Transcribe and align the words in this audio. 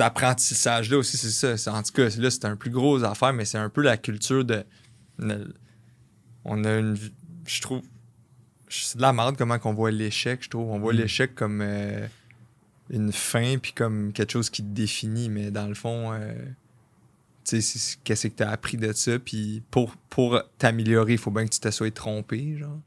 cet 0.00 0.06
apprentissage-là 0.06 0.96
aussi, 0.96 1.16
c'est 1.18 1.56
ça. 1.56 1.74
En 1.74 1.82
tout 1.82 1.92
cas, 1.92 2.08
là, 2.16 2.30
c'est 2.30 2.44
un 2.46 2.56
plus 2.56 2.70
gros 2.70 3.04
affaire, 3.04 3.32
mais 3.34 3.44
c'est 3.44 3.58
un 3.58 3.68
peu 3.68 3.82
la 3.82 3.98
culture 3.98 4.44
de. 4.44 4.64
On 6.44 6.64
a 6.64 6.78
une. 6.78 6.96
Je 7.46 7.60
trouve. 7.60 7.82
C'est 8.68 8.96
de 8.96 9.02
la 9.02 9.12
merde 9.12 9.36
comment 9.36 9.58
qu'on 9.58 9.74
voit 9.74 9.90
l'échec, 9.90 10.42
je 10.42 10.48
trouve. 10.48 10.70
On 10.70 10.78
voit 10.78 10.94
mm. 10.94 10.96
l'échec 10.96 11.34
comme 11.34 11.60
euh, 11.60 12.06
une 12.88 13.12
fin, 13.12 13.58
puis 13.58 13.72
comme 13.72 14.12
quelque 14.12 14.32
chose 14.32 14.48
qui 14.48 14.62
te 14.62 14.68
définit, 14.68 15.28
mais 15.28 15.50
dans 15.50 15.66
le 15.66 15.74
fond. 15.74 16.12
Euh, 16.12 16.32
tu 17.44 17.60
sais, 17.60 17.98
qu'est-ce 18.04 18.28
que 18.28 18.36
tu 18.36 18.42
as 18.42 18.50
appris 18.50 18.76
de 18.76 18.92
ça, 18.92 19.18
puis 19.18 19.62
pour, 19.70 19.96
pour 20.08 20.40
t'améliorer, 20.58 21.12
il 21.12 21.18
faut 21.18 21.30
bien 21.30 21.44
que 21.44 21.50
tu 21.50 21.60
te 21.60 21.70
sois 21.70 21.90
trompé, 21.90 22.56
genre. 22.56 22.78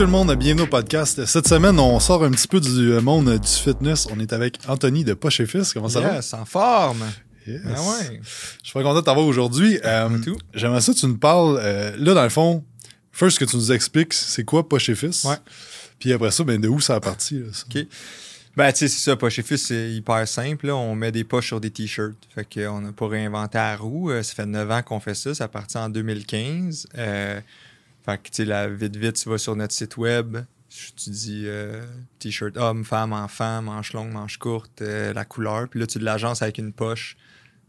Tout 0.00 0.06
le 0.06 0.12
monde, 0.12 0.34
bienvenue 0.34 0.62
au 0.62 0.66
podcast. 0.66 1.26
Cette 1.26 1.46
semaine, 1.46 1.78
on 1.78 2.00
sort 2.00 2.24
un 2.24 2.30
petit 2.30 2.48
peu 2.48 2.58
du 2.58 2.70
monde 3.02 3.36
du 3.36 3.46
fitness. 3.46 4.08
On 4.10 4.18
est 4.18 4.32
avec 4.32 4.58
Anthony 4.66 5.04
de 5.04 5.12
Poche 5.12 5.40
et 5.40 5.46
Fils. 5.46 5.74
Comment 5.74 5.90
ça 5.90 6.00
yes, 6.00 6.32
en 6.32 6.46
forme. 6.46 7.04
Yes. 7.46 7.60
Ben 7.62 7.72
ouais. 7.72 8.20
Je 8.24 8.28
suis 8.62 8.72
très 8.72 8.82
content 8.82 8.94
de 8.94 9.00
t'avoir 9.02 9.26
aujourd'hui. 9.26 9.78
Euh, 9.84 10.08
J'aimerais 10.54 10.80
ça 10.80 10.94
que 10.94 10.98
tu 10.98 11.06
nous 11.06 11.18
parles. 11.18 11.60
Euh, 11.62 11.94
là, 11.98 12.14
dans 12.14 12.22
le 12.22 12.30
fond, 12.30 12.64
first 13.12 13.38
que 13.38 13.44
tu 13.44 13.56
nous 13.56 13.72
expliques 13.72 14.14
c'est 14.14 14.42
quoi 14.42 14.66
Poche 14.66 14.88
et 14.88 14.94
Fils? 14.94 15.24
Ouais. 15.24 15.36
Puis 15.98 16.14
après 16.14 16.30
ça, 16.30 16.44
ben, 16.44 16.58
de 16.58 16.68
où 16.68 16.80
ça 16.80 16.94
a 16.94 17.00
parti. 17.00 17.38
Là, 17.38 17.48
OK. 17.48 17.86
Ben, 18.56 18.72
tu 18.72 18.78
sais, 18.78 18.88
c'est 18.88 19.10
ça, 19.10 19.16
poche 19.16 19.38
et 19.38 19.42
fils, 19.42 19.66
c'est 19.66 19.90
hyper 19.90 20.26
simple. 20.26 20.68
Là. 20.68 20.76
On 20.76 20.94
met 20.94 21.12
des 21.12 21.24
poches 21.24 21.48
sur 21.48 21.60
des 21.60 21.70
t-shirts. 21.70 22.16
Fait 22.34 22.46
qu'on 22.46 22.80
n'a 22.80 22.92
pas 22.92 23.06
réinventé 23.06 23.58
la 23.58 23.76
roue. 23.76 24.10
Euh, 24.10 24.22
ça 24.22 24.34
fait 24.34 24.46
9 24.46 24.70
ans 24.70 24.82
qu'on 24.82 24.98
fait 24.98 25.14
ça. 25.14 25.34
Ça 25.34 25.44
a 25.44 25.48
parti 25.48 25.76
en 25.76 25.90
2015. 25.90 26.88
Euh, 26.96 27.40
fait 28.04 28.22
que, 28.22 28.30
tu 28.30 28.46
sais, 28.46 28.70
vite, 28.70 28.96
vite, 28.96 29.16
tu 29.16 29.28
vas 29.28 29.38
sur 29.38 29.56
notre 29.56 29.74
site 29.74 29.96
web, 29.96 30.38
tu 30.70 31.10
dis 31.10 31.44
euh, 31.46 31.84
t-shirt 32.18 32.56
homme, 32.56 32.84
femme, 32.84 33.12
enfant, 33.12 33.60
manche 33.62 33.92
longue, 33.92 34.12
manche 34.12 34.38
courte, 34.38 34.82
euh, 34.82 35.12
la 35.12 35.24
couleur. 35.24 35.68
Puis 35.68 35.80
là, 35.80 35.86
tu 35.86 35.98
l'agences 35.98 36.42
avec 36.42 36.58
une 36.58 36.72
poche 36.72 37.16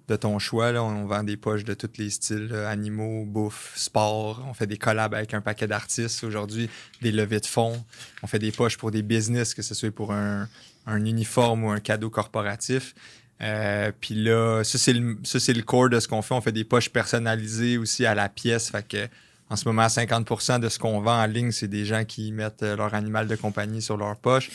de 0.07 0.15
ton 0.15 0.37
choix. 0.39 0.71
Là. 0.71 0.83
On 0.83 1.05
vend 1.05 1.23
des 1.23 1.37
poches 1.37 1.63
de 1.63 1.73
tous 1.73 1.89
les 1.97 2.09
styles, 2.09 2.53
animaux, 2.53 3.25
bouffe, 3.25 3.73
sport. 3.75 4.45
On 4.47 4.53
fait 4.53 4.67
des 4.67 4.77
collabs 4.77 5.13
avec 5.13 5.33
un 5.33 5.41
paquet 5.41 5.67
d'artistes 5.67 6.23
aujourd'hui, 6.23 6.69
des 7.01 7.11
levées 7.11 7.39
de 7.39 7.45
fonds. 7.45 7.83
On 8.21 8.27
fait 8.27 8.39
des 8.39 8.51
poches 8.51 8.77
pour 8.77 8.91
des 8.91 9.01
business, 9.01 9.53
que 9.53 9.61
ce 9.61 9.73
soit 9.73 9.91
pour 9.91 10.13
un, 10.13 10.47
uniforme 10.87 11.63
ou 11.63 11.71
un 11.71 11.79
cadeau 11.79 12.09
corporatif. 12.09 12.93
Euh, 13.41 13.91
puis 13.99 14.13
là, 14.13 14.63
ça, 14.63 14.77
c'est 14.77 14.93
le, 14.93 15.17
ça, 15.23 15.39
le 15.51 15.61
core 15.63 15.89
de 15.89 15.99
ce 15.99 16.07
qu'on 16.07 16.21
fait. 16.21 16.35
On 16.35 16.41
fait 16.41 16.51
des 16.51 16.63
poches 16.63 16.89
personnalisées 16.89 17.77
aussi 17.77 18.05
à 18.05 18.13
la 18.13 18.29
pièce. 18.29 18.69
Fait 18.69 18.87
que 18.87 19.07
en 19.51 19.57
ce 19.57 19.67
moment, 19.67 19.85
50% 19.85 20.61
de 20.61 20.69
ce 20.69 20.79
qu'on 20.79 21.01
vend 21.01 21.21
en 21.21 21.25
ligne, 21.25 21.51
c'est 21.51 21.67
des 21.67 21.83
gens 21.83 22.05
qui 22.05 22.31
mettent 22.31 22.63
euh, 22.63 22.77
leur 22.77 22.93
animal 22.93 23.27
de 23.27 23.35
compagnie 23.35 23.81
sur 23.81 23.97
leur 23.97 24.15
poche. 24.15 24.49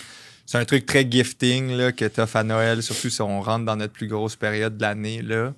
C'est 0.47 0.57
un 0.57 0.65
truc 0.65 0.87
très 0.87 1.07
gifting 1.09 1.77
là, 1.77 1.93
que 1.93 2.07
tu 2.07 2.19
à 2.19 2.43
Noël, 2.43 2.83
surtout 2.83 3.11
si 3.11 3.21
on 3.21 3.43
rentre 3.43 3.67
dans 3.67 3.77
notre 3.77 3.93
plus 3.93 4.09
grosse 4.09 4.37
période 4.37 4.79
de 4.79 4.83
l'année. 4.83 5.21
Là. 5.21 5.53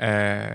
Euh, 0.00 0.48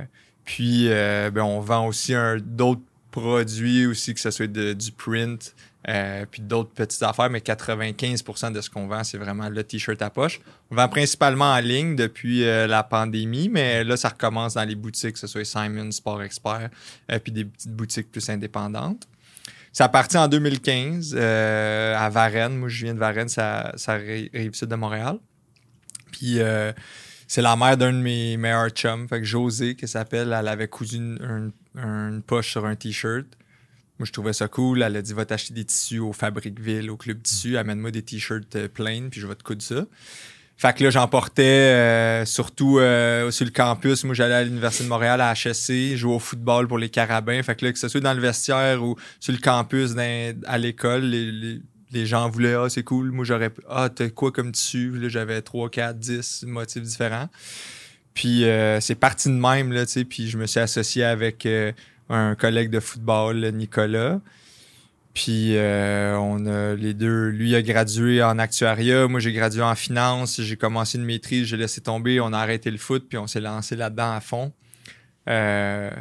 puis, 0.46 0.88
euh, 0.90 1.30
ben, 1.30 1.44
on 1.44 1.60
vend 1.60 1.86
aussi 1.86 2.14
d'autres 2.40 2.82
produits 3.12 3.86
aussi, 3.86 4.16
que 4.16 4.20
ce 4.20 4.32
soit 4.32 4.48
du 4.48 4.92
print, 4.92 5.54
euh, 5.90 6.26
puis 6.30 6.42
d'autres 6.42 6.72
petites 6.72 7.04
affaires, 7.04 7.30
mais 7.30 7.40
95% 7.40 8.54
de 8.54 8.62
ce 8.62 8.70
qu'on 8.70 8.88
vend, 8.88 9.04
c'est 9.04 9.18
vraiment 9.18 9.50
le 9.50 9.64
t-shirt 9.64 10.02
à 10.02 10.10
poche. 10.10 10.40
On 10.72 10.76
vend 10.76 10.88
principalement 10.88 11.52
en 11.52 11.60
ligne 11.60 11.96
depuis 11.96 12.46
euh, 12.46 12.68
la 12.68 12.84
pandémie, 12.84 13.50
mais 13.50 13.84
là, 13.84 13.98
ça 13.98 14.10
recommence 14.10 14.54
dans 14.54 14.64
les 14.64 14.76
boutiques, 14.76 15.14
que 15.14 15.20
ce 15.20 15.28
soit 15.28 15.44
Simon, 15.44 15.92
Sport 15.92 16.24
Expert, 16.24 16.70
euh, 17.12 17.20
puis 17.20 17.34
des 17.34 17.44
petites 17.44 17.72
boutiques 17.72 18.12
plus 18.12 18.30
indépendantes. 18.30 19.08
Ça 19.74 19.86
a 19.86 19.90
parti 19.90 20.18
en 20.18 20.28
2015 20.28 21.16
à 21.16 22.10
Varennes. 22.10 22.56
Moi, 22.58 22.70
je 22.70 22.86
viens 22.86 22.94
de 22.94 23.00
Varennes, 23.00 23.28
ça, 23.28 23.74
ça 23.76 23.96
rive 23.96 24.54
sud 24.54 24.70
de 24.70 24.76
Montréal. 24.76 25.18
Puis 26.12 26.38
c'est 27.28 27.42
la 27.42 27.56
mère 27.56 27.76
d'un 27.76 27.92
de 27.92 27.98
mes 27.98 28.38
meilleurs 28.38 28.70
chums, 28.70 29.08
fait 29.08 29.20
que 29.20 29.26
José, 29.26 29.76
qui 29.76 29.88
s'appelle, 29.88 30.32
elle 30.32 30.48
avait 30.48 30.68
cousu 30.68 30.98
une 30.98 32.22
poche 32.22 32.52
sur 32.52 32.68
un 32.68 32.76
t-shirt. 32.76 33.26
Moi, 34.04 34.08
je 34.08 34.12
trouvais 34.12 34.34
ça 34.34 34.50
cool. 34.50 34.82
Elle 34.82 34.98
a 34.98 35.02
dit 35.02 35.14
va 35.14 35.24
t'acheter 35.24 35.54
des 35.54 35.64
tissus 35.64 36.00
au 36.00 36.12
Fabriqueville, 36.12 36.92
au 36.92 36.98
Club 36.98 37.22
Tissu, 37.22 37.56
amène-moi 37.56 37.90
des 37.90 38.02
t-shirts 38.02 38.54
euh, 38.58 38.68
pleins, 38.68 39.08
puis 39.10 39.22
je 39.22 39.28
vais 39.28 39.36
te 39.36 39.44
coudre 39.44 39.62
ça. 39.62 39.86
Fait 40.58 40.76
que 40.76 40.84
là, 40.84 40.90
j'en 40.90 41.08
portais 41.08 41.42
euh, 41.42 42.26
surtout 42.26 42.80
euh, 42.80 43.32
sur 43.32 43.46
le 43.46 43.52
campus. 43.52 44.04
Moi, 44.04 44.14
j'allais 44.14 44.34
à 44.34 44.44
l'Université 44.44 44.84
de 44.84 44.90
Montréal 44.90 45.22
à 45.22 45.34
HSC, 45.34 45.96
jouer 45.96 46.16
au 46.16 46.20
football 46.20 46.68
pour 46.68 46.80
les 46.80 46.90
carabins. 46.90 47.42
Fait 47.44 47.56
que 47.56 47.64
là, 47.64 47.72
que 47.72 47.80
ce 47.80 47.88
soit 47.88 48.02
dans 48.02 48.14
le 48.14 48.20
vestiaire 48.20 48.84
ou 48.84 48.98
sur 49.22 49.32
le 49.32 49.40
campus 49.40 49.96
à 50.48 50.58
l'école, 50.58 51.06
les, 51.06 52.06
gens 52.06 52.28
voulaient 52.28 52.56
Ah, 52.56 52.68
c'est 52.68 52.84
cool. 52.84 53.10
Moi, 53.12 53.24
j'aurais 53.24 53.52
Ah, 53.70 53.88
t'as 53.88 54.10
quoi 54.10 54.34
comme 54.34 54.52
tissu? 54.52 54.92
Là, 55.00 55.08
j'avais 55.08 55.42
3, 55.42 55.70
4, 55.70 55.98
10 55.98 56.44
motifs 56.48 56.84
différents. 56.84 57.30
Puis 58.14 58.44
c'est 58.82 58.96
parti 58.96 59.30
de 59.30 59.36
même, 59.36 59.72
là, 59.72 59.86
tu 59.86 59.94
sais. 59.94 60.04
Puis 60.04 60.30
je 60.30 60.38
me 60.38 60.46
suis 60.46 60.60
associé 60.60 61.06
avec 61.06 61.48
un 62.14 62.36
collègue 62.36 62.70
de 62.70 62.80
football, 62.80 63.46
Nicolas. 63.54 64.20
Puis 65.14 65.58
euh, 65.58 66.18
on 66.18 66.46
a 66.48 66.74
les 66.74 66.94
deux. 66.94 67.28
Lui 67.28 67.56
a 67.56 67.62
gradué 67.62 68.24
en 68.24 68.40
actuariat, 68.40 69.08
moi 69.08 69.20
j'ai 69.20 69.32
gradué 69.32 69.62
en 69.62 69.76
finance, 69.76 70.42
j'ai 70.42 70.58
commencé 70.58 70.98
une 70.98 71.06
maîtrise, 71.06 71.46
j'ai 71.46 71.58
laissé 71.58 71.82
tomber, 71.82 72.20
on 72.20 72.34
a 72.34 72.40
arrêté 72.40 72.72
le 72.72 72.80
foot, 72.80 73.06
puis 73.08 73.18
on 73.20 73.28
s'est 73.28 73.40
lancé 73.40 73.76
là-dedans 73.76 74.14
à 74.14 74.22
fond. 74.22 74.52
Euh, 75.30 75.92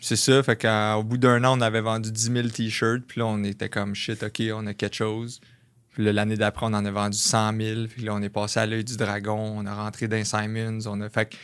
c'est 0.00 0.16
ça, 0.16 0.42
fait 0.42 0.60
qu'au 0.60 1.02
bout 1.04 1.18
d'un 1.18 1.44
an, 1.44 1.56
on 1.56 1.60
avait 1.60 1.80
vendu 1.80 2.10
10 2.10 2.32
000 2.32 2.48
t-shirts, 2.48 3.04
puis 3.06 3.20
là 3.20 3.26
on 3.26 3.44
était 3.44 3.68
comme 3.68 3.94
shit, 3.94 4.24
ok, 4.24 4.42
on 4.52 4.66
a 4.66 4.74
quelque 4.74 4.96
chose. 4.96 5.40
Puis 5.92 6.12
l'année 6.12 6.36
d'après, 6.36 6.66
on 6.66 6.74
en 6.74 6.84
a 6.84 6.90
vendu 6.90 7.16
100 7.16 7.56
000, 7.60 7.86
puis 7.86 8.02
là 8.02 8.14
on 8.14 8.22
est 8.22 8.28
passé 8.28 8.58
à 8.58 8.66
l'œil 8.66 8.84
du 8.84 8.96
dragon, 8.96 9.54
on 9.56 9.66
a 9.66 9.74
rentré 9.74 10.08
dans 10.08 10.24
Simons, 10.24 10.80
on 10.86 11.00
a 11.00 11.08
fait 11.08 11.36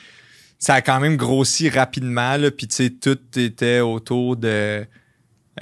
ça 0.65 0.77
a 0.77 0.81
quand 0.81 0.99
même 0.99 1.19
grossi 1.19 1.69
rapidement. 1.69 2.39
Puis, 2.57 2.67
tu 2.69 2.75
sais, 2.75 2.89
tout 2.89 3.19
était 3.37 3.81
autour 3.81 4.35
de 4.35 4.87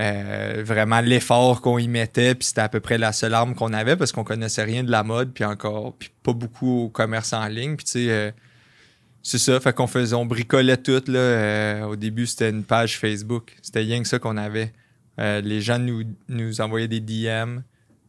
euh, 0.00 0.62
vraiment 0.64 1.00
l'effort 1.00 1.60
qu'on 1.60 1.76
y 1.78 1.88
mettait. 1.88 2.36
Puis, 2.36 2.46
c'était 2.46 2.60
à 2.60 2.68
peu 2.68 2.78
près 2.78 2.98
la 2.98 3.12
seule 3.12 3.34
arme 3.34 3.56
qu'on 3.56 3.72
avait 3.72 3.96
parce 3.96 4.12
qu'on 4.12 4.22
connaissait 4.22 4.62
rien 4.62 4.84
de 4.84 4.92
la 4.92 5.02
mode. 5.02 5.32
Puis, 5.32 5.42
encore, 5.42 5.96
puis 5.98 6.10
pas 6.22 6.32
beaucoup 6.32 6.84
au 6.84 6.88
commerce 6.88 7.32
en 7.32 7.48
ligne. 7.48 7.74
Puis, 7.74 7.84
tu 7.84 7.90
sais, 7.90 8.10
euh, 8.10 8.30
c'est 9.24 9.38
ça. 9.38 9.58
Fait 9.58 9.72
qu'on 9.72 9.88
faisait, 9.88 10.14
on 10.14 10.24
bricolait 10.24 10.76
tout. 10.76 11.02
Là. 11.08 11.18
Euh, 11.18 11.82
au 11.86 11.96
début, 11.96 12.28
c'était 12.28 12.50
une 12.50 12.62
page 12.62 12.96
Facebook. 12.96 13.56
C'était 13.60 13.80
rien 13.80 14.02
que 14.02 14.08
ça 14.08 14.20
qu'on 14.20 14.36
avait. 14.36 14.72
les 15.18 15.60
gens 15.60 15.80
nous, 15.80 16.04
nous 16.28 16.60
envoyaient 16.60 16.86
des 16.86 17.00
DM, 17.00 17.58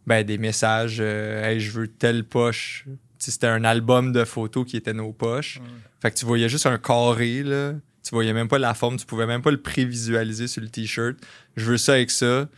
ben, 0.05 0.23
des 0.23 0.37
messages. 0.37 0.99
hey, 0.99 1.59
je 1.59 1.71
veux 1.71 1.87
telle 1.87 2.23
poche 2.23 2.85
c'était 3.31 3.47
un 3.47 3.63
album 3.63 4.11
de 4.11 4.23
photos 4.25 4.65
qui 4.65 4.77
était 4.77 4.93
nos 4.93 5.11
poches. 5.11 5.59
Fait 6.01 6.11
que 6.11 6.17
tu 6.17 6.25
voyais 6.25 6.49
juste 6.49 6.65
un 6.65 6.77
carré, 6.77 7.43
là. 7.43 7.73
Tu 8.03 8.09
voyais 8.11 8.33
même 8.33 8.49
pas 8.49 8.59
la 8.59 8.73
forme, 8.73 8.97
tu 8.97 9.05
pouvais 9.05 9.25
même 9.25 9.41
pas 9.41 9.51
le 9.51 9.61
prévisualiser 9.61 10.47
sur 10.47 10.61
le 10.61 10.67
t-shirt. 10.67 11.15
Je 11.55 11.65
veux 11.65 11.77
ça 11.77 11.93
avec 11.93 12.11
ça. 12.11 12.49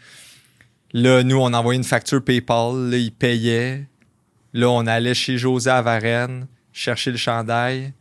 Là, 0.91 1.23
nous, 1.23 1.37
on 1.37 1.53
envoyait 1.53 1.77
une 1.77 1.83
facture 1.83 2.23
PayPal. 2.23 2.89
Là, 2.89 2.97
il 2.97 3.11
payait. 3.11 3.87
Là, 4.53 4.69
on 4.69 4.87
allait 4.87 5.13
chez 5.13 5.37
José 5.37 5.69
à 5.69 5.81
Varennes 5.81 6.47
chercher 6.71 7.11
le 7.11 7.17
chandail 7.17 7.93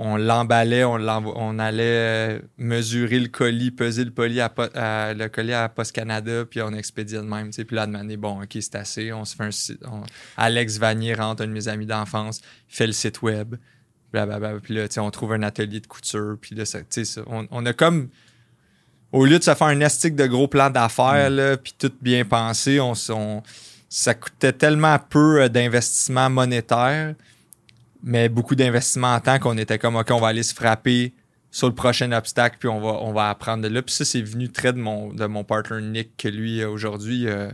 on 0.00 0.16
l'emballait, 0.16 0.84
on, 0.84 1.58
allait 1.58 1.82
euh, 1.82 2.38
mesurer 2.56 3.18
le 3.18 3.26
colis, 3.26 3.72
peser 3.72 4.04
le, 4.04 4.12
colis 4.12 4.40
à, 4.40 5.12
le 5.12 5.26
colis 5.26 5.52
à 5.52 5.68
Post 5.68 5.90
Canada, 5.90 6.44
puis 6.48 6.62
on 6.62 6.72
expédiait 6.72 7.18
de 7.18 7.24
même. 7.24 7.50
Puis 7.50 7.66
là, 7.72 7.84
de 7.84 8.16
bon, 8.16 8.40
OK, 8.40 8.56
c'est 8.60 8.76
assez. 8.76 9.12
On 9.12 9.24
se 9.24 9.34
fait 9.34 9.42
un. 9.84 10.02
Alex 10.36 10.78
Vanier 10.78 11.14
rentre, 11.14 11.42
un 11.42 11.48
de 11.48 11.52
mes 11.52 11.66
amis 11.66 11.84
d'enfance, 11.84 12.40
fait 12.68 12.86
le 12.86 12.92
site 12.92 13.22
web. 13.22 13.56
Blablabla, 14.12 14.60
puis 14.60 14.74
là, 14.74 14.86
on 14.98 15.10
trouve 15.10 15.32
un 15.32 15.42
atelier 15.42 15.80
de 15.80 15.88
couture. 15.88 16.36
Puis 16.40 16.54
là, 16.54 16.64
ça, 16.64 16.78
on, 17.26 17.48
on, 17.50 17.66
a 17.66 17.72
comme. 17.72 18.08
Au 19.10 19.26
lieu 19.26 19.40
de 19.40 19.44
se 19.44 19.52
faire 19.52 19.66
un 19.66 19.80
estique 19.80 20.14
de 20.14 20.26
gros 20.26 20.46
plan 20.46 20.70
d'affaires, 20.70 21.58
puis 21.58 21.74
tout 21.76 21.92
bien 22.00 22.24
pensé, 22.24 22.78
on, 22.78 22.94
ça 23.88 24.14
coûtait 24.14 24.52
tellement 24.52 24.96
peu 25.00 25.42
euh, 25.42 25.48
d'investissement 25.48 26.30
monétaire 26.30 27.16
mais 28.02 28.28
beaucoup 28.28 28.54
d'investissement 28.54 29.14
en 29.14 29.20
temps 29.20 29.38
qu'on 29.38 29.58
était 29.58 29.78
comme, 29.78 29.96
OK, 29.96 30.10
on 30.10 30.20
va 30.20 30.28
aller 30.28 30.42
se 30.42 30.54
frapper 30.54 31.14
sur 31.50 31.68
le 31.68 31.74
prochain 31.74 32.12
obstacle, 32.12 32.56
puis 32.58 32.68
on 32.68 32.80
va, 32.80 33.00
on 33.02 33.12
va 33.12 33.30
apprendre 33.30 33.62
de 33.62 33.68
là. 33.68 33.82
Puis 33.82 33.94
ça, 33.94 34.04
c'est 34.04 34.22
venu 34.22 34.50
très 34.50 34.72
de 34.72 34.78
mon, 34.78 35.12
de 35.12 35.26
mon 35.26 35.44
partner 35.44 35.80
Nick, 35.82 36.16
que 36.16 36.28
lui, 36.28 36.62
aujourd'hui, 36.64 37.26
euh, 37.26 37.50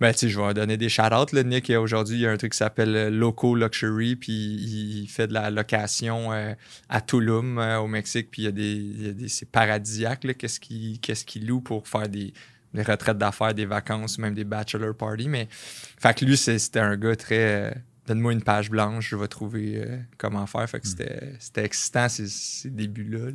ben, 0.00 0.12
tu 0.12 0.20
sais, 0.20 0.28
je 0.28 0.40
vais 0.40 0.54
donner 0.54 0.76
des 0.76 0.88
shout-outs. 0.88 1.32
Nick, 1.44 1.70
aujourd'hui, 1.70 2.18
il 2.18 2.20
y 2.22 2.26
a 2.26 2.30
un 2.30 2.36
truc 2.36 2.52
qui 2.52 2.58
s'appelle 2.58 2.94
euh, 2.94 3.10
Loco 3.10 3.54
Luxury, 3.54 4.16
puis 4.16 4.32
il 4.32 5.08
fait 5.08 5.26
de 5.26 5.34
la 5.34 5.50
location 5.50 6.32
euh, 6.32 6.54
à 6.88 7.00
Tulum, 7.00 7.58
au 7.58 7.86
Mexique, 7.88 8.28
puis 8.30 8.42
il 8.42 8.44
y 8.44 8.48
a 8.48 8.52
des, 8.52 8.72
il 8.72 9.06
y 9.06 9.08
a 9.10 9.12
des 9.12 9.28
c'est 9.28 9.50
paradisiaque, 9.50 10.26
qu'est-ce 10.38 10.60
qu'il 10.60 11.00
qu'est-ce 11.00 11.24
qu'il 11.24 11.46
loue 11.46 11.60
pour 11.60 11.88
faire 11.88 12.08
des, 12.08 12.32
des 12.72 12.82
retraites 12.82 13.18
d'affaires, 13.18 13.54
des 13.54 13.66
vacances, 13.66 14.18
même 14.18 14.34
des 14.34 14.44
bachelor 14.44 14.94
parties. 14.94 15.28
Mais, 15.28 15.48
fait 15.50 16.14
que 16.16 16.24
lui, 16.24 16.36
c'était 16.36 16.78
un 16.78 16.96
gars 16.96 17.16
très 17.16 17.74
donne-moi 18.10 18.32
une 18.32 18.42
page 18.42 18.70
blanche, 18.70 19.10
je 19.10 19.16
vais 19.16 19.28
trouver 19.28 19.74
euh, 19.76 19.96
comment 20.18 20.44
faire. 20.48 20.68
Fait 20.68 20.80
que 20.80 20.86
hmm. 20.88 21.36
c'était 21.38 21.64
excitant 21.64 22.08
ces, 22.08 22.68
débuts-là. 22.68 23.30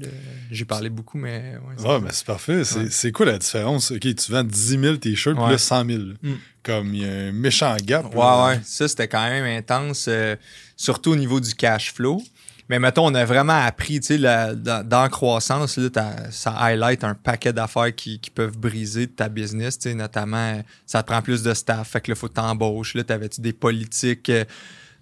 J'ai 0.51 0.66
parlé 0.66 0.89
beaucoup, 0.89 1.18
mais. 1.18 1.56
Ouais, 1.80 2.01
mais 2.01 2.10
c'est 2.12 2.25
parfait. 2.25 2.63
C'est 2.66 3.12
quoi 3.13 3.25
la 3.25 3.38
différence? 3.38 3.92
OK, 3.92 4.01
tu 4.01 4.31
vends 4.31 4.44
10 4.44 4.80
000 4.80 4.98
t-shirts, 4.98 5.38
puis 5.38 5.50
là 5.50 5.57
100 5.57 5.86
000. 5.86 6.01
Hmm. 6.22 6.33
Comme 6.62 6.94
il 6.94 7.04
y 7.04 7.06
a 7.06 7.12
un 7.27 7.31
méchant 7.31 7.75
gap. 7.81 8.13
Ouais, 8.13 8.45
ouais. 8.48 8.60
Ça, 8.63 8.88
c'était 8.88 9.07
quand 9.07 9.24
même 9.30 9.45
intense, 9.45 10.07
euh, 10.10 10.36
surtout 10.75 11.12
au 11.12 11.16
niveau 11.16 11.39
du 11.39 11.54
cash 11.54 11.94
flow. 11.94 12.22
Mais 12.67 12.79
mettons, 12.79 13.06
on 13.06 13.13
a 13.13 13.25
vraiment 13.25 13.63
appris, 13.63 14.00
tu 14.00 14.17
sais, 14.17 14.17
dans, 14.17 14.88
dans, 14.88 15.09
croissance, 15.09 15.77
là, 15.77 16.15
ça 16.31 16.51
highlight 16.51 17.03
un 17.03 17.13
paquet 17.13 17.53
d'affaires 17.53 17.94
qui, 17.94 18.19
peuvent 18.33 18.57
briser 18.57 19.07
ta 19.07 19.29
business, 19.29 19.77
tu 19.77 19.89
sais, 19.89 19.95
notamment, 19.95 20.62
ça 20.88 21.03
te 21.03 21.07
prend 21.07 21.21
plus 21.21 21.44
de 21.44 21.53
staff, 21.53 21.89
fait 21.89 22.01
que 22.01 22.12
là, 22.12 22.15
faut 22.15 22.27
t'embaucher, 22.27 22.97
là, 22.97 23.03
t'avais-tu 23.03 23.41
des 23.41 23.53
politiques 23.53 24.31
euh, 24.31 24.44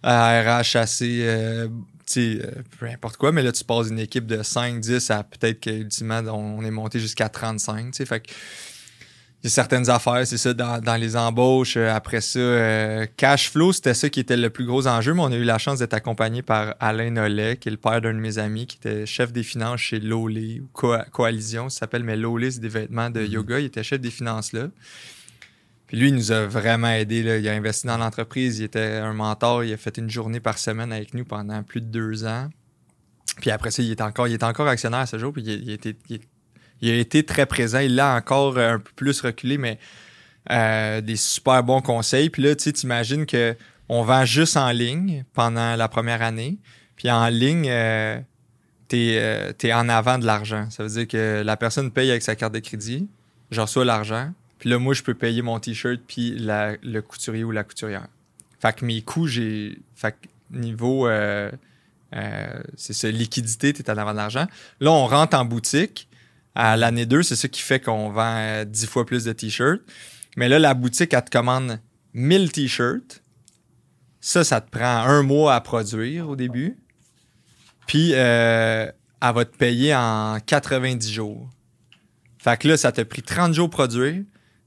RH 0.03 0.75
assez, 0.77 1.19
euh, 1.21 1.67
tu 2.05 2.37
sais, 2.37 2.39
euh, 2.43 2.51
peu 2.77 2.87
importe 2.87 3.15
quoi, 3.15 3.31
mais 3.31 3.43
là, 3.43 3.53
tu 3.53 3.63
passes 3.63 3.87
une 3.87 3.99
équipe 3.99 4.25
de 4.25 4.43
5, 4.43 4.81
10 4.81 5.11
à 5.11 5.23
peut-être 5.23 5.61
qu'ultimement, 5.61 6.19
on 6.27 6.63
est 6.65 6.71
monté 6.71 6.99
jusqu'à 6.99 7.29
35, 7.29 7.91
tu 7.91 7.97
sais, 7.97 8.05
fait 8.05 8.19
que 8.19 8.33
il 9.43 9.47
y 9.47 9.49
a 9.49 9.49
certaines 9.49 9.89
affaires, 9.89 10.25
c'est 10.25 10.37
ça, 10.37 10.53
dans, 10.53 10.95
les 10.95 11.17
embauches. 11.17 11.75
Euh, 11.75 11.93
après 11.93 12.21
ça, 12.21 12.39
euh, 12.39 13.05
cash 13.17 13.51
flow, 13.51 13.73
c'était 13.73 13.93
ça 13.93 14.09
qui 14.09 14.21
était 14.21 14.37
le 14.37 14.49
plus 14.49 14.65
gros 14.65 14.87
enjeu, 14.87 15.13
mais 15.13 15.21
on 15.21 15.33
a 15.33 15.35
eu 15.35 15.43
la 15.43 15.57
chance 15.57 15.79
d'être 15.79 15.93
accompagné 15.93 16.41
par 16.41 16.75
Alain 16.79 17.11
Nollet, 17.11 17.57
qui 17.57 17.67
est 17.67 17.71
le 17.71 17.77
père 17.77 17.99
d'un 17.99 18.13
de 18.13 18.19
mes 18.19 18.37
amis, 18.37 18.67
qui 18.67 18.77
était 18.77 19.05
chef 19.05 19.33
des 19.33 19.43
finances 19.43 19.81
chez 19.81 19.99
Lolé, 19.99 20.61
ou 20.61 20.87
Coalition, 21.11 21.67
ça 21.67 21.79
s'appelle, 21.79 22.05
mais 22.05 22.15
Lolé, 22.15 22.51
c'est 22.51 22.61
des 22.61 22.69
vêtements 22.69 23.09
de 23.09 23.19
mm-hmm. 23.19 23.31
yoga. 23.31 23.59
Il 23.59 23.65
était 23.65 23.83
chef 23.83 23.99
des 23.99 24.11
finances 24.11 24.53
là. 24.53 24.69
Puis 25.87 25.97
lui, 25.97 26.07
il 26.07 26.15
nous 26.15 26.31
a 26.31 26.45
vraiment 26.45 26.87
aidé. 26.87 27.19
Il 27.19 27.47
a 27.49 27.51
investi 27.51 27.85
dans 27.85 27.97
l'entreprise, 27.97 28.59
il 28.59 28.63
était 28.63 28.95
un 28.95 29.11
mentor, 29.11 29.65
il 29.65 29.73
a 29.73 29.77
fait 29.77 29.97
une 29.97 30.09
journée 30.09 30.39
par 30.39 30.57
semaine 30.57 30.93
avec 30.93 31.13
nous 31.13 31.25
pendant 31.25 31.63
plus 31.63 31.81
de 31.81 31.87
deux 31.87 32.23
ans. 32.23 32.47
Puis 33.41 33.51
après 33.51 33.71
ça, 33.71 33.83
il 33.83 33.91
est 33.91 34.01
encore, 34.01 34.29
il 34.29 34.33
est 34.33 34.43
encore 34.43 34.69
actionnaire 34.69 35.01
à 35.01 35.05
ce 35.05 35.19
jour, 35.19 35.33
puis 35.33 35.43
il, 35.43 35.69
était, 35.69 35.97
il 36.09 36.21
a 36.91 36.95
été 36.95 37.23
très 37.23 37.45
présent. 37.45 37.79
Il 37.79 37.95
l'a 37.95 38.15
encore 38.15 38.57
un 38.57 38.79
peu 38.79 38.91
plus 38.95 39.21
reculé, 39.21 39.57
mais 39.57 39.79
euh, 40.51 40.99
des 40.99 41.15
super 41.15 41.63
bons 41.63 41.81
conseils. 41.81 42.29
Puis 42.29 42.43
là, 42.43 42.53
tu 42.55 42.63
sais, 42.63 42.73
t'imagines 42.73 43.25
qu'on 43.25 44.03
vend 44.03 44.25
juste 44.25 44.57
en 44.57 44.71
ligne 44.71 45.23
pendant 45.33 45.75
la 45.75 45.87
première 45.87 46.21
année. 46.21 46.57
Puis 46.97 47.09
en 47.09 47.27
ligne, 47.29 47.69
euh, 47.69 48.19
tu 48.89 48.97
euh, 49.17 49.53
en 49.73 49.87
avant 49.87 50.19
de 50.19 50.25
l'argent. 50.25 50.69
Ça 50.69 50.83
veut 50.83 50.89
dire 50.89 51.07
que 51.07 51.41
la 51.43 51.55
personne 51.55 51.91
paye 51.91 52.11
avec 52.11 52.23
sa 52.23 52.35
carte 52.35 52.53
de 52.53 52.59
crédit, 52.59 53.07
je 53.51 53.61
reçois 53.61 53.85
l'argent. 53.85 54.31
Puis 54.59 54.69
là, 54.69 54.79
moi, 54.79 54.93
je 54.93 55.03
peux 55.03 55.13
payer 55.13 55.41
mon 55.41 55.59
T-shirt 55.59 56.01
puis 56.05 56.35
le 56.37 56.99
couturier 56.99 57.45
ou 57.45 57.51
la 57.51 57.63
couturière. 57.63 58.07
Fait 58.59 58.75
que 58.75 58.85
mes 58.85 59.01
coûts, 59.01 59.27
j'ai. 59.27 59.79
Fait 59.95 60.11
que 60.11 60.57
niveau. 60.57 61.07
c'est 62.75 62.93
ça, 62.93 63.09
liquidité, 63.09 63.71
tu 63.71 63.81
es 63.81 63.89
en 63.89 63.97
avant 63.97 64.11
de 64.11 64.17
l'argent. 64.17 64.47
Là, 64.81 64.91
on 64.91 65.07
rentre 65.07 65.37
en 65.37 65.45
boutique 65.45 66.09
à 66.55 66.77
l'année 66.77 67.05
2, 67.05 67.23
c'est 67.23 67.35
ça 67.35 67.47
qui 67.47 67.61
fait 67.61 67.79
qu'on 67.79 68.09
vend 68.09 68.63
10 68.65 68.85
fois 68.87 69.05
plus 69.05 69.23
de 69.23 69.33
t-shirts. 69.33 69.81
Mais 70.37 70.49
là, 70.49 70.59
la 70.59 70.73
boutique, 70.73 71.13
elle 71.13 71.23
te 71.23 71.31
commande 71.31 71.79
1000 72.13 72.51
t-shirts. 72.51 73.21
Ça, 74.21 74.43
ça 74.43 74.61
te 74.61 74.69
prend 74.69 75.03
un 75.03 75.23
mois 75.23 75.55
à 75.55 75.61
produire 75.61 76.29
au 76.29 76.35
début. 76.35 76.77
Puis, 77.87 78.11
euh, 78.13 78.85
elle 79.21 79.33
va 79.33 79.45
te 79.45 79.55
payer 79.57 79.95
en 79.95 80.39
90 80.45 81.11
jours. 81.11 81.49
Fait 82.37 82.57
que 82.57 82.67
là, 82.67 82.77
ça 82.77 82.91
t'a 82.91 83.05
pris 83.05 83.21
30 83.21 83.53
jours 83.53 83.69
produire. 83.69 84.23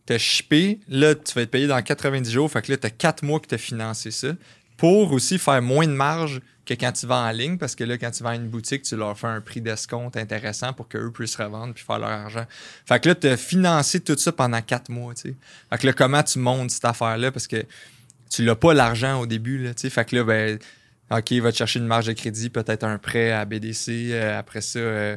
T'as 0.06 0.18
shippé. 0.18 0.80
Là, 0.88 1.14
tu 1.14 1.34
vas 1.34 1.42
être 1.42 1.50
payé 1.50 1.66
dans 1.66 1.80
90 1.82 2.30
jours. 2.30 2.50
Fait 2.50 2.62
que 2.62 2.72
là, 2.72 2.78
t'as 2.78 2.90
4 2.90 3.22
mois 3.22 3.40
que 3.40 3.46
t'as 3.46 3.58
financé 3.58 4.10
ça. 4.10 4.28
Pour 4.76 5.12
aussi 5.12 5.38
faire 5.38 5.62
moins 5.62 5.86
de 5.86 5.92
marge 5.92 6.40
que 6.66 6.74
quand 6.74 6.92
tu 6.92 7.06
vas 7.06 7.20
en 7.20 7.30
ligne, 7.30 7.58
parce 7.58 7.76
que 7.76 7.84
là, 7.84 7.96
quand 7.96 8.10
tu 8.10 8.22
vas 8.24 8.30
à 8.30 8.34
une 8.34 8.48
boutique, 8.48 8.82
tu 8.82 8.96
leur 8.96 9.16
fais 9.16 9.28
un 9.28 9.40
prix 9.40 9.60
d'escompte 9.60 10.16
intéressant 10.16 10.72
pour 10.72 10.88
qu'eux 10.88 11.12
puissent 11.12 11.36
revendre 11.36 11.72
puis 11.72 11.84
faire 11.84 12.00
leur 12.00 12.10
argent. 12.10 12.44
Fait 12.84 13.00
que 13.00 13.10
là, 13.10 13.14
tu 13.14 13.28
as 13.28 13.36
financé 13.36 14.00
tout 14.00 14.16
ça 14.18 14.32
pendant 14.32 14.60
quatre 14.60 14.90
mois, 14.90 15.14
tu 15.14 15.30
sais. 15.30 15.36
Fait 15.70 15.78
que 15.78 15.86
là, 15.86 15.92
comment 15.92 16.22
tu 16.24 16.40
montes 16.40 16.72
cette 16.72 16.84
affaire-là? 16.84 17.30
Parce 17.30 17.46
que 17.46 17.64
tu 18.28 18.42
n'as 18.42 18.56
pas 18.56 18.74
l'argent 18.74 19.20
au 19.20 19.26
début, 19.26 19.62
là, 19.62 19.74
tu 19.74 19.82
sais. 19.82 19.90
Fait 19.90 20.04
que 20.04 20.16
là, 20.16 20.24
ben, 20.24 20.58
OK, 21.12 21.32
va 21.34 21.52
te 21.52 21.56
chercher 21.56 21.78
une 21.78 21.86
marge 21.86 22.06
de 22.06 22.12
crédit, 22.12 22.50
peut-être 22.50 22.82
un 22.82 22.98
prêt 22.98 23.30
à 23.30 23.44
BDC. 23.44 24.10
Euh, 24.10 24.36
après 24.36 24.60
ça, 24.60 24.80
euh, 24.80 25.16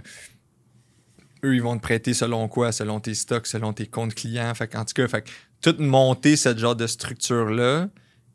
eux, 1.44 1.56
ils 1.56 1.64
vont 1.64 1.76
te 1.78 1.82
prêter 1.82 2.14
selon 2.14 2.48
quoi? 2.48 2.72
Selon 2.72 3.00
tes 3.00 3.16
stocks, 3.16 3.48
selon 3.48 3.74
tes 3.74 3.88
comptes 3.88 4.14
clients. 4.14 4.54
Fait 4.54 4.76
en 4.76 4.86
tout 4.86 4.94
cas, 4.94 5.08
fait 5.08 5.24
que 5.24 5.30
tout 5.62 5.76
monter 5.80 6.36
ce 6.36 6.56
genre 6.56 6.76
de 6.76 6.86
structure-là, 6.86 7.90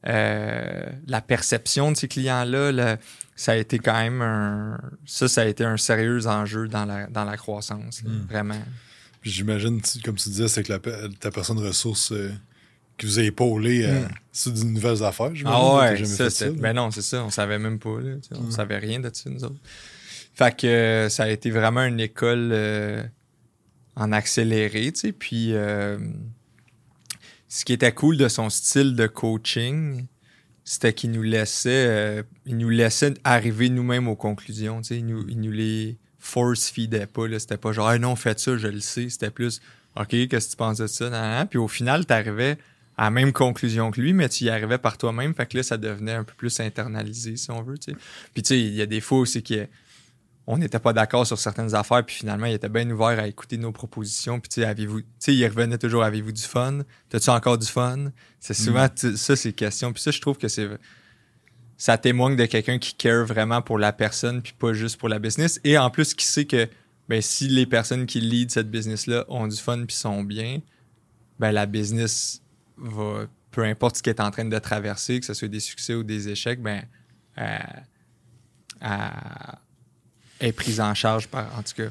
euh, 0.06 0.84
la 1.06 1.20
perception 1.20 1.92
de 1.92 1.96
ces 1.96 2.08
clients-là, 2.08 2.98
ça 3.36 3.52
a 3.52 3.56
été 3.56 3.78
quand 3.78 3.94
même 3.94 4.20
un. 4.20 4.78
Ça, 5.06 5.28
ça 5.28 5.42
a 5.42 5.44
été 5.46 5.64
un 5.64 5.76
sérieux 5.76 6.26
enjeu 6.26 6.68
dans 6.68 6.84
la, 6.84 7.06
dans 7.06 7.24
la 7.24 7.36
croissance, 7.36 8.02
hmm. 8.02 8.26
vraiment. 8.28 8.62
J'imagine, 9.22 9.80
comme 10.04 10.16
tu 10.16 10.28
disais, 10.28 10.48
c'est 10.48 10.62
que 10.62 11.08
ta 11.14 11.30
personne 11.30 11.58
ressource 11.58 12.12
euh, 12.12 12.30
qui 12.98 13.06
vous 13.06 13.18
a 13.18 13.22
épaulé 13.22 13.84
euh, 13.84 14.00
hmm. 14.00 14.08
sur 14.30 14.52
de 14.52 14.62
nouvelles 14.64 15.02
affaires. 15.02 15.32
Ah 15.46 15.76
ouais, 15.76 16.04
ça, 16.04 16.28
ça. 16.28 16.50
Ben 16.50 16.74
non, 16.74 16.90
c'est 16.90 17.02
ça. 17.02 17.24
On 17.24 17.30
savait 17.30 17.58
même 17.58 17.78
pas. 17.78 17.98
Là, 18.00 18.16
On 18.32 18.42
hmm. 18.42 18.50
savait 18.50 18.78
rien 18.78 19.00
de 19.00 19.10
ça, 19.12 19.30
nous 19.30 19.42
autres. 19.44 19.56
Fait 20.34 20.54
que 20.54 21.06
ça 21.10 21.24
a 21.24 21.28
été 21.28 21.50
vraiment 21.50 21.84
une 21.84 22.00
école 22.00 22.52
en 23.96 24.12
accéléré, 24.12 24.92
tu 24.92 25.00
sais. 25.00 25.12
Puis 25.12 25.54
ce 27.54 27.64
qui 27.64 27.72
était 27.72 27.92
cool 27.92 28.16
de 28.16 28.26
son 28.26 28.50
style 28.50 28.96
de 28.96 29.06
coaching, 29.06 30.06
c'était 30.64 30.92
qu'il 30.92 31.12
nous 31.12 31.22
laissait 31.22 31.86
euh, 31.86 32.22
il 32.46 32.56
nous 32.56 32.68
laissait 32.68 33.14
arriver 33.22 33.68
nous-mêmes 33.68 34.08
aux 34.08 34.16
conclusions. 34.16 34.80
Il 34.90 35.06
nous, 35.06 35.24
il 35.28 35.40
nous 35.40 35.52
les 35.52 35.96
force 36.18 36.68
feedait 36.68 37.06
pas. 37.06 37.26
C'était 37.38 37.56
pas 37.56 37.70
genre 37.70 37.96
non, 38.00 38.16
faites 38.16 38.40
ça, 38.40 38.56
je 38.56 38.66
le 38.66 38.80
sais. 38.80 39.08
C'était 39.08 39.30
plus 39.30 39.60
OK, 39.94 40.08
qu'est-ce 40.08 40.46
que 40.46 40.50
tu 40.50 40.56
penses 40.56 40.78
de 40.78 40.88
ça? 40.88 41.46
Puis 41.48 41.60
au 41.60 41.68
final, 41.68 42.04
tu 42.06 42.12
arrivais 42.12 42.58
à 42.96 43.04
la 43.04 43.10
même 43.10 43.32
conclusion 43.32 43.92
que 43.92 44.00
lui, 44.00 44.14
mais 44.14 44.28
tu 44.28 44.44
y 44.44 44.50
arrivais 44.50 44.78
par 44.78 44.98
toi-même. 44.98 45.32
Fait 45.32 45.46
que 45.46 45.56
là, 45.56 45.62
ça 45.62 45.76
devenait 45.76 46.14
un 46.14 46.24
peu 46.24 46.34
plus 46.36 46.58
internalisé, 46.58 47.36
si 47.36 47.52
on 47.52 47.62
veut. 47.62 47.78
Puis 48.34 48.42
tu 48.42 48.48
sais, 48.48 48.60
il 48.60 48.74
y 48.74 48.82
a 48.82 48.86
des 48.86 49.00
fois 49.00 49.18
aussi 49.18 49.44
qui 49.44 49.60
on 50.46 50.58
n'était 50.58 50.78
pas 50.78 50.92
d'accord 50.92 51.26
sur 51.26 51.38
certaines 51.38 51.74
affaires, 51.74 52.04
puis 52.04 52.16
finalement, 52.16 52.46
il 52.46 52.52
était 52.52 52.68
bien 52.68 52.88
ouvert 52.90 53.18
à 53.18 53.26
écouter 53.26 53.56
nos 53.56 53.72
propositions. 53.72 54.40
Puis, 54.40 54.50
tu 54.50 54.60
sais, 54.60 54.66
avez-vous, 54.66 55.00
tu 55.00 55.06
sais, 55.18 55.34
il 55.34 55.46
revenait 55.46 55.78
toujours, 55.78 56.04
avez-vous 56.04 56.32
du 56.32 56.42
fun? 56.42 56.80
T'as-tu 57.08 57.30
encore 57.30 57.56
du 57.56 57.66
fun? 57.66 58.10
C'est 58.40 58.54
souvent 58.54 58.86
mm. 58.86 59.16
ça, 59.16 59.36
ces 59.36 59.52
questions. 59.54 59.92
Puis 59.92 60.02
ça, 60.02 60.10
je 60.10 60.20
trouve 60.20 60.36
que 60.36 60.48
c'est, 60.48 60.68
ça 61.78 61.96
témoigne 61.96 62.36
de 62.36 62.44
quelqu'un 62.44 62.78
qui 62.78 62.94
care 62.94 63.24
vraiment 63.24 63.62
pour 63.62 63.78
la 63.78 63.92
personne, 63.92 64.42
puis 64.42 64.52
pas 64.52 64.74
juste 64.74 64.98
pour 64.98 65.08
la 65.08 65.18
business. 65.18 65.60
Et 65.64 65.78
en 65.78 65.88
plus, 65.88 66.12
qui 66.12 66.26
sait 66.26 66.44
que, 66.44 66.68
ben, 67.08 67.22
si 67.22 67.48
les 67.48 67.64
personnes 67.64 68.04
qui 68.04 68.20
lead 68.20 68.50
cette 68.50 68.70
business-là 68.70 69.24
ont 69.28 69.46
du 69.46 69.56
fun 69.56 69.84
puis 69.86 69.96
sont 69.96 70.22
bien, 70.22 70.60
ben, 71.38 71.52
la 71.52 71.64
business 71.64 72.42
va, 72.76 73.26
peu 73.50 73.64
importe 73.64 73.96
ce 73.96 74.02
qu'elle 74.02 74.16
est 74.16 74.20
en 74.20 74.30
train 74.30 74.44
de 74.44 74.58
traverser, 74.58 75.20
que 75.20 75.26
ce 75.26 75.32
soit 75.32 75.48
des 75.48 75.60
succès 75.60 75.94
ou 75.94 76.02
des 76.02 76.28
échecs, 76.28 76.60
ben, 76.60 76.82
euh, 77.38 77.58
est 80.44 80.52
prise 80.52 80.80
en 80.80 80.94
charge 80.94 81.28
par. 81.28 81.46
En 81.58 81.62
tout 81.62 81.74
cas, 81.76 81.88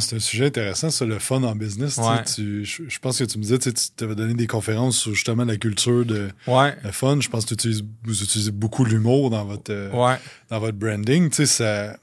c'est 0.00 0.16
un 0.16 0.20
sujet 0.20 0.46
intéressant, 0.46 0.90
ça, 0.90 1.04
le 1.04 1.18
fun 1.18 1.42
en 1.42 1.54
business. 1.54 1.96
je, 1.96 2.98
pense 3.00 3.18
que 3.18 3.24
tu 3.24 3.38
me 3.38 3.42
disais, 3.42 3.58
tu 3.58 3.72
t'avais 3.96 4.14
donné 4.14 4.34
des 4.34 4.46
conférences 4.46 4.98
sur 4.98 5.14
justement 5.14 5.44
la 5.44 5.56
culture 5.56 6.04
de 6.04 6.30
le 6.46 6.90
fun. 6.90 7.20
Je 7.20 7.28
pense 7.28 7.44
que 7.44 7.48
tu 7.48 7.54
utilises, 7.54 7.84
vous 8.04 8.22
utilisez 8.22 8.50
beaucoup 8.50 8.84
l'humour 8.84 9.30
dans 9.30 9.44
votre, 9.44 9.72
euh, 9.72 10.16
dans 10.50 10.58
votre 10.58 10.78
branding. 10.78 11.30
Ça, 11.32 11.96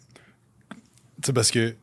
parce 1.34 1.52
que 1.52 1.76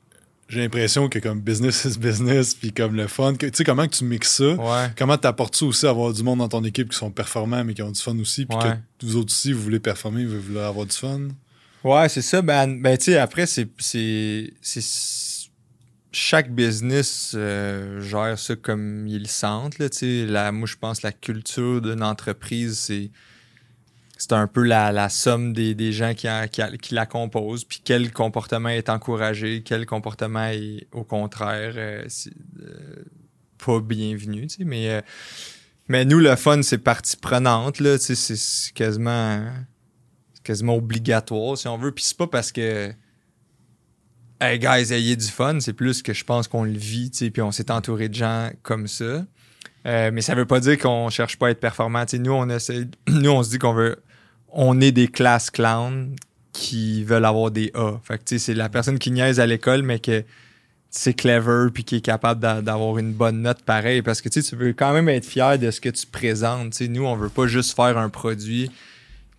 j'ai 0.49 0.61
l'impression 0.61 1.09
que 1.09 1.19
comme 1.19 1.41
business 1.41 1.85
is 1.85 1.99
business, 1.99 2.55
puis 2.55 2.73
comme 2.73 2.95
le 2.95 3.07
fun, 3.07 3.35
tu 3.35 3.51
sais, 3.53 3.65
comment 3.65 3.87
que 3.87 3.95
tu 3.95 4.05
mixes 4.05 4.37
ça? 4.37 4.91
Comment 4.97 5.19
tu 5.19 5.27
apportes 5.27 5.57
ça 5.57 5.67
aussi 5.67 5.87
à 5.87 5.91
avoir 5.91 6.13
du 6.13 6.23
monde 6.23 6.39
dans 6.39 6.49
ton 6.49 6.65
équipe 6.65 6.91
qui 6.91 6.97
sont 6.97 7.11
performants 7.11 7.65
mais 7.65 7.75
qui 7.75 7.83
ont 7.83 7.91
du 7.91 8.01
fun 8.01 8.19
aussi, 8.19 8.47
puis 8.47 8.57
que 8.59 9.07
vous 9.07 9.17
autres 9.17 9.33
aussi, 9.33 9.53
vous 9.53 9.63
voulez 9.63 9.81
performer, 9.81 10.25
vous 10.25 10.41
voulez 10.41 10.61
avoir 10.61 10.87
du 10.87 10.97
fun? 10.97 11.29
Ouais, 11.85 12.09
c'est 12.09 12.23
ça. 12.23 12.43
Ben, 12.43 12.81
ben 12.81 12.97
tu 12.97 13.05
sais, 13.05 13.19
après, 13.19 13.47
c'est. 13.47 13.69
Chaque 16.11 16.51
business 16.51 17.33
euh, 17.37 18.01
gère 18.01 18.39
ça 18.39 18.57
comme 18.57 19.07
il 19.07 19.23
le 19.23 19.29
sentent. 19.29 19.79
Là, 19.79 19.89
la, 20.03 20.53
moi, 20.53 20.67
je 20.67 20.77
pense 20.77 21.03
la 21.03 21.13
culture 21.13 21.81
d'une 21.81 22.03
entreprise, 22.03 22.79
c'est. 22.79 23.11
C'est 24.21 24.33
un 24.33 24.49
peu 24.49 24.65
la, 24.65 25.09
somme 25.11 25.53
des, 25.53 25.93
gens 25.93 26.13
qui, 26.13 26.27
qui, 26.51 26.93
la 26.95 27.07
composent, 27.07 27.63
puis 27.63 27.81
quel 27.85 28.13
comportement 28.13 28.69
est 28.69 28.89
encouragé, 28.89 29.63
quel 29.65 29.87
comportement 29.87 30.47
est 30.47 30.89
au 30.91 31.05
contraire 31.05 31.75
euh, 31.77 32.05
euh, 32.61 33.05
pas 33.65 33.79
bienvenu. 33.79 34.49
Mais, 34.59 35.05
mais 35.87 36.05
nous, 36.05 36.19
le 36.19 36.35
fun, 36.35 36.63
c'est 36.63 36.79
partie 36.79 37.17
prenante. 37.17 37.79
Là, 37.79 37.97
c'est 37.97 38.73
quasiment 38.75 39.53
quasiment 40.49 40.77
obligatoire, 40.77 41.59
si 41.59 41.69
on 41.69 41.77
veut. 41.77 41.93
Puis 41.93 42.05
c'est 42.05 42.17
pas 42.17 42.27
parce 42.27 42.53
que 42.53 42.91
Hey 44.41 44.59
guys, 44.59 44.93
ayez 44.93 45.17
du 45.17 45.27
fun, 45.27 45.59
c'est 45.61 45.73
plus 45.73 46.01
que 46.01 46.15
je 46.15 46.25
pense 46.25 46.49
qu'on 46.49 46.63
le 46.63 46.79
vit, 46.79 47.11
tu 47.11 47.19
sais, 47.19 47.31
puis 47.31 47.43
on 47.43 47.51
s'est 47.51 47.71
entouré 47.73 48.09
de 48.09 48.15
gens 48.15 48.51
comme 48.63 48.87
ça. 48.87 49.25
Euh, 49.85 50.11
mais 50.13 50.23
ça 50.23 50.35
veut 50.37 50.47
pas 50.47 50.61
dire 50.61 50.79
qu'on 50.79 51.11
cherche 51.11 51.37
pas 51.37 51.49
à 51.49 51.51
être 51.51 51.61
performant. 51.61 52.05
nous, 52.15 52.33
on 52.33 52.49
essaie, 52.49 52.87
nous, 53.09 53.31
on 53.31 53.43
se 53.43 53.51
dit 53.51 53.59
qu'on 53.59 53.75
veut, 53.75 53.97
on 54.51 54.81
est 54.81 54.93
des 54.93 55.09
classes 55.09 55.51
clowns 55.51 56.15
qui 56.53 57.05
veulent 57.05 57.25
avoir 57.25 57.51
des 57.51 57.73
A. 57.75 57.99
Fait 58.03 58.23
que, 58.23 58.39
c'est 58.39 58.55
la 58.55 58.69
personne 58.69 58.99
qui 58.99 59.11
niaise 59.11 59.41
à 59.41 59.47
l'école, 59.47 59.83
mais 59.83 59.99
que 59.99 60.25
c'est 60.89 61.15
clever 61.15 61.71
puis 61.75 61.85
qui 61.85 61.97
est 61.97 62.01
capable 62.01 62.41
d'avoir 62.41 62.97
une 62.97 63.13
bonne 63.13 63.43
note 63.43 63.63
pareil. 63.63 64.03
Parce 64.03 64.23
que 64.23 64.29
tu 64.29 64.41
veux 64.57 64.73
quand 64.73 64.93
même 64.93 65.09
être 65.09 65.27
fier 65.27 65.59
de 65.59 65.71
ce 65.71 65.81
que 65.81 65.91
tu 65.91 66.07
présentes. 66.07 66.75
sais 66.75 66.89
nous, 66.89 67.05
on 67.05 67.17
veut 67.17 67.29
pas 67.29 67.49
juste 67.49 67.75
faire 67.75 67.99
un 67.99 68.09
produit 68.09 68.71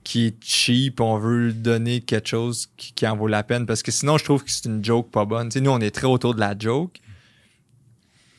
qui 0.03 0.27
est 0.27 0.43
cheap, 0.43 1.01
on 1.01 1.17
veut 1.17 1.53
donner 1.53 2.01
quelque 2.01 2.29
chose 2.29 2.69
qui, 2.77 3.07
en 3.07 3.15
vaut 3.15 3.27
la 3.27 3.43
peine. 3.43 3.65
Parce 3.65 3.83
que 3.83 3.91
sinon, 3.91 4.17
je 4.17 4.23
trouve 4.23 4.43
que 4.43 4.51
c'est 4.51 4.65
une 4.65 4.83
joke 4.83 5.11
pas 5.11 5.25
bonne. 5.25 5.51
sais 5.51 5.61
nous, 5.61 5.71
on 5.71 5.79
est 5.79 5.91
très 5.93 6.07
autour 6.07 6.33
de 6.33 6.39
la 6.39 6.55
joke. 6.57 6.99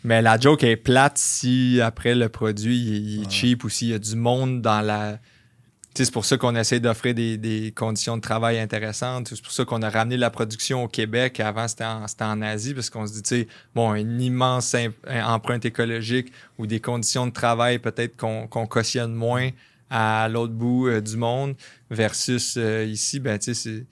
Mais 0.02 0.22
la 0.22 0.38
joke 0.38 0.64
est 0.64 0.76
plate 0.76 1.18
si 1.18 1.80
après 1.82 2.14
le 2.14 2.30
produit 2.30 2.78
il, 2.78 3.22
est 3.22 3.30
cheap 3.30 3.64
ou 3.64 3.68
s'il 3.68 3.88
y 3.88 3.94
a 3.94 3.98
du 3.98 4.16
monde 4.16 4.62
dans 4.62 4.80
la 4.80 5.18
c'est 5.94 6.12
pour 6.12 6.24
ça 6.24 6.36
qu'on 6.36 6.54
essaie 6.54 6.80
d'offrir 6.80 7.14
des, 7.14 7.72
conditions 7.76 8.16
de 8.16 8.22
travail 8.22 8.58
intéressantes. 8.58 9.28
C'est 9.28 9.42
pour 9.42 9.52
ça 9.52 9.64
qu'on 9.64 9.82
a 9.82 9.90
ramené 9.90 10.16
la 10.16 10.30
production 10.30 10.84
au 10.84 10.88
Québec. 10.88 11.40
Avant, 11.40 11.66
c'était 11.68 11.84
en, 11.84 12.42
Asie, 12.42 12.74
parce 12.74 12.90
qu'on 12.90 13.06
se 13.06 13.12
dit, 13.12 13.22
tu 13.22 13.28
sais, 13.28 13.48
bon, 13.74 13.94
une 13.94 14.20
immense 14.20 14.74
empreinte 15.08 15.64
écologique 15.64 16.32
ou 16.58 16.66
des 16.66 16.80
conditions 16.80 17.26
de 17.26 17.32
travail 17.32 17.78
peut-être 17.78 18.16
qu'on 18.16 18.46
cautionne 18.46 19.12
moins 19.12 19.50
à 19.90 20.28
l'autre 20.28 20.54
bout 20.54 20.88
euh, 20.88 21.00
du 21.00 21.16
monde 21.16 21.56
versus 21.90 22.56
euh, 22.56 22.84
ici, 22.84 23.20
ben, 23.20 23.38
tu 23.38 23.54
sais, 23.54 23.84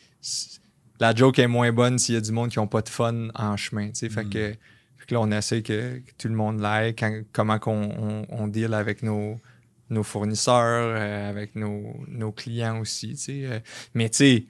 la 1.01 1.15
joke 1.15 1.39
est 1.39 1.47
moins 1.47 1.73
bonne 1.73 1.99
s'il 1.99 2.15
y 2.15 2.19
a 2.19 2.21
du 2.21 2.33
monde 2.33 2.51
qui 2.51 2.59
n'ont 2.59 2.67
pas 2.67 2.83
de 2.83 2.89
fun 2.89 3.29
en 3.35 3.57
chemin, 3.57 3.89
tu 3.89 3.95
sais. 3.95 4.09
Fait, 4.09 4.25
mm. 4.25 4.31
que, 4.31 4.55
là, 5.11 5.21
on 5.21 5.31
essaie 5.31 5.63
que, 5.63 6.01
tout 6.17 6.29
le 6.29 6.35
monde 6.35 6.61
l'aille, 6.61 6.95
comment 7.33 7.59
qu'on 7.59 8.27
on 8.29 8.47
deal 8.47 8.75
avec 8.75 9.03
nos 9.03 9.39
nos 9.91 10.03
fournisseurs, 10.03 10.95
euh, 10.97 11.31
avec 11.31 11.55
nos, 11.55 12.33
clients 12.33 12.81
aussi. 12.81 13.47
Mais 13.95 14.11
tu 14.11 14.17
sais, 14.17 14.45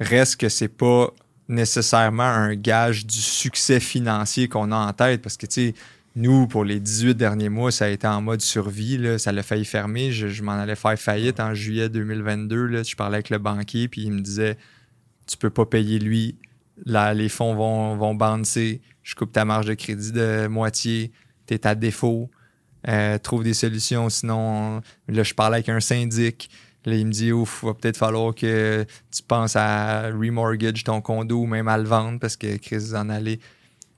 reste 0.00 0.40
que 0.40 0.48
c'est 0.48 0.68
pas 0.68 1.12
nécessairement 1.48 2.24
un 2.24 2.54
gage 2.54 3.06
du 3.06 3.18
succès 3.18 3.78
financier 3.80 4.48
qu'on 4.48 4.72
a 4.72 4.76
en 4.76 4.92
tête 4.92 5.22
parce 5.22 5.36
que 5.36 5.46
tu 5.46 5.68
sais, 5.68 5.74
nous, 6.16 6.46
pour 6.46 6.64
les 6.64 6.78
18 6.78 7.16
derniers 7.16 7.48
mois, 7.48 7.72
ça 7.72 7.86
a 7.86 7.88
été 7.88 8.06
en 8.06 8.22
mode 8.22 8.40
survie. 8.40 8.98
Là. 8.98 9.18
Ça 9.18 9.32
l'a 9.32 9.42
failli 9.42 9.64
fermer. 9.64 10.12
Je, 10.12 10.42
m'en 10.42 10.52
allais 10.52 10.76
faire 10.76 10.98
faillite 10.98 11.40
en 11.40 11.54
juillet 11.54 11.88
2022. 11.88 12.66
Là. 12.66 12.82
Je 12.84 12.94
parlais 12.94 13.16
avec 13.16 13.30
le 13.30 13.38
banquier, 13.38 13.88
puis 13.88 14.02
il 14.02 14.12
me 14.12 14.20
disait 14.20 14.56
Tu 15.26 15.36
peux 15.36 15.50
pas 15.50 15.66
payer 15.66 15.98
lui. 15.98 16.36
Là, 16.86 17.14
les 17.14 17.28
fonds 17.28 17.54
vont, 17.54 17.96
vont. 17.96 18.42
Je 18.44 19.14
coupe 19.16 19.32
ta 19.32 19.44
marge 19.44 19.66
de 19.66 19.74
crédit 19.74 20.12
de 20.12 20.46
moitié. 20.46 21.10
Tu 21.46 21.54
es 21.54 21.66
à 21.66 21.74
défaut. 21.74 22.30
Euh, 22.86 23.18
trouve 23.18 23.42
des 23.42 23.54
solutions. 23.54 24.08
Sinon, 24.08 24.82
là, 25.08 25.22
je 25.24 25.34
parlais 25.34 25.56
avec 25.56 25.68
un 25.68 25.80
syndic. 25.80 26.48
Là, 26.84 26.94
il 26.94 27.06
me 27.06 27.12
dit, 27.12 27.32
ouf, 27.32 27.64
va 27.64 27.74
peut-être 27.74 27.96
falloir 27.96 28.34
que 28.34 28.84
tu 29.10 29.22
penses 29.22 29.56
à 29.56 30.10
remortgage 30.10 30.84
ton 30.84 31.00
condo 31.00 31.40
ou 31.40 31.46
même 31.46 31.66
à 31.66 31.78
le 31.78 31.84
vendre 31.84 32.20
parce 32.20 32.36
que 32.36 32.56
Chris 32.56 32.94
en 32.94 33.08
allait 33.08 33.40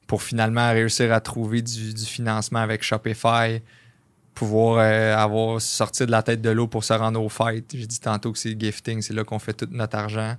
pour 0.07 0.23
finalement 0.23 0.71
réussir 0.71 1.13
à 1.13 1.21
trouver 1.21 1.63
du, 1.63 1.97
financement 2.05 2.61
avec 2.61 2.83
Shopify, 2.83 3.61
pouvoir 4.35 4.79
euh, 4.79 5.17
avoir 5.17 5.61
sorti 5.61 6.07
de 6.07 6.11
la 6.11 6.23
tête 6.23 6.41
de 6.43 6.51
l'eau 6.51 6.67
pour 6.67 6.85
se 6.85 6.93
rendre 6.93 7.23
aux 7.23 7.29
fêtes. 7.29 7.73
J'ai 7.75 7.87
dit 7.87 8.01
tantôt 8.01 8.33
que 8.33 8.39
c'est 8.39 8.59
gifting, 8.59 9.03
c'est 9.03 9.15
là 9.15 9.25
qu'on 9.25 9.39
fait 9.39 9.55
tout 9.55 9.69
notre 9.71 9.97
argent. 9.97 10.37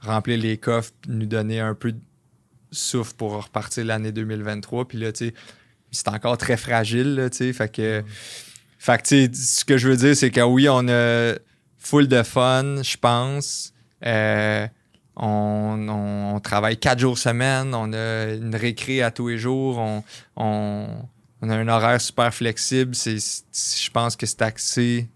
Remplir 0.00 0.38
les 0.38 0.58
coffres, 0.58 0.92
nous 1.08 1.26
donner 1.26 1.60
un 1.60 1.74
peu 1.74 1.92
de 1.92 2.00
souffle 2.72 3.14
pour 3.14 3.44
repartir 3.44 3.84
l'année 3.84 4.12
2023. 4.12 4.88
Puis 4.88 4.98
là, 4.98 5.12
tu 5.12 5.28
sais, 5.28 5.34
c'est 5.90 6.08
encore 6.08 6.36
très 6.36 6.56
fragile, 6.56 7.28
tu 7.30 7.38
sais. 7.38 7.52
Fait 7.52 7.72
que, 7.72 8.02
fait 8.78 9.02
que 9.02 9.34
ce 9.34 9.64
que 9.64 9.78
je 9.78 9.88
veux 9.88 9.96
dire, 9.96 10.16
c'est 10.16 10.30
que 10.30 10.40
oui, 10.40 10.68
on 10.68 10.88
a 10.88 11.34
full 11.78 12.08
de 12.08 12.22
fun, 12.22 12.82
je 12.82 12.96
pense. 12.96 13.72
Euh, 14.04 14.66
on, 15.16 16.40
travaille 16.42 16.76
quatre 16.76 16.98
jours 16.98 17.18
semaine, 17.18 17.74
on 17.74 17.92
a 17.92 18.34
une 18.34 18.54
récré 18.54 19.02
à 19.02 19.10
tous 19.10 19.28
les 19.28 19.38
jours, 19.38 19.78
on, 20.36 21.08
a 21.42 21.54
un 21.54 21.68
horaire 21.68 22.00
super 22.00 22.32
flexible. 22.34 22.94
C'est, 22.94 23.18
je 23.18 23.90
pense 23.90 24.16
que 24.16 24.26
c'est 24.26 24.42
axé 24.42 25.08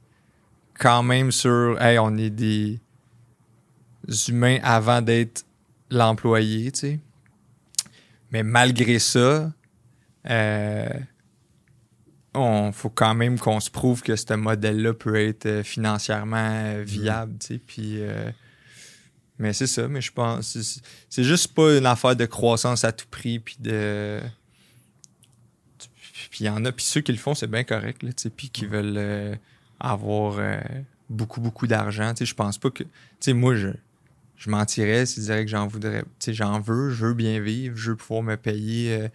quand 0.78 1.02
même 1.02 1.32
sur, 1.32 1.80
hey, 1.80 1.98
on 1.98 2.16
est 2.16 2.30
des 2.30 2.78
humains 4.28 4.58
avant 4.62 5.02
d'être 5.02 5.44
l'employé, 5.90 6.70
tu 6.72 6.80
sais. 6.80 7.00
Mais 8.30 8.42
malgré 8.42 8.98
ça, 8.98 9.50
euh, 10.28 10.88
on 12.34 12.72
faut 12.72 12.90
quand 12.90 13.14
même 13.14 13.38
qu'on 13.38 13.60
se 13.60 13.70
prouve 13.70 14.02
que 14.02 14.16
ce 14.16 14.34
modèle-là 14.34 14.92
peut 14.94 15.16
être 15.16 15.46
euh, 15.46 15.62
financièrement 15.62 16.36
euh, 16.36 16.82
viable, 16.84 17.34
mais 19.38 19.52
c'est 19.52 19.66
ça, 19.66 19.88
mais 19.88 20.00
je 20.00 20.12
pense 20.12 20.58
c'est 21.08 21.24
juste 21.24 21.54
pas 21.54 21.76
une 21.76 21.86
affaire 21.86 22.16
de 22.16 22.26
croissance 22.26 22.84
à 22.84 22.92
tout 22.92 23.06
prix, 23.10 23.38
puis 23.38 23.56
de 23.60 24.20
puis 26.30 26.44
il 26.44 26.46
y 26.46 26.50
en 26.50 26.64
a, 26.64 26.72
puis 26.72 26.84
ceux 26.84 27.00
qui 27.00 27.12
le 27.12 27.18
font, 27.18 27.34
c'est 27.34 27.46
bien 27.46 27.64
correct, 27.64 28.02
là, 28.02 28.10
puis 28.36 28.50
qui 28.50 28.66
veulent 28.66 29.38
avoir 29.80 30.40
beaucoup, 31.08 31.40
beaucoup 31.40 31.66
d'argent. 31.66 32.12
Je 32.20 32.34
pense 32.34 32.58
pas 32.58 32.70
que. 32.70 32.82
Tu 33.20 33.32
moi, 33.32 33.54
je, 33.54 33.68
je 34.36 34.50
mentirais 34.50 35.06
si 35.06 35.14
je 35.14 35.20
disais 35.20 35.44
que 35.44 35.50
j'en 35.50 35.66
voudrais. 35.68 36.04
J'en 36.26 36.60
veux, 36.60 36.90
je 36.90 37.06
veux 37.06 37.14
bien 37.14 37.40
vivre, 37.40 37.76
je 37.76 37.92
veux 37.92 37.96
pouvoir 37.96 38.22
me 38.22 38.36
payer 38.36 39.08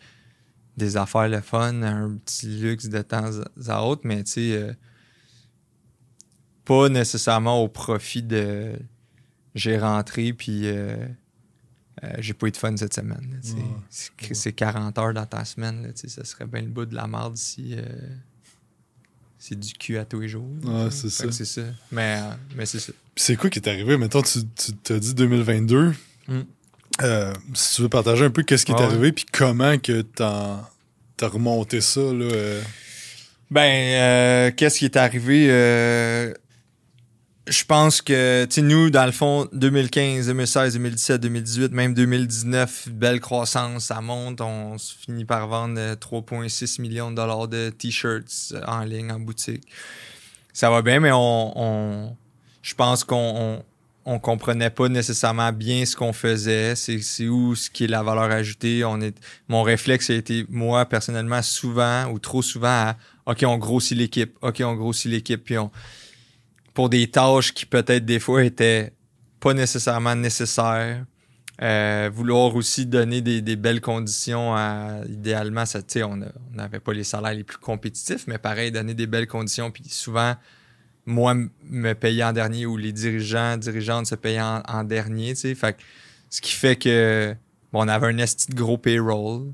des 0.78 0.98
affaires 0.98 1.30
le 1.30 1.42
fun, 1.42 1.82
un 1.84 2.18
petit 2.18 2.48
luxe 2.48 2.88
de 2.88 3.02
temps 3.02 3.30
à 3.68 3.84
autre, 3.84 4.02
mais 4.06 4.24
tu 4.24 4.32
sais, 4.32 4.54
euh, 4.54 4.74
pas 6.66 6.90
nécessairement 6.90 7.62
au 7.62 7.68
profit 7.68 8.24
de 8.24 8.74
j'ai 9.56 9.78
rentré 9.78 10.34
puis 10.34 10.68
euh, 10.68 10.96
euh, 12.04 12.14
j'ai 12.20 12.34
pas 12.34 12.48
eu 12.48 12.52
de 12.52 12.58
fun 12.58 12.76
cette 12.78 12.94
semaine. 12.94 13.42
c'est 13.90 14.54
40 14.54 14.98
heures 14.98 15.14
dans 15.14 15.26
ta 15.26 15.46
semaine, 15.46 15.84
là, 15.84 15.90
ça 15.94 16.26
serait 16.26 16.46
bien 16.46 16.62
le 16.62 16.70
bout 16.70 16.86
de 16.86 16.96
la 16.96 17.08
merde 17.08 17.38
si 17.38 17.76
c'est 19.38 19.60
du 19.60 19.74
cul 19.74 19.98
à 19.98 20.06
tous 20.06 20.22
les 20.22 20.30
jours. 20.30 20.48
c'est 20.90 21.10
ça. 21.10 21.32
C'est 21.32 21.46
ça. 21.46 21.64
Mais, 21.92 22.20
mais 22.56 22.66
c'est 22.66 22.80
ça. 22.80 22.94
c'est 23.16 23.36
quoi 23.36 23.50
qui 23.50 23.60
est 23.60 23.68
arrivé? 23.68 23.98
Mettons, 23.98 24.22
tu, 24.22 24.40
tu 24.56 24.74
t'as 24.74 25.00
dit 25.00 25.14
2022. 25.14 25.94
Euh, 27.02 27.34
si 27.56 27.76
tu 27.76 27.82
veux 27.82 27.90
partager 27.90 28.24
un 28.24 28.30
peu 28.30 28.44
qu'est-ce 28.44 28.66
qui 28.66 28.72
est 28.72 28.82
arrivé 28.82 29.12
puis 29.12 29.26
comment 29.32 29.78
que 29.80 30.02
t'as 30.02 30.60
as 31.22 31.28
remonté 31.28 31.82
ça 31.82 32.02
là. 32.02 32.26
Euh? 32.26 32.62
Ben 33.50 33.62
euh, 33.62 34.52
qu'est-ce 34.56 34.80
qui 34.80 34.86
est 34.86 34.98
arrivé 34.98 35.48
je 37.48 37.64
pense 37.66 38.02
que, 38.02 38.46
tu 38.46 38.62
nous, 38.62 38.90
dans 38.90 39.06
le 39.06 39.12
fond, 39.12 39.48
2015, 39.54 40.28
2016, 40.28 40.74
2017, 40.74 41.22
2018, 41.22 41.72
même 41.72 41.94
2019, 41.94 42.90
belle 42.90 43.20
croissance, 43.20 43.86
ça 43.86 44.02
monte. 44.02 44.42
On 44.42 44.78
finit 44.78 45.26
par 45.26 45.48
vendre 45.48 45.80
3,6 45.96 46.82
millions 46.82 47.12
de 47.12 47.18
dollars 47.18 47.48
de 47.48 47.70
t-shirts 47.70 48.54
en 48.66 48.82
ligne, 48.82 49.12
en 49.12 49.20
boutique. 49.20 49.64
Ça 50.54 50.70
va 50.70 50.82
bien, 50.82 51.00
mais 51.00 51.12
on 51.14 52.16
je 52.64 52.74
pense 52.74 53.04
qu'on 53.04 53.64
on 54.06 54.20
comprenait 54.20 54.70
pas 54.70 54.90
nécessairement 54.90 55.52
bien 55.52 55.86
ce 55.86 55.96
qu'on 55.96 56.12
faisait, 56.12 56.76
c'est 56.76 57.28
où 57.28 57.56
ce 57.56 57.70
qui 57.70 57.86
est 57.86 57.88
la 57.88 58.04
valeur 58.04 58.32
ajoutée. 58.32 58.84
On 58.84 59.00
est, 59.00 59.16
mon 59.48 59.64
réflexe 59.64 60.10
a 60.10 60.14
été, 60.14 60.46
moi, 60.50 60.86
personnellement, 60.86 61.42
souvent 61.42 62.10
ou 62.10 62.20
trop 62.20 62.42
souvent 62.42 62.68
à 62.68 62.96
OK, 63.26 63.44
on 63.46 63.58
grossit 63.58 63.98
l'équipe, 63.98 64.36
OK, 64.42 64.62
on 64.66 64.74
grossit 64.74 65.12
l'équipe, 65.12 65.44
puis 65.44 65.58
on. 65.58 65.72
Pour 66.74 66.90
des 66.90 67.10
tâches 67.10 67.54
qui 67.54 67.66
peut-être 67.66 68.06
des 68.06 68.20
fois 68.20 68.44
étaient 68.44 68.94
pas 69.40 69.54
nécessairement 69.54 70.16
nécessaires. 70.16 71.06
Euh, 71.62 72.10
vouloir 72.12 72.56
aussi 72.56 72.88
donner 72.88 73.22
des, 73.22 73.56
belles 73.56 73.82
conditions 73.82 74.56
à, 74.56 75.02
idéalement, 75.08 75.66
ça, 75.68 75.80
on 76.08 76.20
n'avait 76.52 76.80
pas 76.80 76.94
les 76.94 77.04
salaires 77.04 77.36
les 77.36 77.44
plus 77.44 77.60
compétitifs, 77.60 78.26
mais 78.26 78.40
pareil, 78.40 78.72
donner 78.72 78.96
des 78.96 79.06
belles 79.06 79.28
conditions, 79.28 79.70
puis 79.70 79.84
souvent 79.88 80.36
moi 81.06 81.36
me 81.36 81.94
payer 81.94 82.24
en 82.24 82.34
dernier 82.34 82.66
ou 82.66 82.78
les 82.78 82.92
dirigeants, 82.92 83.58
dirigeantes 83.58 84.08
se 84.08 84.16
payer 84.16 84.42
en, 84.42 84.84
dernier, 84.84 85.34
tu 85.34 85.42
sais. 85.42 85.56
Fait 85.56 85.78
ce 86.30 86.42
qui 86.42 86.54
fait 86.54 86.76
que 86.76 87.36
bon, 87.72 87.86
on 87.86 87.88
avait 87.88 88.08
un 88.08 88.18
esti 88.18 88.48
de 88.50 88.56
gros 88.56 88.78
payroll. 88.78 89.52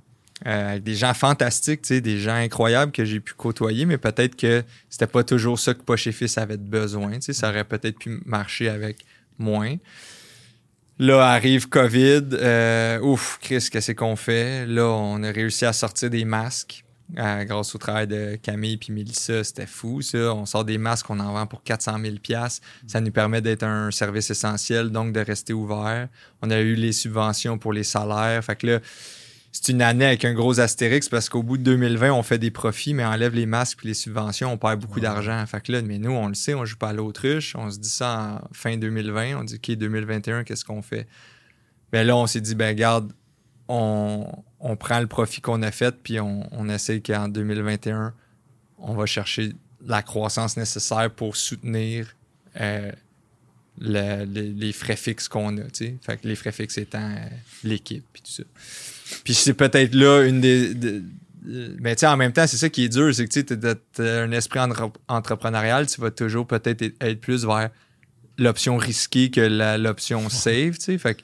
Euh, 0.47 0.79
des 0.79 0.95
gens 0.95 1.13
fantastiques, 1.13 1.91
des 1.91 2.19
gens 2.19 2.35
incroyables 2.35 2.91
que 2.91 3.03
j'ai 3.03 3.19
pu 3.19 3.33
côtoyer, 3.33 3.85
mais 3.85 3.97
peut-être 3.97 4.35
que 4.37 4.63
c'était 4.89 5.07
pas 5.07 5.23
toujours 5.23 5.59
ça 5.59 5.73
que 5.73 5.81
Poche 5.81 6.07
et 6.07 6.11
Fils 6.13 6.37
avait 6.37 6.57
besoin. 6.57 7.19
Ça 7.19 7.49
aurait 7.49 7.65
peut-être 7.65 7.99
pu 7.99 8.21
marcher 8.25 8.69
avec 8.69 9.05
moins. 9.37 9.75
Là 10.97 11.21
arrive 11.21 11.67
COVID. 11.69 12.29
Euh, 12.33 12.99
ouf, 12.99 13.37
Chris, 13.41 13.67
qu'est-ce 13.71 13.91
qu'on 13.93 14.15
fait? 14.15 14.65
Là, 14.65 14.85
on 14.85 15.23
a 15.23 15.31
réussi 15.31 15.65
à 15.65 15.73
sortir 15.73 16.09
des 16.09 16.25
masques. 16.25 16.83
Euh, 17.17 17.43
grâce 17.43 17.73
au 17.73 17.79
travail 17.79 18.05
de 18.05 18.37
Camille 18.41 18.77
puis 18.77 18.93
Mélissa, 18.93 19.43
c'était 19.43 19.65
fou 19.65 20.01
ça. 20.01 20.33
On 20.35 20.45
sort 20.45 20.63
des 20.63 20.77
masques, 20.77 21.09
on 21.09 21.19
en 21.19 21.33
vend 21.33 21.47
pour 21.47 21.63
400 21.63 21.97
000 21.99 22.15
Ça 22.85 23.01
nous 23.01 23.11
permet 23.11 23.41
d'être 23.41 23.63
un 23.63 23.89
service 23.89 24.29
essentiel, 24.29 24.91
donc 24.91 25.11
de 25.11 25.19
rester 25.19 25.53
ouvert. 25.53 26.07
On 26.43 26.51
a 26.51 26.59
eu 26.59 26.75
les 26.75 26.91
subventions 26.91 27.57
pour 27.57 27.73
les 27.73 27.83
salaires. 27.83 28.43
Fait 28.43 28.55
que 28.55 28.67
là, 28.67 28.79
c'est 29.51 29.69
une 29.69 29.81
année 29.81 30.05
avec 30.05 30.25
un 30.25 30.33
gros 30.33 30.59
astérix 30.59 31.09
parce 31.09 31.27
qu'au 31.27 31.41
bout 31.41 31.57
de 31.57 31.63
2020, 31.63 32.11
on 32.13 32.23
fait 32.23 32.37
des 32.37 32.51
profits, 32.51 32.93
mais 32.93 33.03
on 33.03 33.09
enlève 33.09 33.33
les 33.33 33.45
masques 33.45 33.79
et 33.83 33.87
les 33.87 33.93
subventions, 33.93 34.51
on 34.53 34.57
perd 34.57 34.79
beaucoup 34.79 34.99
d'argent. 34.99 35.43
Fait 35.47 35.61
que 35.61 35.71
là, 35.71 35.81
mais 35.81 35.97
nous, 35.97 36.11
on 36.11 36.27
le 36.27 36.35
sait, 36.35 36.53
on 36.53 36.65
joue 36.65 36.77
pas 36.77 36.89
à 36.89 36.93
l'autruche. 36.93 37.55
On 37.55 37.71
se 37.71 37.79
dit 37.79 37.89
ça 37.89 38.41
en 38.43 38.53
fin 38.53 38.77
2020. 38.77 39.37
On 39.37 39.43
dit, 39.43 39.55
OK, 39.55 39.71
2021, 39.75 40.43
qu'est-ce 40.43 40.63
qu'on 40.63 40.81
fait? 40.81 41.07
Ben 41.91 42.05
là, 42.05 42.15
on 42.15 42.27
s'est 42.27 42.41
dit, 42.41 42.53
ben 42.53 42.75
garde, 42.75 43.11
on, 43.67 44.43
prend 44.79 44.99
le 44.99 45.07
profit 45.07 45.41
qu'on 45.41 45.61
a 45.61 45.71
fait, 45.71 45.95
puis 46.03 46.19
on, 46.19 46.47
on 46.51 46.69
essaie 46.69 47.01
qu'en 47.01 47.27
2021, 47.27 48.13
on 48.77 48.93
va 48.93 49.05
chercher 49.05 49.53
la 49.85 50.01
croissance 50.01 50.57
nécessaire 50.57 51.09
pour 51.11 51.35
soutenir 51.35 52.15
euh, 52.59 52.91
les, 53.79 54.73
frais 54.73 54.95
fixes 54.95 55.27
qu'on 55.27 55.57
a. 55.57 55.63
Fait 55.73 56.17
que 56.17 56.27
les 56.27 56.35
frais 56.35 56.51
fixes 56.51 56.77
étant 56.77 57.11
euh, 57.11 57.27
l'équipe 57.63 58.05
puis 58.11 58.21
tout 58.21 58.31
ça. 58.31 58.43
Puis 59.23 59.33
c'est 59.33 59.53
peut-être 59.53 59.95
là 59.95 60.23
une 60.23 60.41
des. 60.41 60.73
mais 61.79 61.95
tu 61.95 62.01
sais, 62.01 62.07
en 62.07 62.17
même 62.17 62.33
temps, 62.33 62.47
c'est 62.47 62.57
ça 62.57 62.69
qui 62.69 62.85
est 62.85 62.89
dur, 62.89 63.13
c'est 63.13 63.27
que 63.27 63.39
tu 63.39 64.01
as 64.01 64.21
un 64.21 64.31
esprit 64.31 64.59
entrepreneurial, 65.07 65.87
tu 65.87 66.01
vas 66.01 66.11
toujours 66.11 66.47
peut-être 66.47 66.81
être 67.01 67.21
plus 67.21 67.45
vers 67.45 67.69
l'option 68.37 68.77
risquée 68.77 69.29
que 69.29 69.77
l'option 69.77 70.29
safe, 70.29 70.77
tu 70.79 70.85
sais. 70.85 70.97
Fait 70.97 71.15
que 71.15 71.21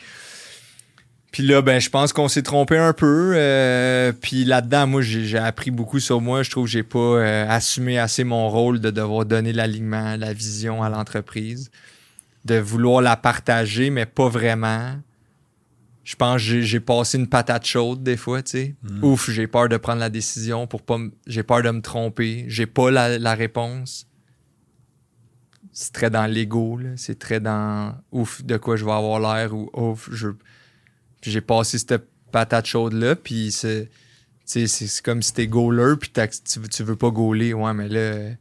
puis 1.36 1.44
là, 1.44 1.62
ben, 1.62 1.82
je 1.82 1.90
pense 1.90 2.14
qu'on 2.14 2.30
s'est 2.30 2.44
trompé 2.44 2.78
un 2.78 2.94
peu. 2.94 3.34
Euh, 3.36 4.14
puis 4.14 4.46
là-dedans, 4.46 4.88
moi, 4.88 5.02
j'ai 5.02 5.38
appris 5.38 5.70
beaucoup 5.70 6.00
sur 6.00 6.22
moi. 6.22 6.44
Je 6.44 6.50
trouve 6.50 6.64
que 6.64 6.72
j'ai 6.72 6.82
pas 6.82 6.98
euh, 6.98 7.46
assumé 7.50 8.00
assez 8.00 8.24
mon 8.24 8.50
rôle 8.50 8.80
de 8.80 8.90
devoir 8.90 9.26
donner 9.26 9.52
l'alignement, 9.52 10.16
la 10.16 10.32
vision 10.32 10.82
à 10.82 10.88
l'entreprise, 10.88 11.72
de 12.46 12.58
vouloir 12.58 13.02
la 13.02 13.18
partager, 13.18 13.90
mais 13.90 14.06
pas 14.06 14.30
vraiment. 14.30 14.94
Je 16.06 16.16
pense 16.16 16.42
que 16.42 16.62
j'ai 16.62 16.80
passé 16.80 17.18
une 17.18 17.28
patate 17.28 17.66
chaude 17.66 18.04
des 18.04 18.16
fois, 18.16 18.42
tu 18.42 18.52
sais. 18.52 18.76
Mm. 18.84 19.04
Ouf, 19.04 19.30
j'ai 19.30 19.48
peur 19.48 19.68
de 19.68 19.76
prendre 19.76 20.00
la 20.00 20.10
décision 20.10 20.68
pour 20.68 20.82
pas 20.82 20.98
j'ai 21.28 21.44
peur 21.44 21.62
de 21.62 21.72
me 21.72 21.82
tromper, 21.82 22.46
j'ai 22.48 22.68
pas 22.68 22.92
la, 22.92 23.20
la 23.20 23.36
réponse. 23.36 24.08
C'est 25.74 25.92
très 25.92 26.10
dans 26.10 26.26
l'ego, 26.26 26.80
c'est 26.96 27.20
très 27.20 27.42
dans 27.42 27.98
ouf 28.14 28.46
de 28.46 28.56
quoi 28.56 28.78
je 28.78 28.86
vais 28.86 28.92
avoir 28.92 29.20
l'air 29.20 29.54
ou 29.54 29.70
ouf, 29.74 30.08
je 30.10 30.30
j'ai 31.22 31.42
passé 31.42 31.78
cette 31.78 32.08
patate 32.32 32.66
chaude-là, 32.66 33.16
puis 33.16 33.52
c'est, 33.52 33.90
c'est 34.46 35.02
comme 35.02 35.22
si 35.22 35.34
t'es 35.34 35.48
goaler, 35.48 35.96
puis 36.00 36.12
tu, 36.12 36.60
tu 36.70 36.84
veux 36.84 36.96
pas 36.96 37.10
goaler. 37.10 37.54
Ouais, 37.54 37.74
mais 37.74 37.90
là. 37.90 38.36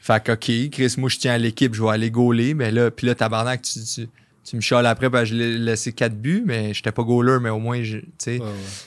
Fait 0.00 0.22
que, 0.22 0.32
OK, 0.32 0.70
Chris, 0.70 0.94
moi, 0.96 1.08
je 1.08 1.18
tiens 1.18 1.34
à 1.34 1.38
l'équipe, 1.38 1.74
je 1.74 1.82
vais 1.82 1.90
aller 1.90 2.10
goaler, 2.10 2.54
mais 2.54 2.70
là, 2.70 2.90
puis 2.90 3.06
là, 3.06 3.14
tabarnak, 3.14 3.62
tu, 3.62 3.80
tu, 3.82 4.08
tu 4.48 4.56
me 4.56 4.60
chiales 4.60 4.86
après, 4.86 5.10
ben, 5.10 5.24
je 5.24 5.34
l'ai 5.34 5.58
laissé 5.58 5.92
quatre 5.92 6.16
buts, 6.16 6.42
mais 6.46 6.72
j'étais 6.72 6.92
pas 6.92 7.02
goaler, 7.02 7.38
mais 7.40 7.50
au 7.50 7.58
moins, 7.58 7.82
tu 7.82 8.02
sais. 8.18 8.40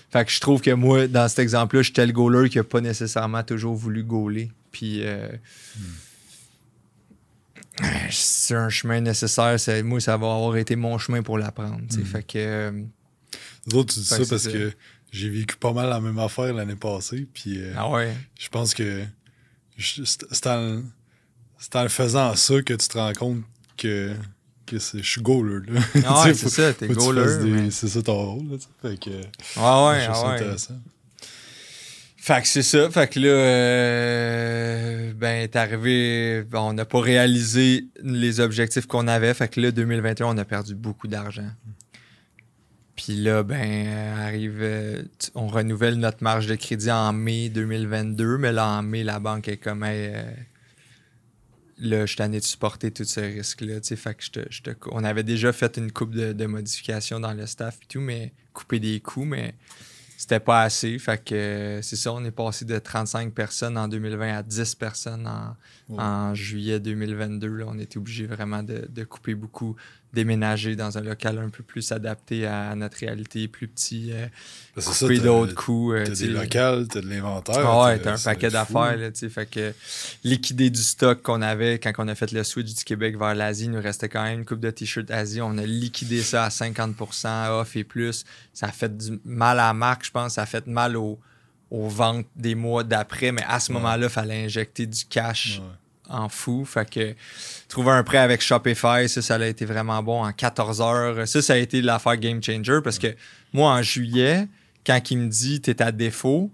Fait 0.10 0.26
que 0.26 0.32
je 0.32 0.40
trouve 0.40 0.62
que 0.62 0.72
moi, 0.72 1.08
dans 1.08 1.28
cet 1.28 1.40
exemple-là, 1.40 1.84
j'étais 1.84 2.06
le 2.06 2.14
goaler 2.14 2.50
qui 2.50 2.58
a 2.60 2.64
pas 2.64 2.82
nécessairement 2.82 3.44
toujours 3.44 3.76
voulu 3.76 4.04
goaler. 4.04 4.52
Puis. 4.72 5.02
Euh, 5.04 5.30
hmm. 5.78 5.82
C'est 8.10 8.56
un 8.56 8.70
chemin 8.70 9.02
nécessaire. 9.02 9.58
Moi, 9.84 10.00
ça 10.02 10.18
va 10.18 10.28
avoir 10.28 10.58
été 10.58 10.76
mon 10.76 10.98
chemin 10.98 11.22
pour 11.22 11.38
l'apprendre. 11.38 11.82
Hmm. 11.92 12.04
Fait 12.04 12.24
que. 12.24 12.38
Euh, 12.38 12.72
nous 13.68 13.78
autres, 13.78 13.94
tu 13.94 14.00
dis 14.00 14.06
ça 14.06 14.18
parce 14.28 14.48
que 14.48 14.72
j'ai 15.12 15.30
vécu 15.30 15.56
pas 15.58 15.74
mal 15.74 15.90
la 15.90 16.00
même 16.00 16.20
affaire 16.20 16.54
l'année 16.54 16.76
passée. 16.76 17.28
Puis 17.34 17.60
euh, 17.60 17.74
ah 17.78 17.90
ouais. 17.90 18.16
je 18.40 18.50
pense 18.50 18.74
que 18.74 19.04
c'est 19.78 20.48
en, 20.48 20.82
le 21.84 21.90
faisant 21.90 22.36
ça 22.36 22.62
que 22.62 22.74
tu 22.74 22.88
te 22.88 22.98
rends 22.98 23.14
compte 23.14 23.44
que, 23.78 24.14
que 24.14 24.16
je 24.80 25.02
suis 25.02 25.22
goaler. 25.22 25.66
Là. 25.68 25.82
Ah 26.06 26.24
ouais, 26.24 26.34
c'est 26.36 26.50
ça, 26.50 26.74
t'es 26.74 26.88
goaler. 26.88 27.70
C'est 27.72 27.88
ça 27.88 28.02
ton 28.02 28.34
rôle. 28.34 28.52
Là, 28.52 28.58
fait 28.82 29.00
que, 29.00 29.10
ah 29.58 29.88
ouais, 29.88 30.08
ah 30.08 30.28
ouais. 30.28 30.36
intéressant. 30.36 30.76
Fait 32.18 32.42
que 32.44 32.48
c'est 32.48 32.62
ça. 32.62 32.88
Fait 32.92 33.08
que 33.08 33.20
là, 33.20 33.30
euh, 33.30 35.14
ben, 35.16 35.48
t'es 35.48 35.58
arrivé. 35.58 36.44
on 36.54 36.74
n'a 36.74 36.86
pas 36.86 37.02
réalisé 37.02 37.88
les 38.04 38.40
objectifs 38.40 38.86
qu'on 38.86 39.08
avait. 39.08 39.34
Fait 39.34 39.48
que 39.48 39.60
là, 39.60 39.72
2021, 39.72 40.28
on 40.28 40.38
a 40.38 40.46
perdu 40.46 40.76
beaucoup 40.76 41.08
d'argent. 41.08 41.50
Puis 42.96 43.16
là, 43.16 43.42
ben, 43.42 43.88
arrive, 44.20 44.60
euh, 44.62 45.02
on 45.34 45.48
renouvelle 45.48 45.96
notre 45.96 46.22
marge 46.24 46.46
de 46.46 46.54
crédit 46.54 46.92
en 46.92 47.12
mai 47.12 47.50
2022, 47.50 48.38
mais 48.38 48.52
là, 48.52 48.68
en 48.68 48.84
mai, 48.84 49.04
la 49.04 49.20
banque 49.20 49.48
est 49.48 49.58
comme, 49.58 49.84
euh, 49.84 50.24
là, 51.82 52.06
je 52.06 52.16
t'en 52.16 52.32
ai 52.32 52.40
de 52.40 52.46
supporter 52.46 52.92
tous 52.92 53.04
ces 53.04 53.28
risques-là, 53.28 53.82
fait 53.82 54.16
que 54.16 54.90
on 54.92 55.04
avait 55.04 55.24
déjà 55.24 55.52
fait 55.52 55.78
une 55.78 55.92
coupe 55.92 56.12
de, 56.12 56.46
modifications 56.46 57.20
dans 57.20 57.34
le 57.34 57.46
staff 57.46 57.78
et 57.82 57.86
tout, 57.88 58.00
mais 58.00 58.32
couper 58.54 58.80
des 58.80 59.00
coûts, 59.00 59.26
mais 59.26 59.56
c'était 60.18 60.40
pas 60.40 60.62
assez, 60.62 61.00
fait 61.00 61.24
que 61.24 61.80
c'est 61.82 61.96
ça, 61.96 62.14
on 62.14 62.24
est 62.24 62.32
passé 62.32 62.66
de 62.66 62.78
35 62.78 63.34
personnes 63.34 63.78
en 63.78 63.88
2020 63.88 64.38
à 64.38 64.44
10 64.44 64.76
personnes 64.76 65.28
en, 65.90 66.36
juillet 66.36 66.80
2022, 66.80 67.48
là, 67.48 67.66
on 67.68 67.80
était 67.80 67.98
obligé 67.98 68.28
vraiment 68.28 68.62
de, 68.62 68.88
de 68.88 69.04
couper 69.04 69.34
beaucoup 69.34 69.76
déménager 70.14 70.76
dans 70.76 70.98
un 70.98 71.02
local 71.02 71.38
un 71.38 71.50
peu 71.50 71.64
plus 71.64 71.92
adapté 71.92 72.46
à 72.46 72.76
notre 72.76 72.98
réalité, 72.98 73.48
plus 73.48 73.68
petit, 73.68 74.12
euh, 74.12 74.28
couper 74.76 75.20
d'autres 75.20 75.56
coûts. 75.56 75.94
Euh, 75.94 76.06
t'as 76.06 76.14
des 76.14 76.28
locales, 76.28 76.88
t'as 76.88 77.02
de 77.02 77.08
l'inventaire. 77.08 77.66
Ah 77.66 77.86
ouais, 77.86 78.00
t'as 78.00 78.14
un 78.14 78.18
paquet 78.18 78.50
d'affaires. 78.50 78.98
Fait 79.30 79.46
que 79.46 79.74
liquider 80.24 80.70
du 80.70 80.82
stock 80.82 81.22
qu'on 81.22 81.42
avait 81.42 81.80
quand 81.80 81.94
on 81.98 82.08
a 82.08 82.16
fait 82.16 82.32
le 82.32 82.44
switch 82.44 82.74
du 82.74 82.84
Québec 82.84 83.18
vers 83.18 83.36
l'Asie, 83.36 83.66
il 83.66 83.72
nous 83.72 83.82
restait 83.82 84.10
quand 84.10 84.24
même 84.24 84.40
une 84.40 84.46
coupe 84.46 84.60
de 84.60 84.72
t-shirts 84.72 85.10
Asie. 85.12 85.42
On 85.42 85.58
a 85.58 85.66
liquidé 85.66 86.22
ça 86.22 86.46
à 86.46 86.50
50% 86.50 87.50
off 87.50 87.76
et 87.76 87.84
plus. 87.84 88.26
Ça 88.54 88.68
a 88.68 88.72
fait 88.72 88.96
du 88.96 89.20
mal 89.24 89.60
à 89.60 89.68
la 89.68 89.74
marque, 89.74 90.06
je 90.06 90.12
pense. 90.12 90.34
Ça 90.34 90.44
a 90.44 90.46
fait 90.46 90.68
mal 90.68 90.98
aux, 90.98 91.20
ventes 91.72 92.28
des 92.36 92.56
mois 92.56 92.84
d'après. 92.84 93.32
Mais 93.32 93.44
à 93.48 93.62
ce 93.62 93.72
moment-là, 93.72 94.08
il 94.08 94.10
fallait 94.10 94.44
injecter 94.44 94.86
du 94.86 95.06
cash 95.06 95.62
en 96.12 96.30
fou. 96.30 96.66
Fait 96.66 96.90
que 96.90 97.16
trouver 97.68 97.92
un 97.92 98.04
prêt 98.04 98.18
avec 98.18 98.42
Shopify, 98.42 99.08
ça, 99.08 99.22
ça 99.22 99.36
a 99.36 99.46
été 99.46 99.66
vraiment 99.66 100.02
bon 100.04 100.24
en 100.24 100.32
14 100.32 100.82
heures. 100.82 101.28
Ça, 101.28 101.42
ça 101.42 101.54
a 101.54 101.58
été 101.58 101.82
l'affaire 101.82 102.18
game 102.18 102.42
changer 102.44 102.80
parce 102.84 103.00
que 103.00 103.16
moi, 103.54 103.72
en 103.72 103.82
juillet, 103.82 104.48
quand 104.86 105.00
il 105.12 105.18
me 105.18 105.28
dit 105.28 105.62
t'es 105.62 105.82
à 105.82 105.92
défaut, 105.92 106.52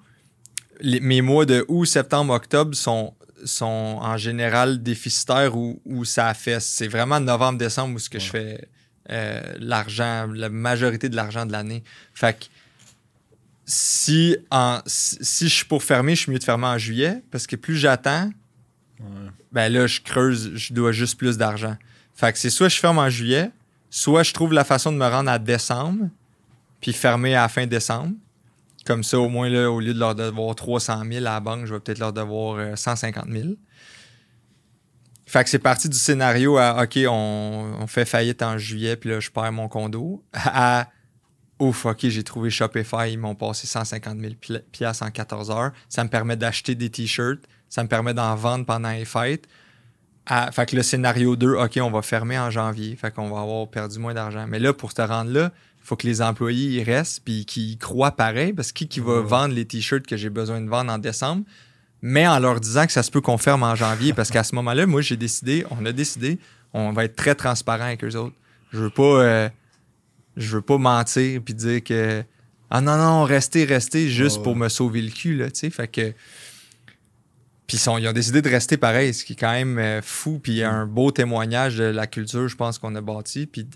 mes 0.81 1.21
mois 1.21 1.45
de 1.45 1.65
août, 1.67 1.85
septembre, 1.85 2.33
octobre 2.33 2.75
sont, 2.75 3.13
sont 3.45 3.99
en 4.01 4.17
général 4.17 4.81
déficitaires 4.81 5.55
ou, 5.55 6.05
ça 6.05 6.33
fait. 6.33 6.59
C'est 6.59 6.87
vraiment 6.87 7.19
novembre, 7.19 7.57
décembre 7.57 7.95
où 7.95 7.99
ce 7.99 8.09
que 8.09 8.19
je 8.19 8.29
fais 8.29 8.67
euh, 9.09 9.41
l'argent, 9.59 10.27
la 10.33 10.49
majorité 10.49 11.09
de 11.09 11.15
l'argent 11.15 11.45
de 11.45 11.51
l'année. 11.51 11.83
Fait 12.13 12.37
que 12.37 12.45
si, 13.65 14.37
en, 14.49 14.79
si 14.85 15.49
je 15.49 15.53
suis 15.53 15.65
pour 15.65 15.83
fermer, 15.83 16.15
je 16.15 16.21
suis 16.21 16.31
mieux 16.31 16.39
de 16.39 16.43
fermer 16.43 16.67
en 16.67 16.77
juillet 16.77 17.21
parce 17.31 17.47
que 17.47 17.55
plus 17.55 17.75
j'attends, 17.75 18.31
ben 19.51 19.71
là, 19.71 19.87
je 19.87 20.01
creuse, 20.01 20.51
je 20.55 20.73
dois 20.73 20.91
juste 20.91 21.17
plus 21.17 21.37
d'argent. 21.37 21.77
Fait 22.13 22.33
que 22.33 22.39
c'est 22.39 22.49
soit 22.49 22.69
je 22.69 22.79
ferme 22.79 22.99
en 22.99 23.09
juillet, 23.09 23.51
soit 23.89 24.23
je 24.23 24.33
trouve 24.33 24.53
la 24.53 24.63
façon 24.63 24.91
de 24.91 24.97
me 24.97 25.07
rendre 25.07 25.29
à 25.29 25.39
décembre, 25.39 26.09
puis 26.81 26.93
fermer 26.93 27.35
à 27.35 27.47
fin 27.47 27.65
décembre. 27.65 28.13
Comme 28.85 29.03
ça, 29.03 29.19
au 29.19 29.27
moins, 29.27 29.49
là, 29.49 29.69
au 29.69 29.79
lieu 29.79 29.93
de 29.93 29.99
leur 29.99 30.15
devoir 30.15 30.55
300 30.55 31.03
000 31.11 31.17
à 31.25 31.33
la 31.33 31.39
banque, 31.39 31.65
je 31.65 31.73
vais 31.73 31.79
peut-être 31.79 31.99
leur 31.99 32.13
devoir 32.13 32.77
150 32.77 33.25
euh, 33.27 33.41
000. 33.41 33.47
Fait 35.25 35.43
que 35.43 35.49
c'est 35.49 35.59
parti 35.59 35.89
du 35.89 35.97
scénario 35.97 36.57
à 36.57 36.83
OK, 36.83 36.97
on, 37.09 37.85
fait 37.87 38.05
faillite 38.05 38.41
en 38.41 38.57
juillet, 38.57 38.95
puis 38.95 39.09
là, 39.09 39.19
je 39.19 39.29
perds 39.29 39.51
mon 39.51 39.67
condo, 39.67 40.23
à 40.33 40.87
ouf, 41.59 41.85
OK, 41.85 42.07
j'ai 42.07 42.23
trouvé 42.23 42.49
Shopify, 42.49 43.11
ils 43.11 43.19
m'ont 43.19 43.35
passé 43.35 43.67
150 43.67 44.17
000 44.19 44.61
en 45.01 45.11
14 45.11 45.51
heures. 45.51 45.71
Ça 45.89 46.03
me 46.05 46.09
permet 46.09 46.37
d'acheter 46.37 46.75
des 46.75 46.89
t-shirts, 46.89 47.43
ça 47.69 47.83
me 47.83 47.87
permet 47.87 48.13
d'en 48.13 48.35
vendre 48.35 48.65
pendant 48.65 48.91
les 48.91 49.05
fêtes. 49.05 49.47
fait 50.51 50.65
que 50.69 50.75
le 50.75 50.83
scénario 50.83 51.35
2, 51.35 51.55
OK, 51.55 51.79
on 51.81 51.91
va 51.91 52.01
fermer 52.01 52.37
en 52.37 52.49
janvier. 52.49 52.95
Fait 52.95 53.13
qu'on 53.13 53.29
va 53.29 53.41
avoir 53.41 53.67
perdu 53.67 53.99
moins 53.99 54.13
d'argent. 54.13 54.45
Mais 54.47 54.59
là, 54.59 54.73
pour 54.73 54.93
te 54.93 55.01
rendre 55.01 55.31
là, 55.31 55.51
il 55.81 55.87
faut 55.87 55.95
que 55.95 56.07
les 56.07 56.21
employés 56.21 56.79
y 56.79 56.83
restent 56.83 57.21
puis 57.23 57.45
qu'ils 57.45 57.77
croient 57.77 58.11
pareil. 58.11 58.53
Parce 58.53 58.71
que 58.71 58.79
qui, 58.79 58.87
qui 58.87 58.99
va 58.99 59.21
vendre 59.21 59.53
les 59.53 59.65
t-shirts 59.65 60.05
que 60.05 60.17
j'ai 60.17 60.29
besoin 60.29 60.61
de 60.61 60.69
vendre 60.69 60.91
en 60.91 60.97
décembre? 60.97 61.43
Mais 62.01 62.27
en 62.27 62.39
leur 62.39 62.59
disant 62.59 62.85
que 62.85 62.91
ça 62.91 63.03
se 63.03 63.11
peut 63.11 63.21
qu'on 63.21 63.37
ferme 63.37 63.63
en 63.63 63.75
janvier. 63.75 64.13
Parce 64.13 64.29
qu'à 64.29 64.43
ce 64.43 64.55
moment-là, 64.55 64.85
moi, 64.85 65.01
j'ai 65.01 65.17
décidé, 65.17 65.65
on 65.71 65.85
a 65.85 65.91
décidé, 65.91 66.39
on 66.73 66.91
va 66.91 67.05
être 67.05 67.15
très 67.15 67.35
transparent 67.35 67.85
avec 67.85 68.03
eux 68.03 68.15
autres. 68.15 68.35
Je 68.71 68.79
veux 68.79 68.89
pas, 68.89 69.03
euh, 69.03 69.49
je 70.35 70.55
veux 70.55 70.61
pas 70.61 70.77
mentir 70.77 71.41
puis 71.43 71.53
dire 71.53 71.83
que, 71.83 72.23
ah 72.69 72.81
non, 72.81 72.97
non, 72.97 73.23
restez, 73.23 73.65
restez, 73.65 74.09
juste 74.09 74.43
pour 74.43 74.55
me 74.55 74.69
sauver 74.69 75.01
le 75.01 75.09
cul, 75.09 75.35
là, 75.35 75.49
tu 75.49 75.59
sais. 75.59 75.69
Fait 75.69 75.87
que, 75.87 76.13
puis 77.67 77.77
ils, 77.77 77.89
ont 77.89 78.13
décidé 78.13 78.41
de 78.41 78.49
rester 78.49 78.77
pareil, 78.77 79.13
ce 79.13 79.25
qui 79.25 79.33
est 79.33 79.35
quand 79.35 79.51
même 79.51 79.77
euh, 79.77 80.01
fou. 80.01 80.39
Puis 80.39 80.53
il 80.53 80.57
y 80.59 80.63
a 80.63 80.71
un 80.71 80.85
beau 80.85 81.11
témoignage 81.11 81.77
de 81.77 81.83
la 81.83 82.07
culture, 82.07 82.47
je 82.47 82.55
pense, 82.55 82.79
qu'on 82.79 82.95
a 82.95 83.01
bâti. 83.01 83.45
Puis 83.45 83.67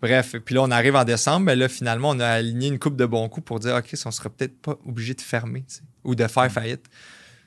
bref, 0.00 0.36
puis 0.44 0.54
là, 0.54 0.62
on 0.62 0.70
arrive 0.70 0.94
en 0.94 1.04
décembre. 1.04 1.46
Mais 1.46 1.56
là, 1.56 1.68
finalement, 1.68 2.10
on 2.10 2.20
a 2.20 2.28
aligné 2.28 2.68
une 2.68 2.78
coupe 2.78 2.96
de 2.96 3.06
bons 3.06 3.28
coups 3.28 3.44
pour 3.44 3.58
dire, 3.58 3.74
OK, 3.74 3.92
on 4.04 4.10
serait 4.12 4.30
peut-être 4.30 4.56
pas 4.62 4.78
obligé 4.86 5.14
de 5.14 5.20
fermer 5.20 5.64
ou 6.04 6.14
de 6.14 6.26
faire 6.28 6.50
faillite. 6.50 6.86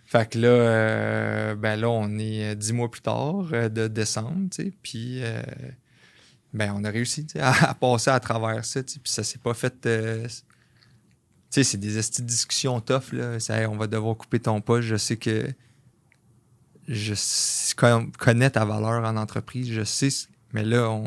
Fait 0.05 0.29
que 0.29 0.39
là, 0.39 0.47
euh, 0.47 1.55
ben 1.55 1.79
là, 1.79 1.89
on 1.89 2.17
est 2.17 2.51
euh, 2.51 2.55
dix 2.55 2.73
mois 2.73 2.91
plus 2.91 3.01
tard 3.01 3.45
de 3.45 3.87
décembre, 3.87 4.49
puis 4.81 5.21
ben 6.53 6.73
on 6.75 6.83
a 6.85 6.89
réussi 6.89 7.27
à, 7.39 7.73
passer 7.73 8.09
à 8.09 8.19
travers 8.19 8.63
ça, 8.63 8.81
puis 8.83 8.99
ça 9.05 9.23
s'est 9.23 9.39
pas 9.39 9.53
fait 9.53 9.85
sais, 11.49 11.63
c'est 11.63 11.77
des 11.77 11.93
discussions 12.23 12.79
tough, 12.81 13.13
là. 13.13 13.39
Ça, 13.39 13.69
on 13.69 13.77
va 13.77 13.87
devoir 13.87 14.15
couper 14.15 14.39
ton 14.39 14.61
poste. 14.61 14.87
Je 14.87 14.95
sais 14.95 15.17
que 15.17 15.47
je 16.87 17.13
connais 18.17 18.49
ta 18.49 18.65
valeur 18.65 19.03
en 19.03 19.17
entreprise, 19.17 19.71
je 19.71 19.83
sais, 19.83 20.09
mais 20.53 20.63
là, 20.63 21.03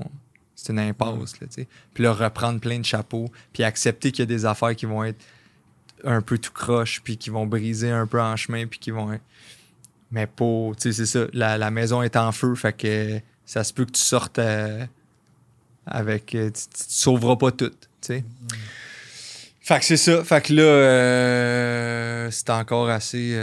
c'est 0.55 0.73
une 0.73 0.79
impasse. 0.79 1.41
Là, 1.41 1.47
puis 1.95 2.05
là, 2.05 2.13
reprendre 2.13 2.61
plein 2.61 2.79
de 2.79 2.85
chapeaux, 2.85 3.31
puis 3.53 3.63
accepter 3.63 4.13
qu'il 4.13 4.21
y 4.21 4.23
a 4.25 4.27
des 4.27 4.45
affaires 4.45 4.77
qui 4.77 4.87
vont 4.87 5.05
être 5.05 5.23
un 6.05 6.21
peu 6.21 6.39
tout 6.39 6.53
croche, 6.53 7.01
puis 7.03 7.17
qui 7.17 7.31
vont 7.31 7.47
briser 7.47 7.91
un 7.91 8.07
peu 8.07 8.21
en 8.21 8.37
chemin, 8.37 8.67
puis 8.67 8.79
qui 8.79 8.91
vont. 8.91 9.19
Mais 10.11 10.27
pour. 10.27 10.77
Tu 10.77 10.93
sais, 10.93 11.05
c'est 11.05 11.19
ça. 11.19 11.27
La, 11.33 11.71
maison 11.71 12.03
est 12.03 12.17
en 12.17 12.33
feu, 12.33 12.55
fait 12.55 12.73
que 12.73 13.21
ça 13.47 13.65
se 13.65 13.73
peut 13.73 13.85
que 13.85 13.93
tu 13.93 14.03
sortes 14.03 14.39
euh, 14.39 14.85
avec. 15.87 16.35
Euh, 16.35 16.51
tu, 16.51 16.61
ne 16.61 16.85
sauveras 16.89 17.37
pas 17.37 17.53
tout. 17.53 17.71
Tu 17.71 17.77
sais. 18.01 18.25
Fait 19.61 19.79
que 19.79 19.85
c'est 19.85 19.97
ça. 19.97 20.25
Fait 20.25 20.43
que 20.43 20.53
là, 20.53 20.63
euh, 20.63 22.31
c'est 22.31 22.51
encore 22.51 22.91
assez. 22.91 23.35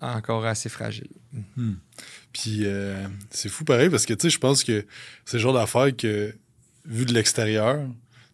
Encore 0.00 0.44
assez 0.46 0.68
fragile. 0.68 1.10
Hmm. 1.56 1.74
Puis 2.32 2.66
c'est 3.30 3.48
fou 3.48 3.64
pareil 3.64 3.90
parce 3.90 4.06
que 4.06 4.14
tu 4.14 4.22
sais, 4.22 4.30
je 4.30 4.38
pense 4.38 4.64
que 4.64 4.86
c'est 5.24 5.36
le 5.36 5.42
genre 5.42 5.54
d'affaire 5.54 5.94
que, 5.96 6.34
vu 6.86 7.04
de 7.04 7.12
l'extérieur, 7.12 7.80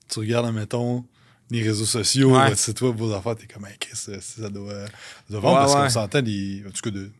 tu 0.09 0.21
regardes, 0.21 0.55
mettons, 0.55 1.05
les 1.51 1.63
réseaux 1.63 1.87
sociaux, 1.87 2.33
ouais. 2.37 2.49
votre 2.49 2.59
site 2.59 2.81
web, 2.81 2.97
vos 2.97 3.13
affaires, 3.13 3.37
t'es 3.37 3.47
comme, 3.47 3.67
qu'est-ce 3.79 4.11
que 4.11 4.21
ça 4.21 4.49
doit, 4.49 4.87
ça 4.87 4.91
doit 5.31 5.41
vendre 5.41 5.59
parce 5.59 5.75
qu'on 5.75 5.89
s'entend, 5.89 6.19
en 6.19 6.71
tout 6.71 6.83
cas, 6.83 6.91
de, 6.91 7.11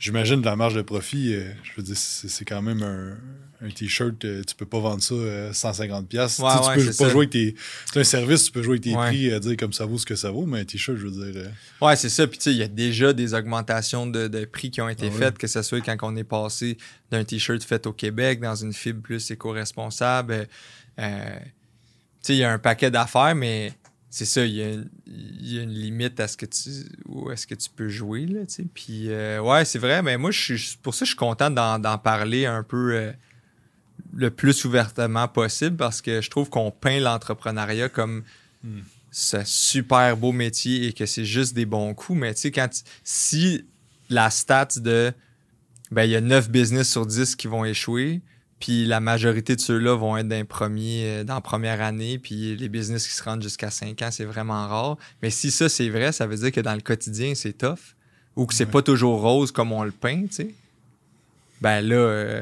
j'imagine 0.00 0.40
de 0.40 0.46
la 0.46 0.56
marge 0.56 0.74
de 0.74 0.82
profit, 0.82 1.34
euh, 1.34 1.52
je 1.62 1.70
veux 1.76 1.82
dire, 1.82 1.96
c'est 1.96 2.44
quand 2.44 2.62
même 2.62 2.82
un, 2.82 3.16
un 3.64 3.70
t-shirt, 3.70 4.24
euh, 4.24 4.42
tu 4.42 4.54
peux 4.56 4.66
pas 4.66 4.80
vendre 4.80 5.02
ça 5.02 5.14
150$. 5.14 6.06
pièces 6.06 6.36
tu, 6.36 6.42
peux 6.42 7.04
pas 7.04 7.10
jouer 7.10 7.18
avec 7.18 7.30
tes. 7.30 7.54
C'est 7.92 8.00
un 8.00 8.04
service, 8.04 8.44
tu 8.44 8.52
peux 8.52 8.62
jouer 8.62 8.74
avec 8.74 8.82
tes 8.82 8.94
prix, 8.94 9.32
à 9.32 9.38
dire 9.38 9.56
comme 9.56 9.74
ça 9.74 9.84
vaut 9.84 9.98
ce 9.98 10.06
que 10.06 10.16
ça 10.16 10.30
vaut, 10.30 10.46
mais 10.46 10.60
un 10.60 10.64
t-shirt, 10.64 10.98
je 10.98 11.06
veux 11.06 11.32
dire. 11.32 11.42
Euh, 11.42 11.86
ouais, 11.86 11.94
c'est 11.96 12.08
ça. 12.08 12.26
Puis 12.26 12.38
tu 12.38 12.44
sais, 12.44 12.52
il 12.52 12.56
y 12.56 12.62
a 12.62 12.68
déjà 12.68 13.12
des 13.12 13.34
augmentations 13.34 14.06
de, 14.06 14.26
de 14.26 14.44
prix 14.46 14.70
qui 14.70 14.80
ont 14.80 14.88
été 14.88 15.10
ah 15.14 15.18
faites, 15.18 15.38
que 15.38 15.46
ce 15.46 15.62
soit 15.62 15.82
quand 15.82 15.96
on 16.02 16.16
est 16.16 16.24
passé 16.24 16.78
d'un 17.10 17.22
t-shirt 17.22 17.62
fait 17.62 17.86
au 17.86 17.92
Québec 17.92 18.40
dans 18.40 18.56
une 18.56 18.72
fibre 18.72 19.02
plus 19.02 19.30
éco-responsable. 19.30 20.48
Euh, 20.98 21.38
sais, 22.22 22.34
il 22.34 22.38
y 22.38 22.44
a 22.44 22.52
un 22.52 22.58
paquet 22.58 22.90
d'affaires, 22.90 23.34
mais 23.34 23.72
c'est 24.12 24.24
ça, 24.24 24.44
il 24.44 24.54
y, 24.56 24.62
a 25.58 25.62
une, 25.62 25.70
limite 25.70 26.18
à 26.18 26.26
ce 26.26 26.36
que 26.36 26.44
tu 26.44 26.70
où 27.06 27.30
est-ce 27.30 27.46
que 27.46 27.54
tu 27.54 27.70
peux 27.70 27.88
jouer. 27.88 28.26
Là, 28.26 28.40
Puis 28.74 29.08
euh, 29.08 29.40
ouais, 29.40 29.64
c'est 29.64 29.78
vrai, 29.78 30.02
mais 30.02 30.18
moi, 30.18 30.32
je 30.32 30.56
suis 30.56 30.76
pour 30.82 30.94
ça 30.94 31.04
je 31.04 31.10
suis 31.10 31.16
content 31.16 31.48
d'en 31.48 31.98
parler 31.98 32.44
un 32.44 32.64
peu 32.64 32.94
euh, 32.94 33.12
le 34.12 34.30
plus 34.30 34.64
ouvertement 34.64 35.28
possible 35.28 35.76
parce 35.76 36.02
que 36.02 36.20
je 36.20 36.28
trouve 36.28 36.50
qu'on 36.50 36.72
peint 36.72 36.98
l'entrepreneuriat 36.98 37.88
comme 37.88 38.24
hmm. 38.64 38.80
ce 39.12 39.44
super 39.44 40.16
beau 40.16 40.32
métier 40.32 40.88
et 40.88 40.92
que 40.92 41.06
c'est 41.06 41.24
juste 41.24 41.54
des 41.54 41.66
bons 41.66 41.94
coups. 41.94 42.18
Mais 42.18 42.34
tu 42.34 42.40
sais, 42.40 42.50
quand 42.50 42.82
si 43.04 43.64
la 44.08 44.28
stat 44.30 44.68
de 44.78 45.12
ben 45.92 46.02
il 46.02 46.10
y 46.10 46.16
a 46.16 46.20
9 46.20 46.50
business 46.50 46.90
sur 46.90 47.06
10 47.06 47.36
qui 47.36 47.46
vont 47.46 47.64
échouer, 47.64 48.22
puis 48.60 48.84
la 48.84 49.00
majorité 49.00 49.56
de 49.56 49.60
ceux-là 49.60 49.96
vont 49.96 50.18
être 50.18 50.28
dans, 50.28 50.44
premier, 50.44 51.04
euh, 51.06 51.24
dans 51.24 51.34
la 51.34 51.40
première 51.40 51.80
année. 51.80 52.18
Puis 52.18 52.54
les 52.56 52.68
business 52.68 53.08
qui 53.08 53.14
se 53.14 53.22
rendent 53.22 53.42
jusqu'à 53.42 53.70
5 53.70 54.00
ans, 54.02 54.10
c'est 54.10 54.26
vraiment 54.26 54.68
rare. 54.68 54.98
Mais 55.22 55.30
si 55.30 55.50
ça, 55.50 55.70
c'est 55.70 55.88
vrai, 55.88 56.12
ça 56.12 56.26
veut 56.26 56.36
dire 56.36 56.52
que 56.52 56.60
dans 56.60 56.74
le 56.74 56.82
quotidien, 56.82 57.34
c'est 57.34 57.54
tough. 57.54 57.96
Ou 58.36 58.46
que 58.46 58.54
c'est 58.54 58.66
pas 58.66 58.82
toujours 58.82 59.22
rose 59.22 59.50
comme 59.50 59.72
on 59.72 59.82
le 59.82 59.90
peint, 59.90 60.26
tu 60.26 60.34
sais. 60.34 60.54
Ben 61.62 61.80
là, 61.80 61.96
euh, 61.96 62.40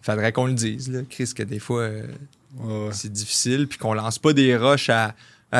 faudrait 0.00 0.32
qu'on 0.32 0.46
le 0.46 0.54
dise, 0.54 0.90
là, 0.90 1.00
Chris, 1.08 1.32
que 1.34 1.42
des 1.42 1.58
fois, 1.58 1.82
euh, 1.82 2.90
c'est 2.92 3.12
difficile. 3.12 3.66
Puis 3.66 3.78
qu'on 3.78 3.94
lance 3.94 4.18
pas 4.18 4.32
des 4.32 4.56
roches 4.56 4.90
à, 4.90 5.14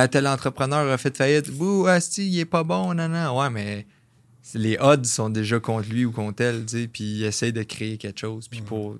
tel 0.08 0.28
entrepreneur 0.28 0.90
a 0.90 0.96
fait 0.96 1.16
faillite. 1.16 1.50
Bouh, 1.50 1.86
Asti, 1.86 2.28
il 2.28 2.38
est 2.38 2.44
pas 2.44 2.62
bon, 2.62 2.94
non, 2.94 3.08
non. 3.08 3.38
Ouais, 3.38 3.50
mais 3.50 3.86
les 4.54 4.78
odds 4.80 5.04
sont 5.04 5.28
déjà 5.28 5.60
contre 5.60 5.88
lui 5.90 6.04
ou 6.04 6.12
contre 6.12 6.42
elle, 6.42 6.64
tu 6.64 6.82
sais. 6.82 6.88
Puis 6.88 7.04
il 7.04 7.24
essaye 7.24 7.52
de 7.52 7.64
créer 7.64 7.98
quelque 7.98 8.20
chose. 8.20 8.48
Puis 8.48 8.62
pour 8.62 8.96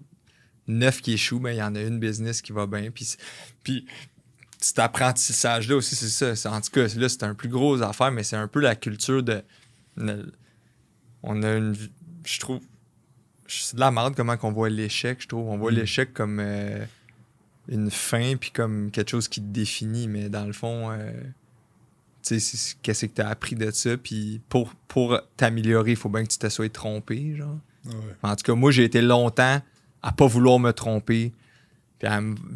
neuf 0.79 1.01
qui 1.01 1.13
échouent, 1.13 1.41
mais 1.41 1.55
il 1.55 1.59
y 1.59 1.63
en 1.63 1.75
a 1.75 1.81
une 1.81 1.99
business 1.99 2.43
qui 2.43 2.53
va 2.53 2.67
bien. 2.67 2.91
Puis, 2.91 3.17
puis 3.63 3.87
cet 4.59 4.79
apprentissage-là 4.79 5.77
aussi, 5.77 5.97
c'est 5.97 6.35
ça. 6.35 6.53
En 6.53 6.61
tout 6.61 6.71
cas, 6.71 6.87
là, 6.97 7.09
c'est 7.09 7.23
un 7.23 7.35
plus 7.35 7.49
gros 7.49 7.83
affaire, 7.83 8.13
mais 8.13 8.23
c'est 8.23 8.37
un 8.37 8.49
peu 8.49 8.61
la 8.61 8.77
culture 8.77 9.23
de. 9.23 9.43
On 11.23 11.43
a 11.43 11.53
une. 11.55 11.75
Je 12.25 12.41
trouve. 12.41 12.61
C'est 13.47 13.75
de 13.75 13.81
la 13.81 13.91
merde 13.91 14.15
comment 14.15 14.37
qu'on 14.37 14.53
voit 14.53 14.71
l'échec, 14.71 15.21
je 15.21 15.29
trouve. 15.29 15.49
On 15.49 15.59
voit 15.59 15.73
mm. 15.73 15.75
l'échec 15.75 16.15
comme 16.15 16.39
euh, 16.41 16.85
une 17.69 17.91
fin, 17.91 18.37
puis 18.37 18.51
comme 18.51 18.91
quelque 18.91 19.11
chose 19.11 19.29
qui 19.29 19.41
te 19.41 19.47
définit, 19.47 20.09
mais 20.09 20.29
dans 20.29 20.45
le 20.45 20.53
fond. 20.53 20.91
Euh, 20.91 21.13
tu 22.23 22.39
sais, 22.39 22.77
qu'est-ce 22.83 23.07
que 23.07 23.15
tu 23.15 23.23
as 23.23 23.29
appris 23.29 23.57
de 23.57 23.71
ça, 23.71 23.97
puis 23.97 24.43
pour, 24.51 24.75
pour 24.89 25.19
t'améliorer, 25.39 25.93
il 25.93 25.97
faut 25.97 26.11
bien 26.11 26.23
que 26.23 26.29
tu 26.29 26.37
te 26.37 26.51
sois 26.51 26.69
trompé, 26.69 27.35
genre. 27.35 27.59
En 28.23 28.37
tout 28.37 28.43
cas, 28.45 28.55
moi, 28.55 28.71
j'ai 28.71 28.85
été 28.85 29.01
longtemps 29.01 29.63
à 30.03 30.13
pas 30.13 30.27
vouloir 30.27 30.59
me 30.59 30.73
tromper. 30.73 31.33
Puis 31.99 32.09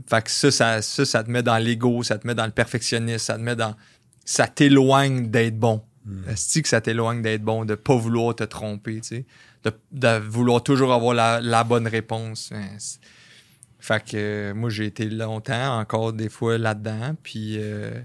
fait 0.07 0.23
que 0.23 0.31
ça, 0.31 0.51
ça, 0.51 0.83
ça, 0.83 1.25
te 1.25 1.31
met 1.31 1.43
dans 1.43 1.59
l'ego, 1.59 2.03
ça 2.03 2.19
te 2.19 2.27
met 2.27 2.35
dans 2.35 2.47
le 2.47 2.53
perfectionnisme, 2.53 3.19
ça 3.19 3.35
te 3.35 3.41
met 3.41 3.57
dans. 3.57 3.75
Ça 4.25 4.47
t'éloigne 4.47 5.31
d'être 5.31 5.59
bon. 5.59 5.83
Est-ce 6.29 6.59
hmm. 6.59 6.63
que 6.63 6.69
ça 6.69 6.81
t'éloigne 6.81 7.23
d'être 7.23 7.43
bon, 7.43 7.65
de 7.65 7.75
pas 7.75 7.97
vouloir 7.97 8.35
te 8.35 8.45
tromper, 8.45 9.01
tu 9.01 9.09
sais? 9.09 9.27
De, 9.93 10.19
vouloir 10.19 10.63
toujours 10.63 10.93
avoir 10.93 11.15
la, 11.15 11.65
bonne 11.65 11.87
réponse. 11.87 12.53
Fait 13.79 14.03
que 14.03 14.53
moi, 14.53 14.69
j'ai 14.71 14.87
été 14.87 15.09
longtemps 15.09 15.79
encore 15.79 16.13
des 16.13 16.29
fois 16.29 16.59
là-dedans. 16.59 17.17
Puis 17.23 17.57
euh, 17.59 17.99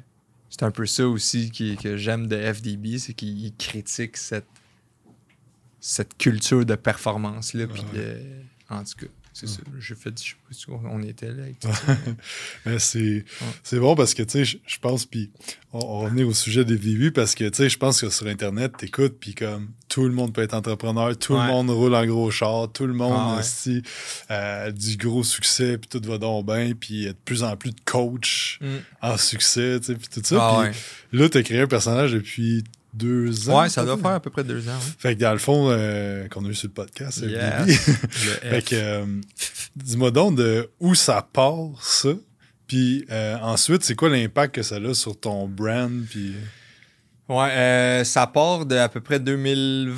c'est 0.50 0.64
un 0.64 0.72
peu 0.72 0.86
ça 0.86 1.08
aussi 1.08 1.52
que 1.52 1.98
j'aime 1.98 2.28
de 2.28 2.38
FDB, 2.38 2.98
c'est 2.98 3.14
qu'il 3.14 3.54
critique 3.58 4.18
cette, 4.18 4.48
cette 5.80 6.18
culture 6.18 6.66
de 6.66 6.76
performance-là. 6.76 7.66
en 8.70 8.84
tout 8.84 9.06
cas. 9.06 9.12
C'est 9.34 9.48
ça. 9.48 9.62
J'ai 9.80 9.96
fait, 9.96 10.14
je 10.22 10.36
sais 10.52 10.66
pas 10.68 10.80
on 10.84 11.02
était 11.04 11.32
là. 11.32 11.44
c'est, 12.80 13.24
c'est 13.64 13.80
bon 13.80 13.96
parce 13.96 14.14
que, 14.14 14.24
tu 14.24 14.44
sais, 14.44 14.60
je 14.66 14.80
pense, 14.80 15.06
puis 15.06 15.32
on, 15.72 15.80
on 15.80 16.00
revenait 16.02 16.24
au 16.24 16.34
sujet 16.34 16.66
des 16.66 16.76
VV 16.76 17.12
parce 17.12 17.36
que, 17.36 17.48
tu 17.48 17.58
sais, 17.58 17.70
je 17.70 17.78
pense 17.78 18.02
que 18.02 18.10
sur 18.10 18.28
Internet, 18.28 18.74
t'écoutes, 18.78 19.18
puis 19.20 19.36
comme 19.36 19.70
tout 19.88 20.04
le 20.04 20.12
monde 20.12 20.34
peut 20.34 20.42
être 20.42 20.54
entrepreneur, 20.54 21.18
tout 21.18 21.34
le 21.34 21.44
monde 21.44 21.70
roule 21.70 21.96
en 21.96 22.06
gros 22.06 22.32
char, 22.32 22.72
tout 22.72 22.86
le 22.86 22.94
monde 22.94 23.14
a 23.14 23.42
ah, 23.42 23.82
euh, 24.32 24.72
du 24.72 24.98
gros 24.98 25.24
succès, 25.24 25.78
puis 25.78 25.90
tout 25.90 26.08
va 26.08 26.18
donc 26.18 26.46
bien, 26.46 26.74
puis 26.80 26.94
il 26.94 27.04
y 27.04 27.08
a 27.08 27.12
de 27.12 27.18
plus 27.24 27.44
en 27.44 27.56
plus 27.56 27.72
de 27.72 27.82
coachs 27.86 28.60
mm. 28.62 28.68
en 29.02 29.18
succès, 29.18 29.80
tu 29.80 29.88
sais, 29.88 29.96
puis 29.96 30.08
tout 30.08 30.22
ça. 30.24 30.38
Ah, 30.40 30.70
puis 31.10 31.20
là, 31.20 31.30
t'as 31.30 31.44
créé 31.44 31.62
un 31.62 31.68
personnage 31.68 32.14
depuis 32.14 32.64
deux 32.94 33.50
ans. 33.50 33.62
Ouais, 33.62 33.70
ça 33.70 33.84
doit 33.84 33.98
faire 33.98 34.12
à 34.12 34.20
peu 34.20 34.30
près 34.30 34.44
deux 34.44 34.68
ans. 34.68 34.80
Fait 34.98 35.16
que 35.16 35.22
dans 35.22 35.32
le 35.32 35.38
fond, 35.38 35.68
euh, 35.70 36.28
qu'on 36.28 36.46
a 36.46 36.50
eu 36.50 36.56
sur 36.56 36.68
le 36.68 36.74
podcast, 36.74 37.20
fait 37.26 38.66
que, 38.66 38.76
euh, 38.76 39.06
dis-moi 39.76 40.12
donc 40.12 40.36
de 40.36 40.70
où 40.80 40.96
ça 40.96 41.28
part, 41.34 41.84
ça? 41.84 42.10
Puis 42.68 43.06
euh, 43.12 43.38
ensuite, 43.42 43.84
c'est 43.84 43.96
quoi 43.96 44.10
l'impact 44.10 44.56
que 44.56 44.64
ça 44.64 44.76
a 44.76 44.94
sur 44.94 45.20
ton 45.20 45.48
brand? 45.48 46.04
Puis... 46.10 46.34
Ouais, 47.28 48.02
ça 48.06 48.26
part 48.26 48.66
de 48.66 48.76
à 48.76 48.90
peu 48.90 49.02
près 49.02 49.20
2000. 49.20 49.94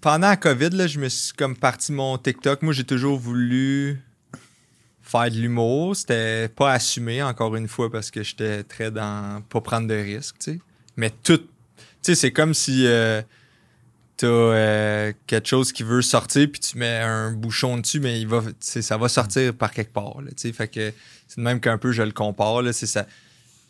Pendant 0.00 0.28
la 0.28 0.36
COVID, 0.36 0.70
là, 0.70 0.86
je 0.86 0.98
me 0.98 1.08
suis 1.08 1.32
comme 1.34 1.56
parti 1.56 1.92
mon 1.92 2.18
TikTok. 2.18 2.62
Moi, 2.62 2.72
j'ai 2.72 2.84
toujours 2.84 3.18
voulu 3.18 4.00
faire 5.02 5.30
de 5.30 5.36
l'humour. 5.36 5.94
C'était 5.94 6.48
pas 6.48 6.72
assumé, 6.72 7.22
encore 7.22 7.54
une 7.54 7.68
fois, 7.68 7.92
parce 7.92 8.10
que 8.10 8.24
j'étais 8.24 8.64
très 8.64 8.90
dans 8.90 9.42
pas 9.48 9.60
prendre 9.60 9.86
de 9.86 9.94
risques, 9.94 10.38
tu 10.38 10.52
sais. 10.52 10.60
Mais 10.96 11.10
tout. 11.10 11.38
Tu 11.38 11.44
sais, 12.02 12.14
c'est 12.14 12.32
comme 12.32 12.54
si 12.54 12.86
euh, 12.86 13.22
tu 14.16 14.26
as 14.26 14.28
euh, 14.28 15.12
quelque 15.26 15.48
chose 15.48 15.72
qui 15.72 15.82
veut 15.82 16.02
sortir, 16.02 16.48
puis 16.50 16.60
tu 16.60 16.78
mets 16.78 16.98
un 16.98 17.32
bouchon 17.32 17.78
dessus, 17.78 18.00
mais 18.00 18.20
il 18.20 18.26
va, 18.26 18.42
ça 18.60 18.96
va 18.96 19.08
sortir 19.08 19.54
par 19.54 19.72
quelque 19.72 19.92
part. 19.92 20.20
Là, 20.22 20.30
fait 20.36 20.68
que 20.68 20.92
c'est 21.28 21.38
de 21.38 21.42
même 21.42 21.60
qu'un 21.60 21.78
peu 21.78 21.92
je 21.92 22.02
le 22.02 22.12
compare. 22.12 22.62
Là, 22.62 22.72
ça, 22.72 23.06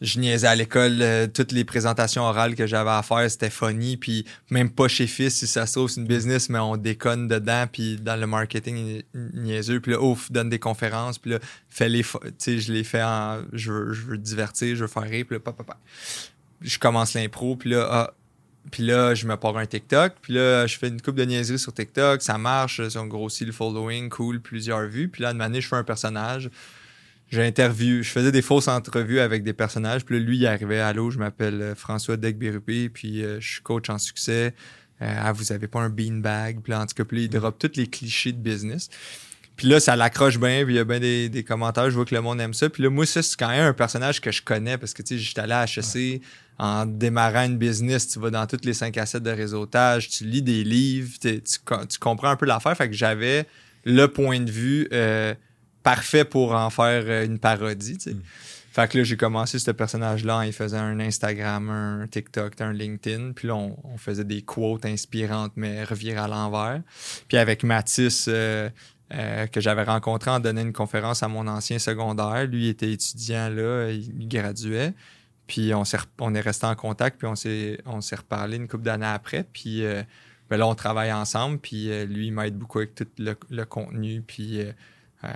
je 0.00 0.18
niaisais 0.18 0.46
à 0.46 0.54
l'école, 0.54 0.98
euh, 1.02 1.26
toutes 1.26 1.52
les 1.52 1.64
présentations 1.64 2.22
orales 2.22 2.54
que 2.54 2.66
j'avais 2.66 2.90
à 2.90 3.02
faire, 3.02 3.30
c'était 3.30 3.50
funny. 3.50 3.96
Puis 3.96 4.24
même 4.50 4.70
pas 4.70 4.88
chez 4.88 5.06
Fils, 5.06 5.36
si 5.36 5.46
ça 5.46 5.66
se 5.66 5.74
trouve, 5.74 5.90
c'est 5.90 6.00
une 6.00 6.06
business, 6.06 6.48
mais 6.48 6.58
on 6.58 6.76
déconne 6.76 7.28
dedans. 7.28 7.66
Puis 7.70 7.96
dans 7.96 8.18
le 8.18 8.26
marketing 8.26 9.02
niaiseux. 9.14 9.80
Puis 9.80 9.92
là, 9.92 10.00
ouf, 10.00 10.32
donne 10.32 10.48
des 10.48 10.58
conférences. 10.58 11.18
Puis 11.18 11.32
là, 11.32 11.38
fais 11.68 11.88
les. 11.88 12.02
Je 12.02 12.72
les 12.72 12.84
fais 12.84 13.02
en. 13.02 13.42
Je 13.52 13.72
veux, 13.72 13.92
je 13.92 14.02
veux 14.02 14.18
divertir, 14.18 14.74
je 14.74 14.82
veux 14.82 14.88
faire 14.88 15.02
rire. 15.02 15.26
Puis 15.28 15.36
là, 15.36 15.40
papa 15.40 15.76
je 16.60 16.78
commence 16.78 17.14
l'impro, 17.14 17.56
puis 17.56 17.70
là, 17.70 17.88
ah, 17.90 18.14
puis 18.70 18.84
là, 18.84 19.14
je 19.14 19.26
me 19.26 19.36
pars 19.36 19.56
un 19.56 19.66
TikTok, 19.66 20.14
puis 20.20 20.34
là, 20.34 20.66
je 20.66 20.76
fais 20.78 20.88
une 20.88 21.00
coupe 21.00 21.16
de 21.16 21.24
niaiseries 21.24 21.58
sur 21.58 21.72
TikTok, 21.72 22.22
ça 22.22 22.38
marche, 22.38 22.86
ça 22.88 23.02
grossit 23.04 23.46
le 23.46 23.52
following, 23.52 24.08
cool, 24.10 24.40
plusieurs 24.40 24.86
vues. 24.86 25.08
Puis 25.08 25.22
là, 25.22 25.32
de 25.32 25.38
manière, 25.38 25.60
je 25.60 25.68
fais 25.68 25.76
un 25.76 25.84
personnage. 25.84 26.50
J'interview, 27.30 28.02
je 28.02 28.10
faisais 28.10 28.32
des 28.32 28.42
fausses 28.42 28.68
entrevues 28.68 29.20
avec 29.20 29.44
des 29.44 29.52
personnages, 29.52 30.04
puis 30.04 30.18
là, 30.18 30.24
lui, 30.24 30.36
il 30.36 30.46
arrivait, 30.46 30.80
allô, 30.80 31.10
je 31.10 31.18
m'appelle 31.18 31.62
euh, 31.62 31.74
François 31.76 32.16
Degbérupé, 32.16 32.88
puis 32.88 33.22
euh, 33.22 33.40
je 33.40 33.52
suis 33.52 33.62
coach 33.62 33.88
en 33.88 33.98
succès. 33.98 34.52
Euh, 35.00 35.14
ah, 35.16 35.32
vous 35.32 35.52
avez 35.52 35.68
pas 35.68 35.80
un 35.80 35.88
beanbag, 35.88 36.60
puis 36.60 36.72
là, 36.72 36.80
en 36.80 36.86
tout 36.86 36.94
cas, 36.94 37.04
puis 37.04 37.18
là, 37.18 37.22
il 37.24 37.28
drop 37.28 37.56
tous 37.58 37.76
les 37.76 37.86
clichés 37.86 38.32
de 38.32 38.38
business. 38.38 38.90
Puis 39.56 39.68
là, 39.68 39.78
ça 39.78 39.94
l'accroche 39.94 40.38
bien, 40.38 40.64
puis 40.64 40.74
il 40.74 40.76
y 40.76 40.80
a 40.80 40.84
bien 40.84 40.98
des, 40.98 41.44
commentaires, 41.46 41.88
je 41.88 41.94
vois 41.94 42.04
que 42.04 42.14
le 42.14 42.20
monde 42.20 42.40
aime 42.40 42.54
ça. 42.54 42.68
Puis 42.68 42.82
là, 42.82 42.90
moi, 42.90 43.06
ça, 43.06 43.22
c'est 43.22 43.38
quand 43.38 43.48
même 43.48 43.64
un 43.64 43.74
personnage 43.74 44.20
que 44.20 44.32
je 44.32 44.42
connais 44.42 44.76
parce 44.76 44.92
que, 44.92 45.02
tu 45.02 45.16
sais, 45.16 45.22
j'étais 45.22 45.42
allé 45.42 45.52
à 45.52 45.64
HEC 45.64 46.22
en 46.60 46.84
démarrant 46.84 47.46
une 47.46 47.56
business, 47.56 48.06
tu 48.06 48.18
vas 48.18 48.28
dans 48.28 48.46
toutes 48.46 48.66
les 48.66 48.74
5 48.74 48.94
à 48.98 49.04
de 49.18 49.30
réseautage, 49.30 50.10
tu 50.10 50.24
lis 50.24 50.42
des 50.42 50.62
livres, 50.62 51.16
tu, 51.18 51.98
comprends 51.98 52.28
un 52.28 52.36
peu 52.36 52.44
l'affaire. 52.44 52.76
Fait 52.76 52.90
que 52.90 52.94
j'avais 52.94 53.46
le 53.86 54.06
point 54.08 54.40
de 54.40 54.50
vue 54.50 54.86
euh, 54.92 55.34
parfait 55.82 56.26
pour 56.26 56.52
en 56.52 56.68
faire 56.68 57.04
euh, 57.06 57.24
une 57.24 57.38
parodie, 57.38 57.96
tu 57.96 58.10
sais. 58.10 58.14
Mm. 58.14 58.22
Fait 58.72 58.88
que 58.88 58.98
là, 58.98 59.04
j'ai 59.04 59.16
commencé 59.16 59.58
ce 59.58 59.70
personnage-là. 59.70 60.46
Il 60.46 60.52
faisait 60.52 60.76
un 60.76 61.00
Instagram, 61.00 61.70
un 61.70 62.06
TikTok, 62.06 62.60
un 62.60 62.72
LinkedIn. 62.72 63.32
Puis 63.32 63.48
là, 63.48 63.56
on, 63.56 63.96
faisait 63.96 64.24
des 64.24 64.42
quotes 64.42 64.84
inspirantes, 64.84 65.52
mais 65.56 65.82
revirées 65.82 66.18
à 66.18 66.28
l'envers. 66.28 66.80
Puis 67.26 67.36
avec 67.36 67.64
Mathis, 67.64 68.26
euh, 68.28 68.68
euh, 69.12 69.48
que 69.48 69.60
j'avais 69.60 69.82
rencontré 69.82 70.30
en 70.30 70.38
donnant 70.38 70.60
une 70.60 70.72
conférence 70.72 71.24
à 71.24 71.28
mon 71.28 71.48
ancien 71.48 71.80
secondaire. 71.80 72.46
Lui, 72.46 72.66
il 72.66 72.68
était 72.68 72.92
étudiant 72.92 73.48
là, 73.48 73.90
il, 73.90 74.28
graduait. 74.28 74.94
Puis 75.50 75.74
on, 75.74 75.82
on 76.20 76.34
est 76.34 76.40
resté 76.40 76.66
en 76.66 76.76
contact, 76.76 77.18
puis 77.18 77.26
on 77.26 77.34
s'est, 77.34 77.80
on 77.84 78.00
s'est 78.00 78.16
reparlé 78.16 78.56
une 78.56 78.68
couple 78.68 78.84
d'années 78.84 79.04
après. 79.04 79.44
Puis 79.52 79.84
euh, 79.84 80.02
ben 80.48 80.56
là, 80.56 80.68
on 80.68 80.76
travaille 80.76 81.12
ensemble, 81.12 81.58
puis 81.58 81.90
lui, 82.06 82.28
il 82.28 82.32
m'aide 82.32 82.56
beaucoup 82.56 82.78
avec 82.78 82.94
tout 82.94 83.06
le, 83.18 83.64
contenu. 83.64 84.22
Puis 84.22 84.64
euh, 85.22 85.28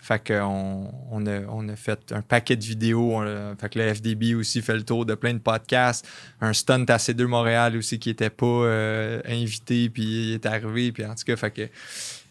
fait 0.00 0.22
qu'on 0.26 0.92
on 1.10 1.26
a, 1.26 1.40
on 1.48 1.66
a, 1.70 1.76
fait 1.76 2.12
un 2.12 2.20
paquet 2.20 2.56
de 2.56 2.64
vidéos. 2.64 3.22
fait 3.58 3.70
que 3.70 3.78
le 3.78 3.94
FDB 3.94 4.34
aussi 4.34 4.60
fait 4.60 4.74
le 4.74 4.82
tour 4.82 5.06
de 5.06 5.14
plein 5.14 5.32
de 5.32 5.38
podcasts. 5.38 6.06
Un 6.42 6.52
stunt 6.52 6.84
à 6.88 6.98
C2 6.98 7.24
Montréal 7.24 7.76
aussi 7.76 7.98
qui 7.98 8.10
était 8.10 8.28
pas 8.28 8.46
euh, 8.46 9.22
invité, 9.24 9.88
puis 9.88 10.02
il 10.02 10.32
est 10.34 10.46
arrivé. 10.46 10.92
Puis 10.92 11.06
en 11.06 11.14
tout 11.14 11.24
cas, 11.24 11.36
fait 11.36 11.50
que, 11.50 11.68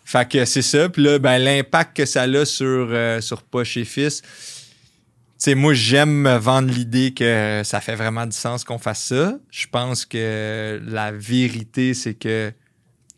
fait 0.06 0.30
que 0.30 0.46
c'est 0.46 0.62
ça. 0.62 0.88
Puis 0.88 1.02
là, 1.02 1.18
ben, 1.18 1.40
l'impact 1.40 1.98
que 1.98 2.06
ça 2.06 2.24
a 2.24 2.46
sur, 2.46 2.68
euh, 2.92 3.22
sur 3.22 3.42
Poche 3.42 3.78
et 3.78 3.86
Fils. 3.86 4.22
Sais, 5.40 5.56
moi, 5.56 5.74
j'aime 5.74 6.22
me 6.22 6.38
vendre 6.38 6.70
l'idée 6.70 7.14
que 7.14 7.62
ça 7.64 7.82
fait 7.82 7.96
vraiment 7.96 8.26
du 8.26 8.36
sens 8.36 8.64
qu'on 8.64 8.78
fasse 8.78 9.04
ça. 9.04 9.40
Je 9.50 9.68
pense 9.68 10.06
que 10.06 10.82
la 10.86 11.12
vérité, 11.12 11.94
c'est 11.94 12.14
que 12.14 12.52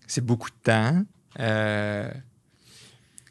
c'est 0.08 0.26
beaucoup 0.26 0.50
de 0.50 0.56
temps. 0.64 1.04
Euh, 1.40 2.10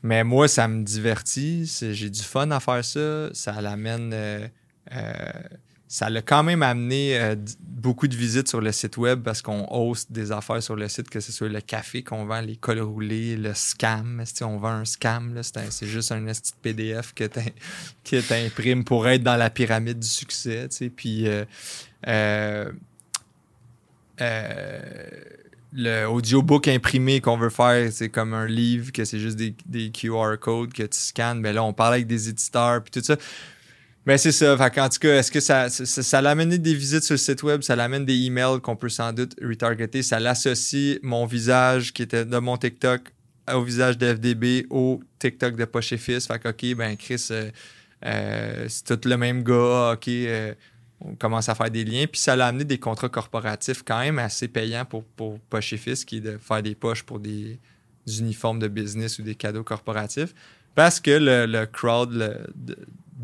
mais 0.03 0.25
moi, 0.25 0.49
ça 0.49 0.67
me 0.67 0.83
divertit. 0.83 1.71
J'ai 1.93 2.11
du 2.11 2.23
fun 2.23 2.51
à 2.51 2.61
faire 2.61 2.85
ça. 2.85 3.33
Ça 3.33 3.61
l'amène. 3.61 4.13
Euh, 4.13 4.49
euh, 4.93 5.33
ça 5.91 6.09
l'a 6.09 6.23
quand 6.23 6.45
même 6.45 6.63
amené 6.63 7.19
euh, 7.19 7.35
beaucoup 7.61 8.07
de 8.07 8.15
visites 8.15 8.47
sur 8.47 8.61
le 8.61 8.71
site 8.71 8.97
web 8.97 9.25
parce 9.25 9.43
qu'on 9.43 9.67
host 9.69 10.13
des 10.13 10.31
affaires 10.31 10.63
sur 10.63 10.77
le 10.77 10.87
site, 10.87 11.11
que 11.11 11.19
ce 11.19 11.33
soit 11.33 11.49
le 11.49 11.61
café 11.61 12.05
qu'on 12.05 12.27
vend, 12.27 12.41
les 12.41 12.55
cols 12.55 12.79
roulés, 12.79 13.37
le 13.37 13.55
scam. 13.55 14.23
On 14.43 14.57
vend 14.57 14.69
un 14.69 14.85
scam, 14.85 15.35
c'est 15.43 15.89
juste 15.89 16.13
un 16.13 16.25
petit 16.25 16.53
PDF 16.63 17.13
que 17.13 17.25
tu 18.05 18.23
imprimes 18.33 18.85
pour 18.85 19.09
être 19.09 19.25
dans 19.25 19.35
la 19.35 19.51
pyramide 19.51 19.99
du 19.99 20.07
succès. 20.07 20.69
Puis 20.95 21.27
le 25.73 26.05
audiobook 26.07 26.69
imprimé 26.69 27.21
qu'on 27.21 27.37
veut 27.37 27.51
faire, 27.51 27.91
c'est 27.91 28.11
comme 28.11 28.33
un 28.33 28.47
livre, 28.47 28.93
que 28.93 29.05
c'est 29.05 29.19
juste 29.19 29.37
des, 29.37 29.91
QR 29.91 30.37
codes 30.39 30.73
que 30.73 30.85
tu 30.85 31.01
scannes. 31.01 31.41
Mais 31.41 31.53
là, 31.53 31.65
on 31.65 31.73
parle 31.73 31.95
avec 31.95 32.07
des 32.07 32.29
éditeurs, 32.29 32.81
puis 32.81 32.93
tout 32.93 33.05
ça. 33.05 33.17
Mais 34.11 34.19
c'est 34.19 34.33
ça. 34.33 34.57
en 34.59 34.89
tout 34.89 34.99
cas, 34.99 35.19
est-ce 35.21 35.31
que 35.31 35.39
ça, 35.39 35.69
ça, 35.69 35.87
ça, 35.87 36.21
l'amène 36.21 36.49
des 36.49 36.75
visites 36.75 37.05
sur 37.05 37.13
le 37.13 37.19
site 37.19 37.45
web, 37.45 37.63
ça 37.63 37.77
l'amène 37.77 38.05
des 38.05 38.25
emails 38.25 38.61
qu'on 38.61 38.75
peut 38.75 38.89
sans 38.89 39.13
doute 39.13 39.37
retargeter, 39.41 40.03
ça 40.03 40.19
l'associe 40.19 40.99
mon 41.05 41.27
visage 41.27 41.93
qui 41.93 42.03
était 42.03 42.25
de 42.25 42.39
mon 42.39 42.57
TikTok 42.57 43.03
au 43.55 43.63
visage 43.63 43.99
de 43.99 44.13
FDB 44.13 44.67
au 44.69 45.01
TikTok 45.21 45.55
de 45.55 45.65
Poche 45.65 45.93
et 45.93 45.97
Fils. 45.97 46.27
Fait 46.27 46.41
que, 46.41 46.49
OK, 46.49 46.77
ben 46.77 46.97
Chris, 46.97 47.29
euh, 47.31 47.53
euh, 48.05 48.67
c'est 48.69 49.01
tout 49.01 49.09
le 49.09 49.17
même 49.17 49.45
gars, 49.45 49.93
OK. 49.93 50.09
Euh, 50.09 50.55
on 51.01 51.15
commence 51.15 51.49
à 51.49 51.55
faire 51.55 51.71
des 51.71 51.85
liens. 51.85 52.07
Puis 52.11 52.21
ça 52.21 52.35
l'a 52.35 52.49
amené 52.49 52.65
des 52.65 52.79
contrats 52.79 53.09
corporatifs 53.09 53.85
quand 53.85 54.01
même 54.01 54.19
assez 54.19 54.49
payants 54.49 54.87
pour, 54.87 55.05
pour 55.05 55.39
Poche 55.39 55.73
et 55.75 55.77
Fils, 55.77 56.05
qui 56.05 56.17
est 56.17 56.21
de 56.21 56.37
faire 56.37 56.65
des 56.65 56.75
poches 56.75 57.05
pour 57.05 57.21
des, 57.21 57.61
uniformes 58.09 58.59
de 58.59 58.67
business 58.67 59.21
ou 59.21 59.23
des 59.23 59.37
cadeaux 59.37 59.63
corporatifs. 59.63 60.35
Parce 60.75 60.99
que 60.99 61.13
le, 61.13 61.65
crowd 61.67 62.11
de, 62.11 62.77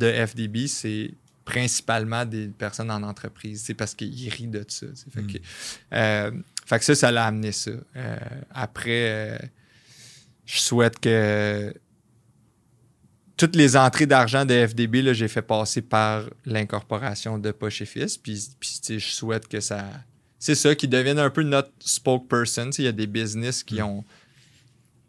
FDB, 0.05 0.67
c'est 0.67 1.15
principalement 1.47 2.25
des 2.27 2.49
personnes 2.49 2.91
en 2.91 3.03
entreprise. 3.03 3.63
C'est 3.65 3.75
parce 3.75 3.95
qu'ils 3.95 4.29
rient 4.29 4.49
de 4.49 4.65
ça. 4.69 4.87
Fait, 5.15 5.23
hmm. 5.23 5.27
que, 5.29 5.39
euh, 5.95 6.31
fait, 6.67 6.79
que, 6.81 6.85
ça, 6.85 6.95
ça 6.95 7.11
l'a 7.11 7.25
amené 7.25 7.53
ça. 7.53 7.71
Euh, 7.97 8.17
après, 8.51 9.09
euh, 9.09 9.39
je 10.45 10.59
souhaite 10.59 10.99
que 10.99 11.73
toutes 13.37 13.55
les 13.55 13.77
entrées 13.77 14.07
d'argent 14.07 14.45
de 14.45 14.67
FDB, 14.67 15.15
j'ai 15.15 15.29
fait 15.29 15.43
passer 15.43 15.83
par 15.83 16.25
l'incorporation 16.45 17.39
de 17.39 17.53
Poche 17.53 17.81
et 17.81 17.87
Fils. 17.87 18.19
Puis, 18.19 18.49
je 18.89 18.99
souhaite 18.99 19.47
que 19.47 19.61
ça. 19.61 19.85
C'est 20.39 20.55
ça, 20.55 20.75
qui 20.75 20.89
devienne 20.89 21.19
un 21.19 21.31
peu 21.31 21.43
notre 21.43 21.71
spokesperson. 21.79 22.71
Il 22.79 22.85
y 22.85 22.89
a 22.89 22.93
des 22.93 23.07
business 23.07 23.63
qui 23.63 23.81
mm. 23.81 23.85
ont. 23.85 24.05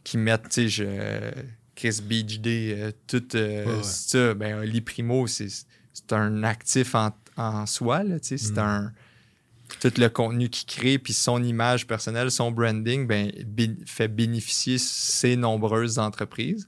qui 0.04 0.18
mettent, 0.18 0.50
tu 0.50 0.70
sais, 0.70 1.34
Chris 1.78 2.02
Beach 2.04 2.40
Day, 2.40 2.76
euh, 2.76 2.92
tout 3.06 3.36
euh, 3.36 3.84
ça. 3.84 4.34
Ben, 4.34 4.60
Primo, 4.82 5.28
c'est 5.28 5.48
un 6.12 6.44
actif 6.44 6.96
en, 6.96 7.66
soi. 7.68 8.02
C'est 8.22 8.52
mm. 8.52 8.60
un. 8.60 8.92
Tout 9.82 9.92
le 9.98 10.08
contenu 10.08 10.50
qu'il 10.50 10.66
crée, 10.66 10.98
puis 10.98 11.12
son 11.12 11.44
image 11.44 11.86
personnelle, 11.88 12.32
son 12.32 12.52
branding, 12.52 13.06
ben, 13.06 13.32
fait 13.86 14.08
bénéficier 14.08 14.78
ces 14.78 15.36
nombreuses 15.36 16.00
entreprises. 16.00 16.68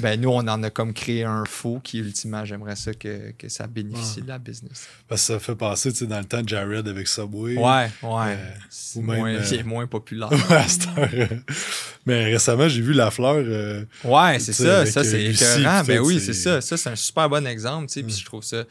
Ben, 0.00 0.18
nous, 0.18 0.30
on 0.30 0.38
en 0.38 0.62
a 0.62 0.70
comme 0.70 0.94
créé 0.94 1.24
un 1.24 1.44
faux 1.44 1.78
qui, 1.82 1.98
ultimement, 1.98 2.46
j'aimerais 2.46 2.76
ça 2.76 2.94
que, 2.94 3.32
que, 3.32 3.48
ça 3.50 3.66
bénéficie 3.66 4.22
de 4.22 4.28
la 4.28 4.38
business. 4.38 4.88
Parce 5.06 5.20
que 5.20 5.34
ça 5.34 5.38
fait 5.38 5.54
passer, 5.54 5.92
tu 5.92 5.98
sais, 5.98 6.06
dans 6.06 6.18
le 6.18 6.24
temps, 6.24 6.40
Jared 6.46 6.88
avec 6.88 7.06
Subway. 7.06 7.56
Ouais, 7.56 7.90
ouais. 8.02 8.36
Euh, 8.38 8.50
ou 8.96 9.02
moins, 9.02 9.34
euh, 9.34 9.42
est 9.42 9.62
moins 9.62 9.86
populaire. 9.86 10.30
Mais 12.06 12.24
récemment, 12.24 12.68
j'ai 12.68 12.80
vu 12.80 12.94
La 12.94 13.10
Fleur. 13.10 13.36
Euh, 13.36 13.84
ouais, 14.04 14.38
c'est 14.38 14.54
ça. 14.54 14.86
Ça, 14.86 15.04
c'est 15.04 15.24
écœurant. 15.24 15.82
Ben 15.84 16.00
oui, 16.00 16.20
c'est 16.20 16.32
ça. 16.32 16.62
Ça, 16.62 16.76
c'est 16.78 16.88
un 16.88 16.96
super 16.96 17.28
bon 17.28 17.46
exemple, 17.46 17.88
tu 17.88 17.94
sais. 17.94 18.02
Puis 18.02 18.14
mm. 18.14 18.18
je 18.18 18.24
trouve 18.24 18.42
ça 18.42 18.64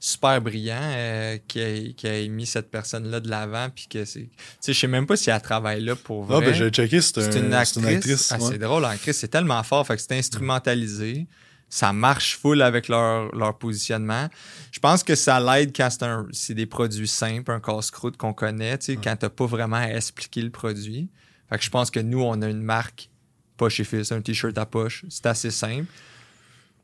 super 0.00 0.40
brillant 0.40 0.80
euh, 0.80 1.38
qui, 1.48 1.60
a, 1.60 1.92
qui, 1.92 2.06
a, 2.06 2.28
mis 2.28 2.46
cette 2.46 2.70
personne-là 2.70 3.20
de 3.20 3.28
l'avant. 3.28 3.68
Puis 3.74 3.86
que 3.88 4.04
c'est. 4.04 4.20
Tu 4.20 4.28
sais, 4.60 4.72
je 4.72 4.78
sais 4.78 4.86
même 4.86 5.06
pas 5.06 5.16
si 5.16 5.30
elle 5.30 5.40
travaille 5.40 5.82
là 5.82 5.96
pour 5.96 6.24
vrai. 6.24 6.36
Non, 6.36 6.40
ben 6.40 6.54
j'ai 6.54 6.70
checké, 6.70 7.00
c'est 7.00 7.18
un, 7.18 7.46
une, 7.46 7.54
actrice. 7.54 8.32
Ah, 8.32 8.38
c'est 8.40 8.58
drôle, 8.58 8.86
c'est 9.02 9.28
tellement 9.28 9.62
fort. 9.62 9.86
Fait 9.86 9.96
que 9.96 10.02
c'est 10.02 10.16
instrumentalisé. 10.18 11.26
Ça 11.70 11.92
marche 11.92 12.38
full 12.38 12.62
avec 12.62 12.88
leur, 12.88 13.34
leur 13.34 13.58
positionnement. 13.58 14.28
Je 14.72 14.78
pense 14.78 15.02
que 15.02 15.14
ça 15.14 15.38
l'aide 15.38 15.76
quand 15.76 15.88
c'est 16.32 16.54
des 16.54 16.64
produits 16.64 17.08
simples, 17.08 17.50
un 17.50 17.60
casse-croûte 17.60 18.16
qu'on 18.16 18.32
connaît, 18.32 18.78
tu 18.78 18.86
sais, 18.86 18.96
quand 18.96 19.14
t'as 19.16 19.28
pas 19.28 19.44
vraiment 19.44 19.76
à 19.76 19.88
expliquer 19.88 20.40
le 20.40 20.50
produit. 20.50 21.10
Fait 21.50 21.58
que 21.58 21.64
je 21.64 21.68
pense 21.68 21.90
que 21.90 22.00
nous, 22.00 22.22
on 22.22 22.40
a 22.40 22.48
une 22.48 22.62
marque 22.62 23.10
poche 23.58 23.80
et 23.80 23.84
fils, 23.84 24.12
un 24.12 24.22
t-shirt 24.22 24.56
à 24.56 24.64
poche. 24.64 25.04
C'est 25.10 25.26
assez 25.26 25.50
simple. 25.50 25.86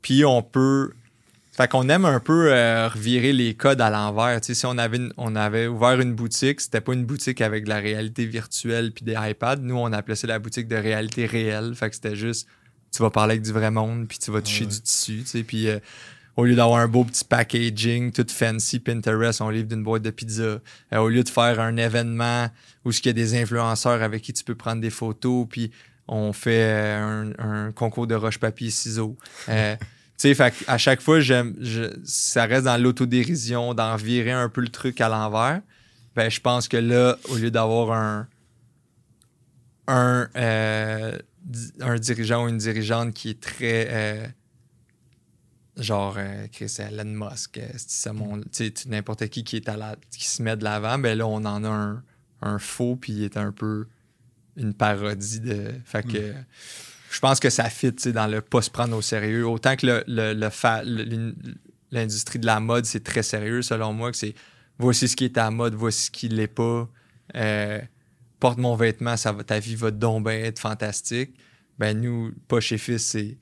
Puis 0.03 0.22
on 0.27 0.42
peut 0.42 0.92
fait 1.56 1.68
qu'on 1.68 1.88
aime 1.88 2.04
un 2.04 2.18
peu 2.18 2.52
euh, 2.52 2.88
revirer 2.88 3.32
les 3.32 3.54
codes 3.54 3.80
à 3.80 3.88
l'envers. 3.88 4.40
Tu 4.40 4.48
sais, 4.48 4.54
si 4.54 4.66
on 4.66 4.76
avait, 4.76 4.98
on 5.16 5.36
avait 5.36 5.68
ouvert 5.68 6.00
une 6.00 6.12
boutique, 6.12 6.60
c'était 6.60 6.80
pas 6.80 6.94
une 6.94 7.04
boutique 7.04 7.40
avec 7.40 7.64
de 7.64 7.68
la 7.68 7.78
réalité 7.78 8.26
virtuelle 8.26 8.90
puis 8.90 9.04
des 9.04 9.14
iPads. 9.16 9.56
Nous, 9.56 9.76
on 9.76 9.92
appelait 9.92 10.16
ça 10.16 10.26
la 10.26 10.40
boutique 10.40 10.66
de 10.66 10.74
réalité 10.74 11.26
réelle. 11.26 11.76
Fait 11.76 11.90
que 11.90 11.94
c'était 11.94 12.16
juste, 12.16 12.48
tu 12.90 13.02
vas 13.02 13.10
parler 13.10 13.32
avec 13.34 13.42
du 13.42 13.52
vrai 13.52 13.70
monde 13.70 14.08
puis 14.08 14.18
tu 14.18 14.32
vas 14.32 14.40
toucher 14.42 14.66
du 14.66 14.80
tissu. 14.80 15.20
Tu 15.20 15.26
sais, 15.26 15.42
puis 15.44 15.68
euh, 15.68 15.78
au 16.36 16.44
lieu 16.44 16.56
d'avoir 16.56 16.80
un 16.80 16.88
beau 16.88 17.04
petit 17.04 17.24
packaging, 17.24 18.10
tout 18.10 18.26
fancy 18.28 18.80
Pinterest, 18.80 19.40
on 19.40 19.48
livre 19.48 19.68
d'une 19.68 19.84
boîte 19.84 20.02
de 20.02 20.10
pizza. 20.10 20.42
Euh, 20.42 20.60
au 20.98 21.08
lieu 21.08 21.22
de 21.22 21.28
faire 21.28 21.60
un 21.60 21.76
événement 21.76 22.48
où 22.84 22.90
il 22.90 23.06
y 23.06 23.08
a 23.10 23.12
des 23.12 23.40
influenceurs 23.40 24.02
avec 24.02 24.22
qui 24.22 24.32
tu 24.32 24.42
peux 24.42 24.56
prendre 24.56 24.82
des 24.82 24.90
photos 24.90 25.46
puis 25.48 25.70
on 26.08 26.32
fait 26.32 26.94
un, 26.96 27.30
un 27.38 27.70
concours 27.70 28.08
de 28.08 28.16
roche-papier-ciseaux. 28.16 29.16
Tu 30.18 30.35
sais, 30.35 30.53
à 30.68 30.79
chaque 30.79 31.00
fois, 31.00 31.20
ça 32.05 32.46
reste 32.46 32.64
dans 32.64 32.81
l'autodérision, 32.81 33.74
d'en 33.74 33.96
virer 33.96 34.31
un 34.31 34.48
peu 34.48 34.61
le 34.61 34.68
truc 34.68 35.00
à 35.00 35.09
l'envers. 35.09 35.61
Ben, 36.14 36.31
je 36.31 36.40
pense 36.40 36.68
que 36.68 36.77
là, 36.77 37.18
au 37.31 37.37
lieu 37.37 37.50
d'avoir 37.50 37.92
un, 37.92 38.29
un, 39.88 40.29
euh, 40.37 41.18
un 41.81 41.94
dirigeant 41.96 42.44
ou 42.44 42.48
une 42.48 42.59
dirigeante 42.59 43.12
qui 43.12 43.31
est 43.31 43.40
très. 43.40 43.88
Euh, 43.90 44.27
genre, 45.77 46.14
euh, 46.16 46.46
Chris 46.53 46.77
Elon 46.79 47.05
Musk, 47.05 47.61
n'importe 48.87 49.27
qui 49.29 49.42
qui, 49.42 49.57
est 49.57 49.68
à 49.68 49.77
la, 49.77 49.96
qui 50.12 50.29
se 50.29 50.40
met 50.42 50.57
de 50.57 50.62
l'avant, 50.62 50.98
ben 50.98 51.18
là, 51.18 51.27
on 51.27 51.44
en 51.44 51.64
a 51.64 51.68
un, 51.68 52.03
un 52.40 52.61
faux, 52.61 52.94
puis 52.94 53.12
il 53.12 53.24
est 53.24 53.37
un 53.37 53.50
peu 53.50 53.88
une 54.57 54.74
parodie 54.74 55.40
de. 55.40 55.74
Fait 55.85 56.05
que. 56.05 56.33
Mm 56.33 56.44
je 57.14 57.20
pense 57.20 57.38
que 57.38 57.48
ça 57.48 57.70
fit 57.70 57.92
dans 57.92 58.27
le 58.27 58.40
pas 58.40 58.61
se 58.61 58.70
prendre 58.70 58.96
au 58.96 59.00
sérieux. 59.00 59.46
Autant 59.46 59.77
que 59.77 60.03
le, 60.05 61.35
l'industrie 61.92 62.40
de 62.40 62.46
la 62.46 62.59
mode, 62.59 62.87
c'est 62.87 63.05
très 63.05 63.22
sérieux, 63.22 63.62
selon 63.62 63.92
moi, 63.92 64.11
que 64.11 64.16
c'est 64.16 64.35
voici 64.81 65.07
ce 65.07 65.14
qui 65.14 65.24
est 65.24 65.38
à 65.38 65.48
mode, 65.53 65.74
voici 65.74 66.07
ce 66.07 66.11
qui 66.11 66.29
l'est 66.29 66.48
pas. 66.48 66.88
Euh, 67.37 67.81
porte 68.40 68.59
mon 68.59 68.74
vêtement, 68.74 69.16
ça 69.16 69.31
va, 69.31 69.44
ta 69.44 69.61
vie 69.61 69.77
va 69.77 69.92
donc 69.92 70.27
bien 70.27 70.40
être 70.40 70.59
fantastique. 70.59 71.37
ben 71.79 72.00
nous, 72.00 72.33
poche 72.48 72.72
et 72.72 72.79
fils, 72.79 73.05
c'est 73.05 73.38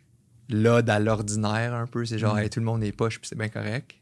l'ode 0.51 0.91
à 0.91 0.99
l'ordinaire 0.99 1.73
un 1.73 1.87
peu. 1.87 2.05
C'est 2.05 2.19
genre, 2.19 2.37
mm. 2.37 2.51
tout 2.51 2.61
le 2.61 2.67
monde 2.67 2.85
est 2.85 2.93
poche, 2.93 3.21
puis 3.21 3.29
c'est 3.29 3.39
bien 3.39 3.49
correct. 3.49 3.95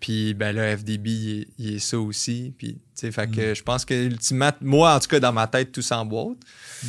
Puis 0.00 0.32
ben 0.32 0.56
là, 0.56 0.74
FDB, 0.78 1.46
il, 1.58 1.74
est 1.74 1.78
ça 1.78 1.98
aussi. 1.98 2.54
Puis, 2.56 2.74
tu 2.74 2.80
sais, 2.94 3.12
fait 3.12 3.30
que 3.30 3.52
mm. 3.52 3.54
je 3.54 3.62
pense 3.62 3.84
que, 3.84 3.92
ultimement, 3.92 4.52
moi, 4.62 4.94
en 4.94 4.98
tout 4.98 5.08
cas, 5.08 5.20
dans 5.20 5.32
ma 5.32 5.46
tête, 5.46 5.72
tout 5.72 5.82
s'emboîte. 5.82 6.38
Mm. 6.82 6.88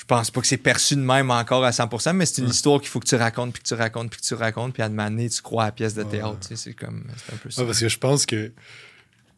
Je 0.00 0.06
pense 0.06 0.30
pas 0.30 0.40
que 0.40 0.46
c'est 0.46 0.56
perçu 0.56 0.96
de 0.96 1.02
même 1.02 1.30
encore 1.30 1.62
à 1.62 1.72
100%, 1.72 2.14
mais 2.14 2.24
c'est 2.24 2.40
une 2.40 2.48
histoire 2.48 2.80
qu'il 2.80 2.88
faut 2.88 3.00
que 3.00 3.06
tu 3.06 3.16
racontes, 3.16 3.52
puis 3.52 3.62
que 3.62 3.68
tu 3.68 3.74
racontes, 3.74 4.10
puis 4.10 4.18
que 4.18 4.24
tu 4.24 4.32
racontes, 4.32 4.72
puis 4.72 4.82
à 4.82 4.88
demander, 4.88 5.28
tu 5.28 5.42
crois 5.42 5.64
à 5.64 5.66
la 5.66 5.72
pièce 5.72 5.92
de 5.92 6.04
théâtre. 6.04 6.38
C'est 6.54 6.72
comme, 6.72 7.04
c'est 7.18 7.34
un 7.34 7.36
peu 7.36 7.50
ça. 7.50 7.64
parce 7.66 7.78
que 7.78 7.88
je 7.90 7.98
pense 7.98 8.24
que 8.24 8.50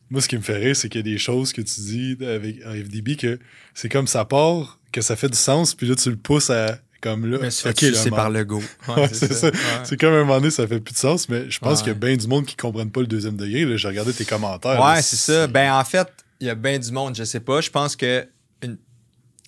moi, 0.09 0.21
ce 0.21 0.29
qui 0.29 0.37
me 0.37 0.43
fait 0.43 0.59
rire, 0.59 0.77
c'est 0.77 0.89
qu'il 0.89 1.01
y 1.01 1.11
a 1.11 1.13
des 1.13 1.19
choses 1.19 1.53
que 1.53 1.63
tu 1.63 1.81
dis 1.81 2.17
avec 2.25 2.63
FDB 2.63 3.17
que 3.17 3.41
c'est 3.75 3.89
comme 3.89 4.07
ça 4.07 4.25
part, 4.25 4.79
que 4.93 5.01
ça 5.01 5.17
fait 5.17 5.29
du 5.29 5.37
sens, 5.37 5.75
puis 5.75 5.89
là, 5.89 5.97
tu 5.97 6.11
le 6.11 6.17
pousses 6.17 6.51
à 6.51 6.79
comme 7.01 7.27
là. 7.27 7.51
c'est 7.51 8.11
par 8.11 8.31
le 8.31 8.45
go. 8.45 8.63
c'est 9.13 9.33
ça. 9.33 9.51
C'est 9.83 10.01
comme 10.01 10.15
un 10.15 10.21
moment 10.21 10.39
donné, 10.39 10.53
ça 10.53 10.69
fait 10.69 10.79
plus 10.79 10.93
de 10.93 10.99
sens, 10.99 11.29
mais 11.29 11.51
je 11.51 11.59
pense 11.59 11.81
qu'il 11.81 11.89
y 11.89 11.97
a 11.97 11.99
bien 11.99 12.15
du 12.15 12.29
monde 12.29 12.47
qui 12.47 12.55
ne 12.55 12.63
comprennent 12.63 12.93
pas 12.93 13.01
le 13.01 13.09
deuxième 13.09 13.37
degré. 13.37 13.77
J'ai 13.77 13.89
regardé 13.89 14.13
tes 14.13 14.25
commentaires. 14.25 14.81
Ouais, 14.81 15.03
c'est 15.03 15.17
ça. 15.17 15.49
Ben, 15.49 15.75
en 15.75 15.85
fait, 15.85 16.07
il 16.39 16.47
y 16.47 16.51
a 16.51 16.55
bien 16.55 16.79
du 16.79 16.93
monde, 16.93 17.17
je 17.17 17.25
sais 17.25 17.41
pas. 17.41 17.61
Je 17.61 17.71
pense 17.71 17.97
que 17.97 18.25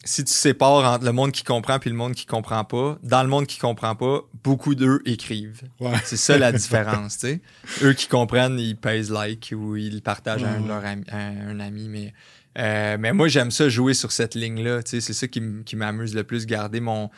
si 0.05 0.25
tu 0.25 0.33
sépares 0.33 0.85
entre 0.85 1.05
le 1.05 1.12
monde 1.12 1.33
qui 1.33 1.45
comprend 1.45 1.79
et 1.79 1.88
le 1.88 1.95
monde 1.95 2.14
qui 2.14 2.27
comprend 2.27 2.64
pas, 2.64 2.99
dans 3.03 3.23
le 3.23 3.29
monde 3.29 3.47
qui 3.47 3.59
comprend 3.59 3.95
pas, 3.95 4.23
beaucoup 4.43 4.75
d'eux 4.75 5.01
écrivent. 5.07 5.62
C'est 6.05 6.17
ça 6.17 6.38
la 6.38 6.53
différence, 6.53 7.19
tu 7.19 7.27
sais. 7.27 7.40
Eux 7.83 7.95
qui 7.95 8.07
comprennent, 8.07 8.59
ils 8.59 8.77
pèsent 8.77 9.11
like 9.11 9.53
ou 9.57 9.77
ils 9.77 10.03
partagent 10.03 10.45
à, 10.45 10.51
un, 10.51 10.67
leur 10.67 10.85
ami, 10.85 11.05
un 11.11 11.61
ami, 11.61 11.88
mais 11.88 12.12
euh, 12.57 12.97
mais 13.01 13.12
moi 13.12 13.27
j'aime 13.27 13.51
ça 13.51 13.69
jouer 13.69 13.95
sur 13.95 14.12
cette 14.12 14.37
ligne-là, 14.37 14.83
tu 14.85 14.90
sais, 14.90 15.01
c'est 15.01 15.12
ça 15.12 15.27
qui 15.27 15.77
m'amuse 15.77 16.14
le 16.14 16.23
plus, 16.23 16.47
garder 16.47 16.81
mon 16.81 17.11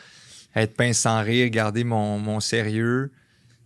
être 0.55 0.75
pince 0.75 0.99
sans 0.99 1.21
rire, 1.21 1.49
garder 1.49 1.83
mon, 1.83 2.17
mon 2.17 2.39
sérieux. 2.39 3.11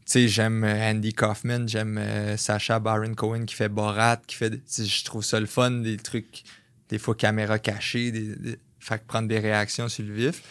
Tu 0.06 0.14
sais, 0.14 0.28
j'aime 0.28 0.66
euh, 0.66 0.92
Andy 0.92 1.14
Kaufman, 1.14 1.68
j'aime 1.68 1.98
euh, 1.98 2.36
Sacha 2.36 2.80
Baron 2.80 3.14
Cohen 3.14 3.46
qui 3.46 3.56
fait 3.56 3.70
Borat, 3.70 4.18
qui 4.28 4.36
fait, 4.36 4.52
je 4.68 5.06
trouve 5.06 5.24
ça 5.24 5.40
le 5.40 5.46
fun, 5.46 5.72
des 5.72 5.96
trucs, 5.96 6.44
des 6.90 6.98
fois 6.98 7.16
caméra 7.16 7.60
cachée, 7.60 8.12
des 8.12 8.58
fait 8.82 9.06
prendre 9.06 9.28
des 9.28 9.40
réactions 9.40 9.88
sur 9.88 10.04
le 10.04 10.14
vif. 10.14 10.42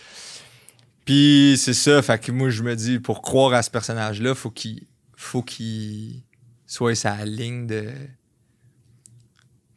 Puis 1.05 1.57
c'est 1.59 1.75
ça, 1.75 2.01
fait 2.03 2.21
que 2.21 2.33
moi 2.33 2.51
je 2.51 2.63
me 2.63 2.75
dis 2.77 2.99
pour 2.99 3.21
croire 3.21 3.53
à 3.53 3.63
ce 3.63 3.71
personnage-là, 3.71 4.35
faut 4.35 4.51
qu'il 4.51 4.87
faut 5.17 5.43
qu'il 5.43 6.23
soit 6.67 6.95
sa 6.95 7.25
ligne 7.25 7.67
de 7.67 7.91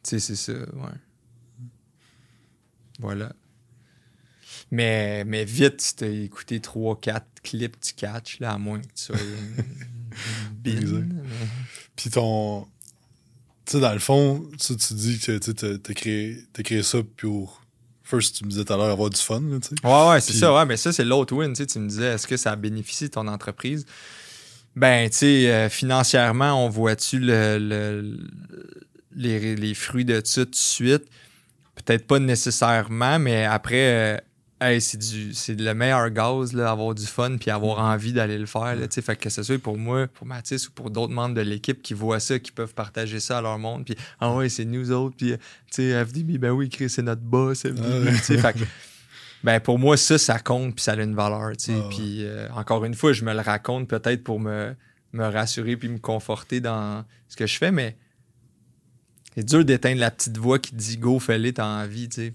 tu 0.02 0.10
sais 0.10 0.18
c'est 0.20 0.36
ça, 0.36 0.52
ouais. 0.52 0.98
Voilà. 2.98 3.34
Mais, 4.70 5.24
mais 5.24 5.44
vite, 5.44 5.80
si 5.80 5.96
t'as 5.96 6.08
écouté 6.08 6.58
3-4 6.58 7.22
clips, 7.42 7.80
tu 7.80 7.94
catch, 7.94 8.40
là, 8.40 8.52
à 8.52 8.58
moins 8.58 8.80
que 8.80 8.86
tu 8.86 9.02
sois 9.02 9.16
bin. 10.52 11.08
Puis 11.96 12.10
ton. 12.10 12.66
Tu 13.66 13.72
sais, 13.72 13.80
dans 13.80 13.92
le 13.92 13.98
fond, 13.98 14.48
tu, 14.58 14.76
tu 14.76 14.94
dis 14.94 15.18
que 15.18 15.38
tu 15.38 15.90
as 15.90 15.94
créé, 15.94 16.44
créé 16.62 16.82
ça 16.82 16.98
pour 17.16 17.63
First, 18.04 18.36
tu 18.36 18.44
me 18.44 18.50
disais 18.50 18.64
tout 18.64 18.72
à 18.72 18.76
l'heure 18.76 18.90
avoir 18.90 19.08
du 19.08 19.20
fun. 19.20 19.40
Là, 19.40 19.58
ouais, 19.82 20.10
ouais, 20.10 20.20
c'est 20.20 20.34
ça. 20.34 20.54
Ouais, 20.54 20.66
mais 20.66 20.76
ça, 20.76 20.92
c'est 20.92 21.04
l'autre 21.04 21.34
win. 21.34 21.54
Tu 21.54 21.78
me 21.78 21.88
disais, 21.88 22.12
est-ce 22.14 22.26
que 22.26 22.36
ça 22.36 22.54
bénéficie 22.54 23.08
ton 23.08 23.26
entreprise? 23.26 23.86
Ben, 24.76 25.08
tu 25.08 25.16
sais, 25.16 25.50
euh, 25.50 25.68
financièrement, 25.70 26.64
on 26.64 26.68
voit-tu 26.68 27.18
le, 27.18 28.18
les, 29.16 29.74
fruits 29.74 30.04
de 30.04 30.20
ça 30.22 30.44
tout 30.44 30.50
de 30.50 30.54
suite? 30.54 31.04
Peut-être 31.76 32.06
pas 32.06 32.18
nécessairement, 32.18 33.18
mais 33.18 33.44
après, 33.44 34.22
euh, 34.62 34.78
c'est 34.80 35.60
le 35.60 35.74
meilleur 35.74 36.10
gaz, 36.10 36.52
là, 36.52 36.70
avoir 36.70 36.94
du 36.94 37.06
fun 37.06 37.36
puis 37.38 37.50
avoir 37.50 37.78
mm. 37.78 37.92
envie 37.94 38.12
d'aller 38.12 38.38
le 38.38 38.46
faire. 38.46 38.76
Là, 38.76 38.86
fait 38.88 39.16
que 39.16 39.28
ce 39.28 39.42
soit 39.42 39.58
pour 39.58 39.76
moi, 39.76 40.06
pour 40.06 40.26
Mathis 40.26 40.68
ou 40.68 40.72
pour 40.72 40.90
d'autres 40.90 41.12
membres 41.12 41.34
de 41.34 41.40
l'équipe 41.40 41.82
qui 41.82 41.92
voient 41.92 42.20
ça, 42.20 42.38
qui 42.38 42.52
peuvent 42.52 42.74
partager 42.74 43.20
ça 43.20 43.38
à 43.38 43.42
leur 43.42 43.58
monde. 43.58 43.84
Puis, 43.84 43.96
ah 44.20 44.32
ouais, 44.32 44.48
c'est 44.48 44.64
nous 44.64 44.92
autres. 44.92 45.16
Puis, 45.16 45.32
tu 45.32 45.38
sais, 45.70 46.04
FDB, 46.04 46.38
ben 46.38 46.50
oui, 46.50 46.70
c'est 46.88 47.02
notre 47.02 47.22
boss. 47.22 47.62
FDB, 47.62 48.12
fait 48.12 48.56
ben 49.42 49.60
pour 49.60 49.78
moi, 49.78 49.98
ça, 49.98 50.16
ça 50.16 50.38
compte 50.38 50.74
puis 50.74 50.82
ça 50.82 50.92
a 50.92 51.02
une 51.02 51.14
valeur. 51.14 51.52
Ah 51.52 51.72
puis, 51.90 52.24
euh, 52.24 52.48
encore 52.54 52.84
une 52.86 52.94
fois, 52.94 53.12
je 53.12 53.24
me 53.24 53.34
le 53.34 53.40
raconte 53.40 53.88
peut-être 53.88 54.24
pour 54.24 54.40
me, 54.40 54.74
me 55.12 55.26
rassurer 55.26 55.76
puis 55.76 55.90
me 55.90 55.98
conforter 55.98 56.60
dans 56.60 57.04
ce 57.28 57.36
que 57.36 57.46
je 57.46 57.58
fais, 57.58 57.70
mais 57.70 57.94
c'est 59.34 59.44
dur 59.44 59.62
d'éteindre 59.64 60.00
la 60.00 60.10
petite 60.10 60.38
voix 60.38 60.58
qui 60.58 60.74
dit 60.74 60.96
go, 60.96 61.18
fais-le, 61.18 61.52
t'as 61.52 61.66
envie. 61.66 62.08
Puis, 62.08 62.32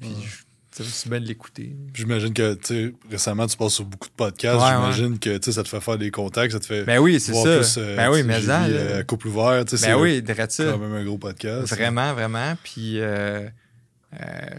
c'est 0.84 0.90
aussi 0.90 1.10
bien 1.10 1.20
de 1.20 1.26
l'écouter. 1.26 1.76
J'imagine 1.94 2.34
que 2.34 2.54
tu 2.54 2.96
récemment, 3.12 3.48
tu 3.48 3.58
passes 3.58 3.74
sur 3.74 3.86
beaucoup 3.86 4.08
de 4.08 4.14
podcasts. 4.14 4.66
J'imagine 4.66 5.20
que 5.20 5.40
ça 5.52 5.64
te 5.64 5.68
fait 5.68 5.82
faire 5.82 5.98
des 5.98 6.12
contacts, 6.12 6.54
ça 6.54 6.60
te 6.60 6.66
fait. 6.66 6.84
Ben 6.84 7.00
oui, 7.00 7.20
c'est 7.20 7.34
ça. 7.34 7.58
Plus, 7.58 7.76
euh, 7.78 7.96
ben 7.96 8.10
oui, 8.12 8.24
mais 8.24 8.42
ça. 8.42 8.64
Euh, 8.64 9.04
couple 9.04 9.28
ouvert, 9.28 9.66
tu 9.66 9.78
sais. 9.78 9.88
Ben 9.88 9.96
oui, 9.96 10.24
c'est 10.26 10.72
quand 10.72 10.78
même 10.78 10.94
un 10.94 11.04
gros 11.04 11.18
podcast. 11.18 11.68
Vraiment, 11.70 12.14
vraiment. 12.14 12.56
Puis 12.64 13.00
euh, 13.00 13.50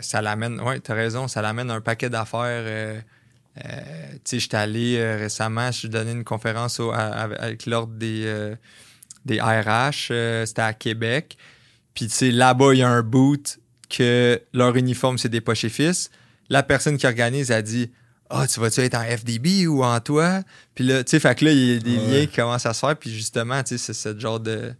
ça 0.00 0.20
l'amène. 0.20 0.60
Oui, 0.60 0.80
tu 0.80 0.92
as 0.92 0.94
raison, 0.94 1.28
ça 1.28 1.40
l'amène 1.40 1.70
un 1.70 1.80
paquet 1.80 2.10
d'affaires. 2.10 3.02
tu 3.56 3.62
sais, 4.24 4.38
j'étais 4.38 4.56
allé 4.56 5.14
récemment, 5.16 5.72
je 5.72 5.86
donné 5.86 6.12
une 6.12 6.24
conférence 6.24 6.80
avec 6.80 7.66
l'ordre 7.66 7.94
des, 7.94 8.54
des 9.24 9.40
RH. 9.40 10.12
C'était 10.44 10.62
à 10.62 10.74
Québec. 10.74 11.38
Puis, 11.94 12.06
tu 12.06 12.14
sais, 12.14 12.30
là-bas, 12.30 12.74
il 12.74 12.78
y 12.78 12.82
a 12.82 12.88
un 12.88 13.02
boot 13.02 13.59
que 13.90 14.40
leur 14.52 14.74
uniforme, 14.76 15.18
c'est 15.18 15.28
des 15.28 15.40
poches 15.40 15.66
fils. 15.66 16.10
La 16.48 16.62
personne 16.62 16.96
qui 16.96 17.06
organise 17.06 17.50
a 17.50 17.60
dit 17.60 17.90
Ah, 18.30 18.46
tu 18.46 18.60
vas-tu 18.60 18.80
être 18.80 18.94
en 18.94 19.04
FDB 19.04 19.66
ou 19.66 19.84
en 19.84 20.00
toi 20.00 20.42
Puis 20.74 20.84
là, 20.84 21.04
tu 21.04 21.10
sais, 21.10 21.20
fait 21.20 21.34
que 21.38 21.44
là, 21.44 21.52
il 21.52 21.58
y 21.58 21.76
a 21.76 21.78
des 21.78 21.96
liens 21.96 22.26
qui 22.26 22.36
commencent 22.36 22.66
à 22.66 22.72
se 22.72 22.80
faire. 22.80 22.96
Puis 22.96 23.10
justement, 23.10 23.62
tu 23.62 23.76
sais, 23.76 23.92
c'est 23.92 23.94
ce 23.94 24.18
genre 24.18 24.40
de. 24.40 24.72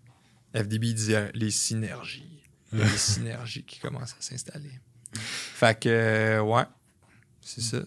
FDB 0.55 0.92
disait 0.94 1.14
euh, 1.14 1.29
les 1.35 1.51
synergies. 1.51 2.42
les 2.73 2.85
synergies 2.96 3.62
qui 3.62 3.79
commencent 3.79 4.16
à 4.18 4.23
s'installer. 4.23 4.73
Fait 5.12 5.79
que, 5.79 5.88
euh, 5.88 6.40
ouais, 6.40 6.64
c'est 7.40 7.61
ça. 7.61 7.79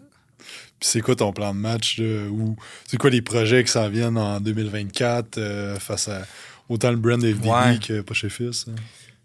Puis 0.79 0.89
c'est 0.89 1.01
quoi 1.01 1.15
ton 1.15 1.33
plan 1.33 1.53
de 1.53 1.59
match? 1.59 1.99
ou 1.99 2.55
c'est 2.85 2.97
quoi 2.97 3.09
les 3.09 3.21
projets 3.21 3.63
qui 3.63 3.71
s'en 3.71 3.89
viennent 3.89 4.17
en 4.17 4.39
2024 4.41 5.37
euh, 5.37 5.79
face 5.79 6.09
à 6.09 6.25
autant 6.69 6.91
le 6.91 6.97
brand 6.97 7.19
FDB 7.21 7.79
que 7.79 8.01
Poche 8.01 8.27
Fils? 8.27 8.65
Hein? 8.67 8.75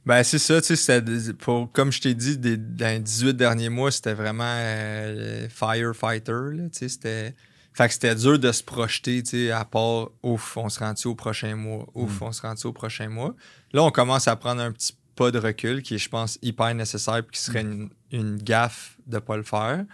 Ben, 0.09 0.23
c'est 0.23 0.39
ça, 0.39 0.63
tu 0.63 0.75
sais, 0.75 1.03
pour, 1.35 1.71
comme 1.71 1.93
je 1.93 2.01
t'ai 2.01 2.15
dit, 2.15 2.39
dans 2.39 2.87
les 2.87 2.99
18 2.99 3.35
derniers 3.35 3.69
mois, 3.69 3.91
c'était 3.91 4.15
vraiment 4.15 4.43
euh, 4.47 5.47
firefighter, 5.51 6.33
tu 6.73 6.79
sais, 6.79 6.89
c'était... 6.89 7.35
Fait 7.75 7.89
que 7.89 7.93
c'était 7.93 8.15
dur 8.15 8.39
de 8.39 8.51
se 8.51 8.63
projeter, 8.63 9.23
tu 9.23 9.29
sais, 9.29 9.51
à 9.51 9.67
part, 9.67 10.09
ouf, 10.23 10.57
on 10.57 10.71
se 10.71 10.79
rend 10.79 10.95
au 11.05 11.15
prochain 11.15 11.55
mois, 11.57 11.87
ouf, 11.95 12.23
mm. 12.23 12.25
on 12.25 12.33
se 12.33 12.41
rend 12.41 12.55
au 12.65 12.73
prochain 12.73 13.11
mois? 13.11 13.35
Là, 13.75 13.83
on 13.83 13.91
commence 13.91 14.29
à 14.29 14.37
prendre 14.37 14.63
un 14.63 14.73
petit 14.73 14.97
pas 15.15 15.31
de 15.31 15.39
recul 15.39 15.83
qui 15.83 15.97
est, 15.97 15.99
je 15.99 16.09
pense, 16.09 16.39
hyper 16.41 16.75
nécessaire 16.75 17.19
et 17.19 17.25
qui 17.31 17.43
serait 17.43 17.65
mm. 17.65 17.91
une, 18.13 18.39
gaffe 18.39 18.97
de 19.07 19.17
ne 19.17 19.21
pas 19.21 19.37
le 19.37 19.43
faire. 19.43 19.85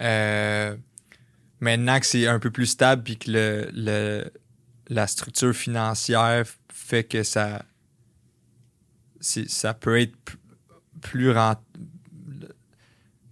Euh, 0.00 0.74
maintenant 1.60 2.00
que 2.00 2.06
c'est 2.06 2.26
un 2.26 2.38
peu 2.38 2.50
plus 2.50 2.66
stable 2.68 3.02
puis 3.02 3.18
que 3.18 3.30
le, 3.30 4.32
la 4.88 5.06
structure 5.06 5.54
financière 5.54 6.46
fait 6.72 7.04
que 7.04 7.22
ça 7.22 7.66
ça 9.22 9.74
peut 9.74 10.00
être 10.00 10.14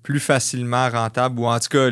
plus 0.03 0.20
facilement 0.20 0.88
rentable 0.88 1.40
ou 1.40 1.46
en 1.46 1.59
tout 1.61 1.68
cas 1.68 1.90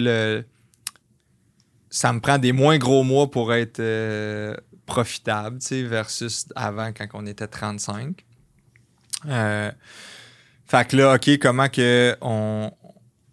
ça 1.91 2.13
me 2.13 2.21
prend 2.21 2.39
des 2.39 2.53
moins 2.53 2.79
gros 2.79 3.03
mois 3.03 3.31
pour 3.31 3.53
être 3.53 3.81
euh, 3.81 4.55
profitable, 4.87 5.59
versus 5.61 6.47
avant 6.55 6.93
quand 6.93 7.07
on 7.15 7.27
était 7.27 7.47
35. 7.47 8.25
Euh, 9.27 9.73
fait 10.67 10.89
que 10.89 10.97
là, 10.97 11.15
OK, 11.15 11.39
comment 11.39 11.69
que 11.69 12.17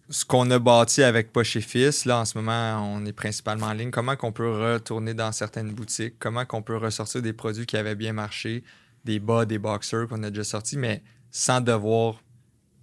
ce 0.10 0.24
qu'on 0.24 0.50
a 0.52 0.60
bâti 0.60 1.04
avec 1.04 1.32
Poche 1.32 1.58
Fils, 1.60 2.06
là, 2.06 2.20
en 2.20 2.26
ce 2.26 2.38
moment, 2.38 2.96
on 2.96 3.06
est 3.06 3.14
principalement 3.14 3.68
en 3.68 3.74
ligne. 3.74 3.92
Comment 3.92 4.16
qu'on 4.16 4.32
peut 4.32 4.50
retourner 4.50 5.14
dans 5.14 5.32
certaines 5.32 5.72
boutiques? 5.72 6.16
Comment 6.20 6.46
qu'on 6.46 6.62
peut 6.62 6.78
ressortir 6.78 7.22
des 7.22 7.34
produits 7.34 7.66
qui 7.66 7.76
avaient 7.76 7.96
bien 7.96 8.14
marché? 8.14 8.64
Des 9.06 9.20
bas, 9.20 9.46
des 9.46 9.60
boxers 9.60 10.08
qu'on 10.08 10.24
a 10.24 10.30
déjà 10.30 10.44
sortis, 10.44 10.78
mais 10.78 11.02
sans 11.32 11.62
devoir 11.62 12.22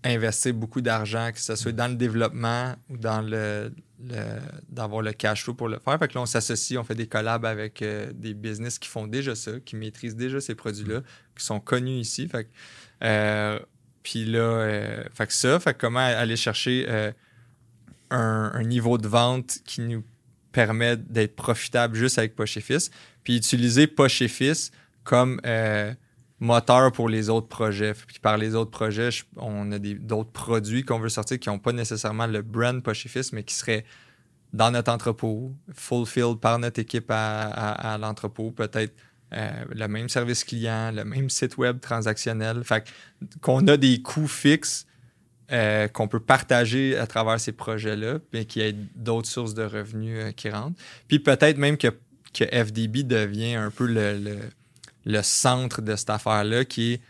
investir 0.05 0.55
beaucoup 0.55 0.81
d'argent, 0.81 1.31
que 1.33 1.41
ce 1.41 1.55
soit 1.55 1.73
dans 1.73 1.89
le 1.89 1.95
développement 1.95 2.75
ou 2.89 2.97
dans 2.97 3.23
le, 3.23 3.73
d'avoir 4.69 5.03
le 5.03 5.13
cash 5.13 5.45
flow 5.45 5.55
pour 5.55 5.69
le 5.69 5.79
faire. 5.79 5.99
Fait 5.99 6.09
que 6.09 6.15
là, 6.15 6.23
on 6.23 6.27
s'associe, 6.27 6.79
on 6.79 6.85
fait 6.85 6.95
des 6.95 7.07
collabs 7.07 7.45
avec 7.45 7.83
euh, 7.83 8.13
des 8.13 8.35
business 8.35 8.79
qui 8.79 8.89
font 8.89 9.07
déjà 9.07 9.35
ça, 9.35 9.53
qui 9.65 9.77
maîtrisent 9.77 10.17
déjà 10.17 10.41
ces 10.41 10.55
produits-là, 10.55 11.03
qui 11.37 11.45
sont 11.45 11.61
connus 11.61 11.99
ici. 11.99 12.27
Fait 12.29 12.45
que, 12.45 12.49
euh, 13.05 13.59
puis 14.03 14.25
là, 14.25 14.41
euh, 14.41 15.05
fait 15.15 15.27
que 15.29 15.33
ça, 15.33 15.61
fait 15.61 15.75
comment 15.75 16.01
aller 16.01 16.37
chercher 16.37 17.13
un, 18.11 18.63
niveau 18.65 18.99
de 18.99 19.07
vente 19.07 19.59
qui 19.65 19.83
nous 19.83 20.05
permet 20.51 20.97
d'être 20.97 21.37
profitable 21.37 21.97
juste 21.97 22.19
avec 22.19 22.35
Poche 22.35 22.57
et 22.57 22.65
puis 23.23 23.37
utiliser 23.37 23.87
Poche 23.87 24.21
et 24.23 24.53
comme 25.05 25.41
moteur 26.43 26.91
pour 26.91 27.09
les 27.09 27.31
autres 27.31 27.47
projets. 27.47 27.95
Puis 27.95 28.19
par 28.19 28.37
les 28.37 28.57
autres 28.57 28.73
projets, 28.73 29.11
on 29.37 29.71
a 29.71 29.79
d'autres 29.79 30.33
produits 30.33 30.85
qu'on 30.85 30.99
veut 30.99 31.09
sortir 31.09 31.39
qui 31.39 31.49
n'ont 31.49 31.61
pas 31.61 31.73
nécessairement 31.73 32.27
le 32.27 32.43
brand 32.43 32.83
Pochifis, 32.83 33.31
mais 33.33 33.45
qui 33.45 33.55
seraient 33.55 33.85
dans 34.53 34.73
notre 34.73 34.91
entrepôt, 34.93 35.55
fulfilled 35.73 36.41
par 36.41 36.59
notre 36.59 36.81
équipe 36.81 37.11
à, 37.11 37.97
l'entrepôt, 37.99 38.51
peut-être 38.51 38.93
euh, 39.33 39.51
le 39.71 39.87
même 39.87 40.09
service 40.09 40.45
client, 40.45 40.91
le 40.91 41.05
même 41.05 41.31
site 41.31 41.57
web 41.57 41.81
transactionnel. 41.81 42.65
Fait 42.65 42.85
qu'on 43.41 43.67
a 43.69 43.77
des 43.77 44.03
coûts 44.03 44.27
fixes 44.27 44.87
euh, 45.53 45.87
qu'on 45.87 46.09
peut 46.09 46.21
partager 46.21 46.99
à 46.99 47.07
travers 47.07 47.39
ces 47.39 47.53
projets-là, 47.53 48.19
puis 48.31 48.47
qu'il 48.47 48.63
y 48.63 48.65
ait 48.67 48.77
d'autres 48.97 49.29
sources 49.29 49.55
de 49.55 49.63
revenus 49.63 50.19
euh, 50.19 50.33
qui 50.33 50.51
rentrent. 50.51 50.79
Puis 51.07 51.21
peut-être 51.21 51.57
même 51.57 51.79
que, 51.79 51.89
que, 52.35 52.45
FDB 52.45 53.05
devient 53.05 53.55
un 53.55 53.71
peu 53.71 53.87
le, 53.87 54.19
le, 54.19 54.39
centre 55.23 55.83
de 55.83 55.97
cette 55.97 56.11
affaire-là, 56.11 56.65
qui 56.65 56.95
est 56.95 57.01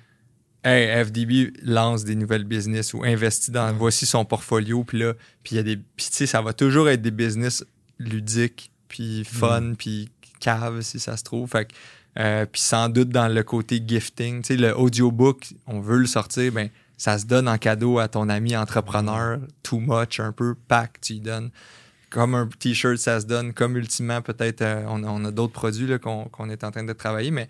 Hey, 0.64 1.04
FDB 1.04 1.52
lance 1.62 2.04
des 2.04 2.14
nouvelles 2.14 2.44
business 2.44 2.94
ou 2.94 3.02
investit 3.02 3.50
dans 3.50 3.72
voici 3.72 4.06
son 4.06 4.24
portfolio, 4.24 4.84
puis 4.84 5.00
là, 5.00 5.14
puis 5.42 5.54
il 5.54 5.56
y 5.56 5.58
a 5.58 5.64
des. 5.64 5.76
Puis 5.76 6.06
tu 6.06 6.12
sais, 6.12 6.26
ça 6.26 6.40
va 6.40 6.52
toujours 6.52 6.88
être 6.88 7.02
des 7.02 7.10
business 7.10 7.64
ludiques, 7.98 8.70
puis 8.86 9.24
fun, 9.24 9.60
mm. 9.60 9.76
puis 9.76 10.08
cave 10.38 10.82
si 10.82 11.00
ça 11.00 11.16
se 11.16 11.24
trouve. 11.24 11.50
Fait 11.50 11.68
euh, 12.16 12.46
puis 12.46 12.60
sans 12.60 12.88
doute 12.88 13.08
dans 13.08 13.26
le 13.26 13.42
côté 13.42 13.82
gifting, 13.84 14.42
tu 14.42 14.54
sais, 14.54 14.56
le 14.56 14.78
audiobook, 14.78 15.52
on 15.66 15.80
veut 15.80 15.98
le 15.98 16.06
sortir, 16.06 16.52
ben 16.52 16.68
ça 16.96 17.18
se 17.18 17.26
donne 17.26 17.48
en 17.48 17.58
cadeau 17.58 17.98
à 17.98 18.06
ton 18.06 18.28
ami 18.28 18.56
entrepreneur, 18.56 19.40
too 19.64 19.80
much, 19.80 20.20
un 20.20 20.30
peu, 20.30 20.54
pack, 20.68 21.00
tu 21.00 21.14
y 21.14 21.20
donnes. 21.20 21.50
Comme 22.10 22.36
un 22.36 22.46
t-shirt, 22.46 22.98
ça 22.98 23.20
se 23.20 23.26
donne. 23.26 23.52
Comme 23.52 23.76
ultimement, 23.76 24.22
peut-être, 24.22 24.62
euh, 24.62 24.84
on, 24.86 25.24
a 25.24 25.30
d'autres 25.32 25.52
produits 25.52 25.98
qu'on 25.98 26.50
est 26.50 26.62
en 26.62 26.70
train 26.70 26.84
de 26.84 26.92
travailler, 26.92 27.32
mais, 27.32 27.48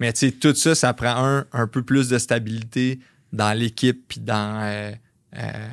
mais 0.00 0.12
tu 0.12 0.28
sais, 0.28 0.32
tout 0.32 0.54
ça, 0.54 0.74
ça 0.74 0.92
prend 0.92 1.14
un, 1.24 1.46
un 1.52 1.66
peu 1.66 1.82
plus 1.82 2.08
de 2.08 2.18
stabilité 2.18 2.98
dans 3.32 3.56
l'équipe, 3.56 4.04
puis 4.08 4.20
dans. 4.20 4.62
Euh, 4.62 4.92
euh, 5.36 5.68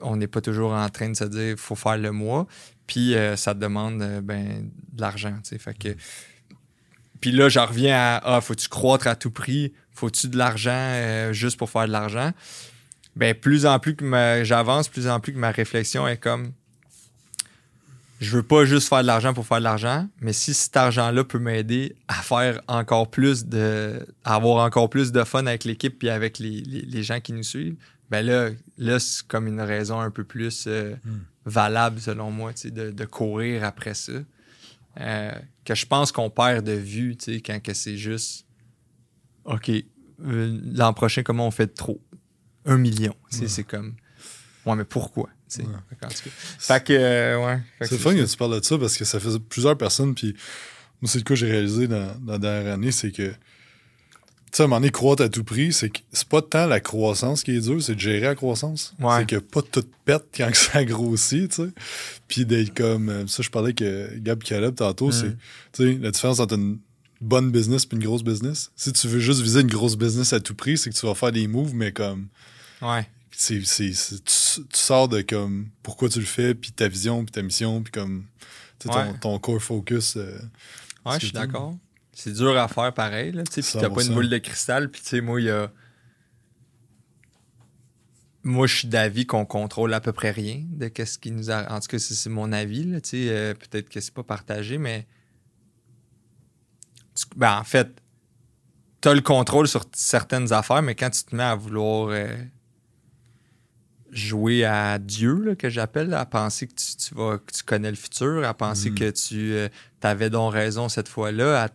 on 0.00 0.16
n'est 0.16 0.26
pas 0.26 0.40
toujours 0.40 0.72
en 0.72 0.88
train 0.88 1.08
de 1.08 1.16
se 1.16 1.24
dire 1.24 1.56
faut 1.56 1.76
faire 1.76 1.96
le 1.96 2.10
mois, 2.10 2.46
puis 2.86 3.14
ça 3.36 3.54
demande 3.54 4.04
ben, 4.22 4.68
de 4.92 5.00
l'argent, 5.00 5.34
tu 5.42 5.50
sais. 5.50 5.58
Fait 5.58 5.76
que. 5.76 5.96
Puis 7.20 7.32
là, 7.32 7.48
j'en 7.48 7.66
reviens 7.66 7.96
à 7.96 8.36
Ah, 8.36 8.40
faut-tu 8.40 8.68
croître 8.68 9.06
à 9.06 9.16
tout 9.16 9.30
prix? 9.30 9.72
Faut-tu 9.96 10.28
de 10.28 10.36
l'argent 10.36 10.70
euh, 10.72 11.32
juste 11.32 11.56
pour 11.56 11.70
faire 11.70 11.86
de 11.86 11.92
l'argent? 11.92 12.32
Ben, 13.16 13.34
plus 13.34 13.64
en 13.64 13.78
plus 13.78 13.96
que 13.96 14.42
j'avance, 14.44 14.88
plus 14.88 15.08
en 15.08 15.20
plus 15.20 15.32
que 15.32 15.38
ma 15.38 15.50
réflexion 15.50 16.06
est 16.06 16.18
comme 16.18 16.52
je 18.18 18.36
veux 18.36 18.42
pas 18.42 18.64
juste 18.64 18.88
faire 18.88 19.02
de 19.02 19.06
l'argent 19.06 19.34
pour 19.34 19.46
faire 19.46 19.58
de 19.58 19.64
l'argent, 19.64 20.08
mais 20.20 20.32
si 20.32 20.54
cet 20.54 20.76
argent-là 20.76 21.24
peut 21.24 21.38
m'aider 21.38 21.96
à 22.08 22.14
faire 22.14 22.60
encore 22.66 23.10
plus 23.10 23.46
de. 23.46 24.06
à 24.24 24.36
avoir 24.36 24.64
encore 24.64 24.88
plus 24.88 25.12
de 25.12 25.22
fun 25.24 25.46
avec 25.46 25.64
l'équipe 25.64 26.02
et 26.02 26.10
avec 26.10 26.38
les, 26.38 27.02
gens 27.02 27.20
qui 27.20 27.32
nous 27.32 27.42
suivent, 27.42 27.76
ben 28.10 28.24
là, 28.24 28.50
là 28.78 28.98
c'est 28.98 29.26
comme 29.26 29.46
une 29.46 29.60
raison 29.60 30.00
un 30.00 30.10
peu 30.10 30.24
plus 30.24 30.64
euh, 30.66 30.94
hmm. 31.04 31.18
valable, 31.44 32.00
selon 32.00 32.30
moi, 32.30 32.52
de, 32.64 32.90
de 32.90 33.04
courir 33.04 33.64
après 33.64 33.94
ça. 33.94 34.12
Euh, 34.98 35.32
que 35.64 35.74
je 35.74 35.84
pense 35.84 36.10
qu'on 36.10 36.30
perd 36.30 36.64
de 36.64 36.72
vue, 36.72 37.16
quand 37.44 37.62
que 37.62 37.74
c'est 37.74 37.98
juste 37.98 38.46
OK, 39.44 39.70
euh, 39.70 40.60
l'an 40.74 40.92
prochain, 40.92 41.22
comment 41.22 41.46
on 41.46 41.50
fait 41.50 41.68
trop? 41.68 42.00
Un 42.64 42.78
million. 42.78 43.14
C'est 43.30 43.64
comme. 43.64 43.94
Ouais, 44.64 44.74
mais 44.74 44.84
pourquoi? 44.84 45.28
Ouais. 45.58 45.64
Fait 46.58 46.84
que, 46.84 46.92
euh, 46.92 47.44
ouais. 47.44 47.60
C'est 47.82 47.98
fun 47.98 48.14
que 48.14 48.24
tu 48.24 48.36
parles 48.36 48.60
de 48.60 48.64
ça 48.64 48.78
parce 48.78 48.96
que 48.96 49.04
ça 49.04 49.20
fait 49.20 49.38
plusieurs 49.38 49.76
personnes, 49.78 50.14
puis 50.14 50.34
moi, 51.00 51.10
c'est 51.10 51.18
le 51.18 51.24
cas 51.24 51.30
que 51.30 51.34
j'ai 51.36 51.50
réalisé 51.50 51.88
dans, 51.88 52.16
la 52.26 52.38
dernière 52.38 52.74
année, 52.74 52.90
c'est 52.90 53.12
que, 53.12 53.28
tu 53.28 53.34
sais, 54.52 54.62
à 54.62 54.64
un 54.64 54.68
moment 54.68 54.80
donné, 54.80 54.90
croître 54.90 55.22
à 55.22 55.28
tout 55.28 55.44
prix, 55.44 55.72
c'est 55.72 55.90
que 55.90 55.98
c'est 56.12 56.28
pas 56.28 56.42
tant 56.42 56.66
la 56.66 56.80
croissance 56.80 57.42
qui 57.42 57.52
est 57.56 57.60
dure, 57.60 57.82
c'est 57.82 57.94
de 57.94 58.00
gérer 58.00 58.20
la 58.20 58.34
croissance. 58.34 58.94
C'est 58.98 59.26
que 59.26 59.36
pas 59.36 59.62
tout 59.62 59.84
pète 60.04 60.24
quand 60.34 60.52
ça 60.54 60.84
grossit, 60.84 61.50
tu 61.50 61.56
sais. 61.64 61.68
Puis 62.28 62.46
d'être 62.46 62.74
comme, 62.74 63.08
euh, 63.08 63.26
ça, 63.26 63.42
je 63.42 63.50
parlais 63.50 63.72
que 63.72 64.16
Gab 64.18 64.42
Caleb 64.42 64.74
tantôt, 64.74 65.12
c'est, 65.12 65.28
mm. 65.28 65.36
tu 65.72 65.82
sais, 65.94 65.98
la 66.00 66.10
différence 66.10 66.40
entre 66.40 66.54
une 66.54 66.78
bonne 67.20 67.50
business 67.50 67.86
puis 67.86 67.96
une 67.96 68.04
grosse 68.04 68.22
business. 68.22 68.70
Si 68.76 68.92
tu 68.92 69.08
veux 69.08 69.20
juste 69.20 69.40
viser 69.40 69.60
une 69.60 69.68
grosse 69.68 69.96
business 69.96 70.32
à 70.32 70.40
tout 70.40 70.54
prix, 70.54 70.78
c'est 70.78 70.90
que 70.90 70.94
tu 70.94 71.06
vas 71.06 71.14
faire 71.14 71.32
des 71.32 71.46
moves, 71.46 71.74
mais 71.74 71.92
comme. 71.92 72.28
Ouais. 72.82 73.08
C'est, 73.30 73.60
tu, 73.60 73.94
sors 74.72 75.08
de 75.08 75.22
comme 75.22 75.68
pourquoi 75.82 76.08
tu 76.08 76.20
le 76.20 76.26
fais, 76.26 76.54
puis 76.54 76.72
ta 76.72 76.88
vision, 76.88 77.24
puis 77.24 77.32
ta 77.32 77.42
mission, 77.42 77.82
puis 77.82 77.92
comme 77.92 78.26
ton, 78.78 79.14
ton, 79.14 79.38
core 79.38 79.62
focus. 79.62 80.16
Euh, 80.16 80.38
ouais, 81.04 81.14
je 81.14 81.26
suis 81.26 81.32
d'accord. 81.32 81.76
C'est 82.12 82.32
dur 82.32 82.56
à 82.56 82.68
faire 82.68 82.92
pareil, 82.94 83.32
là, 83.32 83.44
tu 83.44 83.62
sais, 83.62 83.78
t'as 83.78 83.90
pas 83.90 84.02
une 84.02 84.14
boule 84.14 84.30
de 84.30 84.38
cristal, 84.38 84.90
puis 84.90 85.02
tu 85.02 85.08
sais, 85.08 85.20
moi, 85.20 85.40
il 85.40 85.44
y 85.44 85.50
a. 85.50 85.70
Moi, 88.42 88.68
je 88.68 88.76
suis 88.76 88.88
d'avis 88.88 89.26
qu'on 89.26 89.44
contrôle 89.44 89.92
à 89.92 90.00
peu 90.00 90.12
près 90.12 90.30
rien 90.30 90.62
de 90.68 90.86
qu'est-ce 90.86 91.18
qui 91.18 91.32
nous 91.32 91.50
a. 91.50 91.70
En 91.72 91.80
tout 91.80 91.88
cas, 91.88 91.98
c'est 91.98 92.30
mon 92.30 92.52
avis, 92.52 92.84
là, 92.84 93.00
tu 93.00 93.10
sais, 93.10 93.28
euh, 93.28 93.54
peut-être 93.54 93.88
que 93.88 94.00
c'est 94.00 94.14
pas 94.14 94.22
partagé, 94.22 94.78
mais 94.78 95.06
ben, 97.34 97.58
en 97.58 97.64
fait, 97.64 97.88
tu 99.00 99.08
as 99.08 99.14
le 99.14 99.20
contrôle 99.20 99.68
sur 99.68 99.84
certaines 99.92 100.52
affaires, 100.52 100.82
mais 100.82 100.94
quand 100.94 101.10
tu 101.10 101.24
te 101.24 101.34
mets 101.34 101.42
à 101.42 101.54
vouloir 101.54 102.08
euh, 102.10 102.34
jouer 104.16 104.64
à 104.64 104.98
Dieu, 104.98 105.54
que 105.58 105.68
j'appelle, 105.68 106.14
à 106.14 106.24
penser 106.26 106.66
que 106.66 106.72
tu, 106.74 107.14
vas, 107.14 107.38
que 107.38 107.52
tu 107.52 107.62
connais 107.62 107.90
le 107.90 107.96
futur, 107.96 108.44
à 108.44 108.54
penser 108.54 108.90
mm. 108.90 108.94
que 108.94 109.10
tu 109.10 109.52
euh, 109.52 109.68
avais 110.02 110.30
donc 110.30 110.52
raison 110.52 110.88
cette 110.88 111.08
fois-là, 111.08 111.68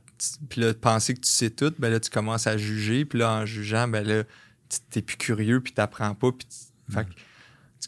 puis 0.49 0.61
là, 0.61 0.73
penser 0.73 1.13
que 1.13 1.21
tu 1.21 1.29
sais 1.29 1.49
tout, 1.49 1.73
ben 1.79 1.89
là, 1.89 1.99
tu 1.99 2.09
commences 2.09 2.47
à 2.47 2.57
juger, 2.57 3.05
puis 3.05 3.19
là, 3.19 3.31
en 3.31 3.45
jugeant, 3.45 3.87
ben 3.87 4.05
là, 4.05 4.23
t'es 4.89 5.01
plus 5.01 5.17
curieux, 5.17 5.61
puis 5.61 5.73
t'apprends 5.73 6.15
pas, 6.15 6.31
puis 6.31 6.47
mm. 6.89 6.93
fait 6.93 7.05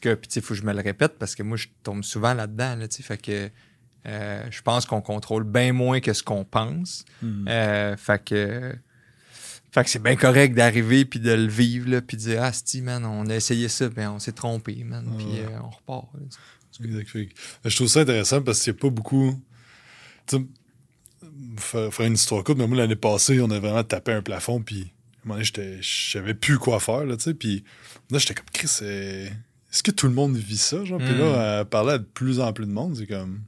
que, 0.01 0.13
puis 0.15 0.29
il 0.35 0.41
faut 0.41 0.53
que 0.53 0.59
je 0.59 0.65
me 0.65 0.73
le 0.73 0.81
répète 0.81 1.17
parce 1.17 1.35
que 1.35 1.43
moi, 1.43 1.57
je 1.57 1.67
tombe 1.83 2.03
souvent 2.03 2.33
là-dedans, 2.33 2.75
là, 2.75 2.87
fait 2.89 3.17
que 3.17 3.49
euh, 4.05 4.43
je 4.49 4.61
pense 4.61 4.85
qu'on 4.85 5.01
contrôle 5.01 5.43
bien 5.43 5.71
moins 5.71 5.99
que 6.01 6.13
ce 6.13 6.23
qu'on 6.23 6.43
pense. 6.43 7.05
Hmm. 7.21 7.47
Euh, 7.47 7.97
fait 7.97 8.23
que, 8.23 8.75
fait 9.73 9.83
que 9.83 9.89
c'est 9.89 10.03
bien 10.03 10.15
correct 10.15 10.53
d'arriver 10.53 11.03
puis 11.03 11.19
de 11.19 11.31
le 11.31 11.47
vivre 11.47 11.99
puis 12.01 12.15
de 12.15 12.21
dire 12.21 12.43
ah 12.43 12.51
si 12.53 12.83
man 12.83 13.03
on 13.05 13.27
a 13.27 13.35
essayé 13.35 13.67
ça 13.69 13.89
mais 13.97 14.05
on 14.05 14.19
s'est 14.19 14.31
trompé 14.31 14.83
man 14.83 15.03
puis 15.17 15.39
euh, 15.39 15.47
on 15.63 15.69
repart. 15.71 16.09
Je 17.65 17.75
trouve 17.75 17.87
ça 17.87 18.01
intéressant 18.01 18.43
parce 18.43 18.61
qu'il 18.61 18.71
n'y 18.71 18.77
a 18.77 18.81
pas 18.81 18.89
beaucoup. 18.91 19.41
Faire, 21.57 21.91
faire 21.91 22.05
une 22.05 22.13
histoire 22.13 22.43
courte, 22.43 22.59
mais 22.59 22.67
moi 22.67 22.77
l'année 22.77 22.95
passée 22.95 23.41
on 23.41 23.49
a 23.49 23.59
vraiment 23.59 23.83
tapé 23.83 24.11
un 24.11 24.21
plafond 24.21 24.61
puis 24.61 24.81
à 24.81 25.25
un 25.25 25.27
moment 25.29 25.41
donné 25.41 25.81
je 25.81 26.11
savais 26.11 26.35
plus 26.35 26.59
quoi 26.59 26.79
faire 26.79 27.05
là 27.05 27.17
tu 27.17 27.23
sais 27.23 27.33
puis 27.33 27.63
là 28.11 28.19
j'étais 28.19 28.35
comme 28.35 28.45
Chris 28.53 28.77
est-ce 28.79 29.81
que 29.81 29.89
tout 29.89 30.07
le 30.07 30.13
monde 30.13 30.37
vit 30.37 30.57
ça 30.57 30.85
genre? 30.85 30.99
Puis 30.99 31.17
là 31.17 31.25
hmm. 31.25 31.61
à 31.61 31.65
parler 31.65 31.93
à 31.93 31.97
de 31.97 32.03
plus 32.03 32.39
en 32.39 32.53
plus 32.53 32.67
de 32.67 32.71
monde 32.71 32.95
c'est 32.95 33.07
comme 33.07 33.41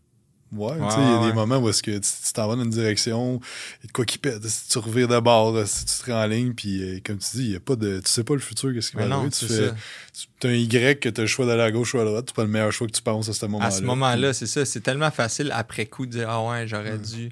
Ouais, 0.55 0.75
il 0.77 0.81
y 0.81 1.25
a 1.25 1.27
des 1.27 1.33
moments 1.33 1.57
où 1.57 1.69
est-ce 1.69 1.83
que 1.83 1.97
tu 1.97 2.33
t'en 2.33 2.47
vas 2.47 2.55
dans 2.55 2.63
une 2.63 2.69
direction, 2.69 3.39
et 3.83 3.87
de 3.87 3.91
quoi 3.91 4.05
qui 4.05 4.17
pète, 4.17 4.45
si 4.47 4.69
tu 4.69 4.77
revires 4.77 5.07
de 5.07 5.19
bord, 5.19 5.55
si 5.67 5.85
tu 5.85 5.93
te 5.95 6.11
rends 6.11 6.23
en 6.23 6.27
ligne, 6.27 6.53
puis 6.53 6.81
euh, 6.81 6.99
comme 7.05 7.17
tu 7.17 7.37
dis, 7.37 7.43
il 7.43 7.51
y 7.51 7.55
a 7.55 7.59
pas 7.59 7.75
de, 7.75 7.99
tu 7.99 8.09
sais 8.09 8.23
pas 8.23 8.33
le 8.33 8.39
futur, 8.39 8.73
qu'est-ce 8.73 8.91
qui 8.91 8.97
va 8.97 9.03
arriver. 9.03 9.29
Tu 9.29 9.45
fais, 9.45 9.73
tu 10.39 10.47
as 10.47 10.49
un 10.49 10.53
Y, 10.53 10.99
que 10.99 11.09
tu 11.09 11.21
as 11.21 11.23
le 11.23 11.27
choix 11.27 11.45
d'aller 11.45 11.63
à 11.63 11.71
gauche 11.71 11.93
ou 11.93 11.99
à 11.99 12.05
droite, 12.05 12.25
tu 12.27 12.33
pas 12.33 12.43
le 12.43 12.49
meilleur 12.49 12.71
choix 12.71 12.87
que 12.87 12.93
tu 12.93 13.01
penses 13.01 13.29
à 13.29 13.33
ce 13.33 13.45
moment-là. 13.45 13.67
À 13.67 13.71
ce 13.71 13.83
moment-là, 13.83 14.33
c'est 14.33 14.47
ça. 14.47 14.65
C'est 14.65 14.81
tellement 14.81 15.11
facile 15.11 15.51
après 15.53 15.85
coup 15.85 16.05
de 16.05 16.11
dire, 16.11 16.29
ah 16.29 16.43
ouais, 16.43 16.67
j'aurais 16.67 16.97
dû. 16.97 17.31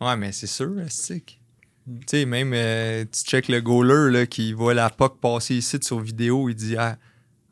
Ouais, 0.00 0.16
mais 0.16 0.32
c'est 0.32 0.46
sûr, 0.46 0.72
c'est 0.88 1.16
mm. 1.86 2.00
Tu 2.00 2.04
sais, 2.06 2.24
même, 2.24 2.52
euh, 2.54 3.04
tu 3.04 3.22
check 3.24 3.48
le 3.48 3.60
goaler 3.60 4.10
là, 4.10 4.26
qui 4.26 4.52
voit 4.52 4.74
la 4.74 4.90
POC 4.90 5.20
passer 5.20 5.54
ici 5.54 5.78
sur 5.82 6.00
vidéo, 6.00 6.48
il 6.48 6.54
dit, 6.54 6.76
ah, 6.76 6.96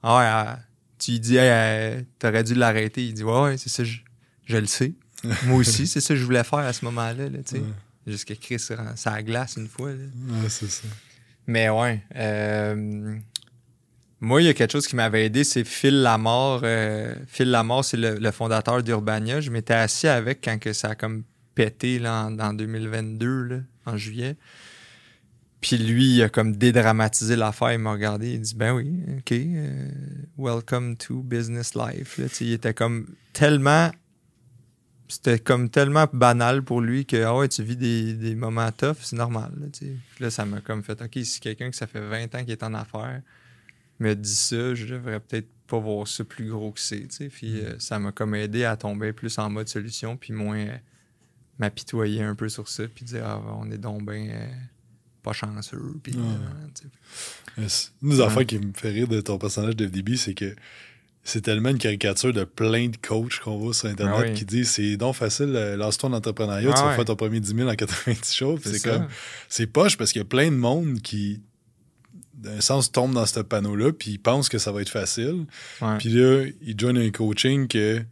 ah 0.03 0.19
ouais, 0.19 0.25
ah, 0.25 0.59
tu 0.99 1.13
lui 1.13 1.21
dis, 1.21 1.37
hey, 1.37 2.07
t'aurais 2.19 2.45
dû 2.45 2.55
l'arrêter. 2.55 3.05
Il 3.05 3.15
dit, 3.15 3.25
ouais, 3.25 3.43
ouais, 3.43 3.59
c'est 3.59 3.69
ça, 3.69 3.85
je 3.85 4.57
le 4.57 4.67
sais. 4.67 4.95
Moi 5.47 5.59
aussi, 5.59 5.87
c'est 5.87 6.01
ça 6.01 6.15
que 6.15 6.21
je 6.21 6.25
voulais 6.25 6.45
faire 6.45 6.61
à 6.61 6.73
ce 6.73 6.85
moment-là. 6.85 7.29
Là, 7.29 7.39
sais. 7.45 7.63
Jusqu'à 8.07 8.35
Chris 8.35 8.59
ça 8.97 9.23
glace 9.23 9.57
une 9.57 9.69
fois. 9.69 9.91
Ouais, 9.91 10.49
c'est 10.49 10.69
ça. 10.69 10.89
Mais 11.47 11.69
ouais. 11.69 12.03
Euh, 12.17 13.17
moi, 14.21 14.41
il 14.41 14.47
y 14.47 14.49
a 14.49 14.55
quelque 14.55 14.73
chose 14.73 14.87
qui 14.87 14.97
m'avait 14.97 15.27
aidé, 15.27 15.45
c'est 15.45 15.65
Phil 15.65 16.03
Lamar. 16.03 16.61
Euh, 16.63 17.15
Phil 17.27 17.51
Lamar, 17.51 17.85
c'est 17.85 17.97
le, 17.97 18.31
fondateur 18.31 18.83
d'Urbania. 18.83 19.41
Je 19.41 19.51
m'étais 19.51 19.75
assis 19.75 20.09
avec 20.09 20.41
quand 20.45 20.59
que 20.59 20.73
ça 20.73 20.91
a 20.91 20.95
comme 20.95 21.25
pété 21.55 21.99
là, 21.99 22.27
en, 22.27 22.55
2022, 22.55 23.43
là, 23.43 23.57
en 23.87 23.97
juillet. 23.97 24.37
Puis 25.61 25.79
lui, 25.79 26.17
il 26.17 26.23
a 26.23 26.29
comme 26.29 26.57
dédramatisé 26.57 27.37
l'affaire. 27.37 27.73
Il 27.73 27.79
m'a 27.79 27.93
regardé. 27.93 28.33
Il 28.33 28.41
dit 28.41 28.55
Ben 28.55 28.73
oui, 28.75 29.01
OK, 29.19 29.33
euh, 29.33 29.89
welcome 30.39 30.97
to 30.97 31.23
business 31.23 31.75
life. 31.75 32.21
il 32.41 32.53
était 32.53 32.75
comme 32.75 33.07
tellement 33.33 33.91
c'était 35.13 35.39
comme 35.39 35.69
tellement 35.69 36.07
banal 36.11 36.63
pour 36.63 36.81
lui 36.81 37.05
que 37.05 37.23
ah 37.23 37.37
ouais, 37.37 37.47
tu 37.47 37.63
vis 37.63 37.77
des, 37.77 38.35
moments 38.35 38.73
tough, 38.73 38.97
c'est 39.03 39.17
normal. 39.17 39.53
Là, 40.21 40.31
ça 40.31 40.47
m'a 40.47 40.63
comme 40.63 40.83
fait 40.83 41.03
OK, 41.03 41.19
si 41.23 41.39
quelqu'un 41.39 41.69
que 41.69 41.77
ça 41.77 41.87
fait 41.87 42.01
20 42.01 42.35
ans 42.35 42.45
qui 42.45 42.53
est 42.53 42.63
en 42.63 42.73
affaires 42.73 43.21
me 44.01 44.15
dit 44.15 44.35
ça, 44.35 44.75
je 44.75 44.87
devrais 44.87 45.21
peut-être 45.21 45.49
pas 45.67 45.79
voir 45.79 46.09
ça 46.09 46.25
plus 46.25 46.49
gros 46.49 46.73
que 46.73 46.81
c'est. 46.81 47.09
Puis 47.29 47.53
mm. 47.53 47.57
euh, 47.57 47.79
ça 47.79 47.99
m'a 47.99 48.11
comme 48.11 48.35
aidé 48.35 48.65
à 48.65 48.75
tomber 48.79 49.13
plus 49.13 49.39
en 49.39 49.51
mode 49.51 49.69
solution, 49.69 50.17
puis 50.17 50.33
moins 50.33 50.59
euh, 50.59 50.77
m'apitoyer 51.59 52.23
un 52.23 52.35
peu 52.35 52.49
sur 52.49 52.71
ça, 52.71 52.85
puis 52.89 53.05
dire 53.05 53.27
ah, 53.27 53.43
on 53.61 53.71
est 53.71 53.79
donc 53.79 54.11
bien 54.11 54.31
euh, 54.31 54.47
pas 55.23 55.35
chanceux. 55.35 56.01
Puis, 56.03 56.15
Une 57.59 58.09
des 58.09 58.21
affaires 58.23 58.47
qui 58.47 58.59
me 58.59 58.73
fait 58.73 58.91
rire 58.91 59.09
de 59.09 59.21
ton 59.21 59.37
personnage 59.37 59.77
de 59.77 59.87
FDB, 59.87 60.17
c'est 60.17 60.35
que 60.35 60.57
c'est 61.25 61.41
tellement 61.41 61.69
une 61.69 61.79
caricature 61.79 62.33
de 62.33 62.45
plein 62.45 62.89
de 62.89 62.97
coachs 62.97 63.39
qu'on 63.39 63.57
voit 63.57 63.75
sur 63.75 63.89
Internet 63.89 64.25
ah 64.27 64.31
qui 64.31 64.45
disent 64.45 64.71
c'est 64.71 64.97
donc 64.97 65.15
facile, 65.15 65.53
euh, 65.55 65.77
lance-toi 65.77 66.11
en 66.11 66.15
entrepreneuriat, 66.15 66.73
tu 66.73 66.81
ah 66.81 66.87
vas 66.87 66.95
faire 66.97 67.05
ton 67.05 67.17
premier 67.17 67.39
10 67.39 67.55
000 67.55 67.69
en 67.69 67.75
90 67.75 68.37
jours. 68.37 68.59
C'est 68.63 68.83
comme, 68.83 69.07
c'est 69.49 69.67
poche 69.67 69.97
parce 69.97 70.13
qu'il 70.13 70.21
y 70.21 70.25
a 70.25 70.27
plein 70.27 70.51
de 70.51 70.57
monde 70.57 71.01
qui, 71.01 71.41
d'un 72.35 72.61
sens, 72.61 72.91
tombe 72.91 73.15
dans 73.15 73.25
ce 73.25 73.41
panneau-là, 73.41 73.93
puis 73.93 74.13
ils 74.13 74.19
pensent 74.19 74.49
que 74.49 74.59
ça 74.59 74.73
va 74.73 74.83
être 74.83 74.89
facile. 74.89 75.47
Puis 75.99 76.09
là, 76.09 76.47
ils 76.61 76.79
joignent 76.79 77.07
un 77.07 77.11
coaching 77.11 77.69
que 77.69 78.03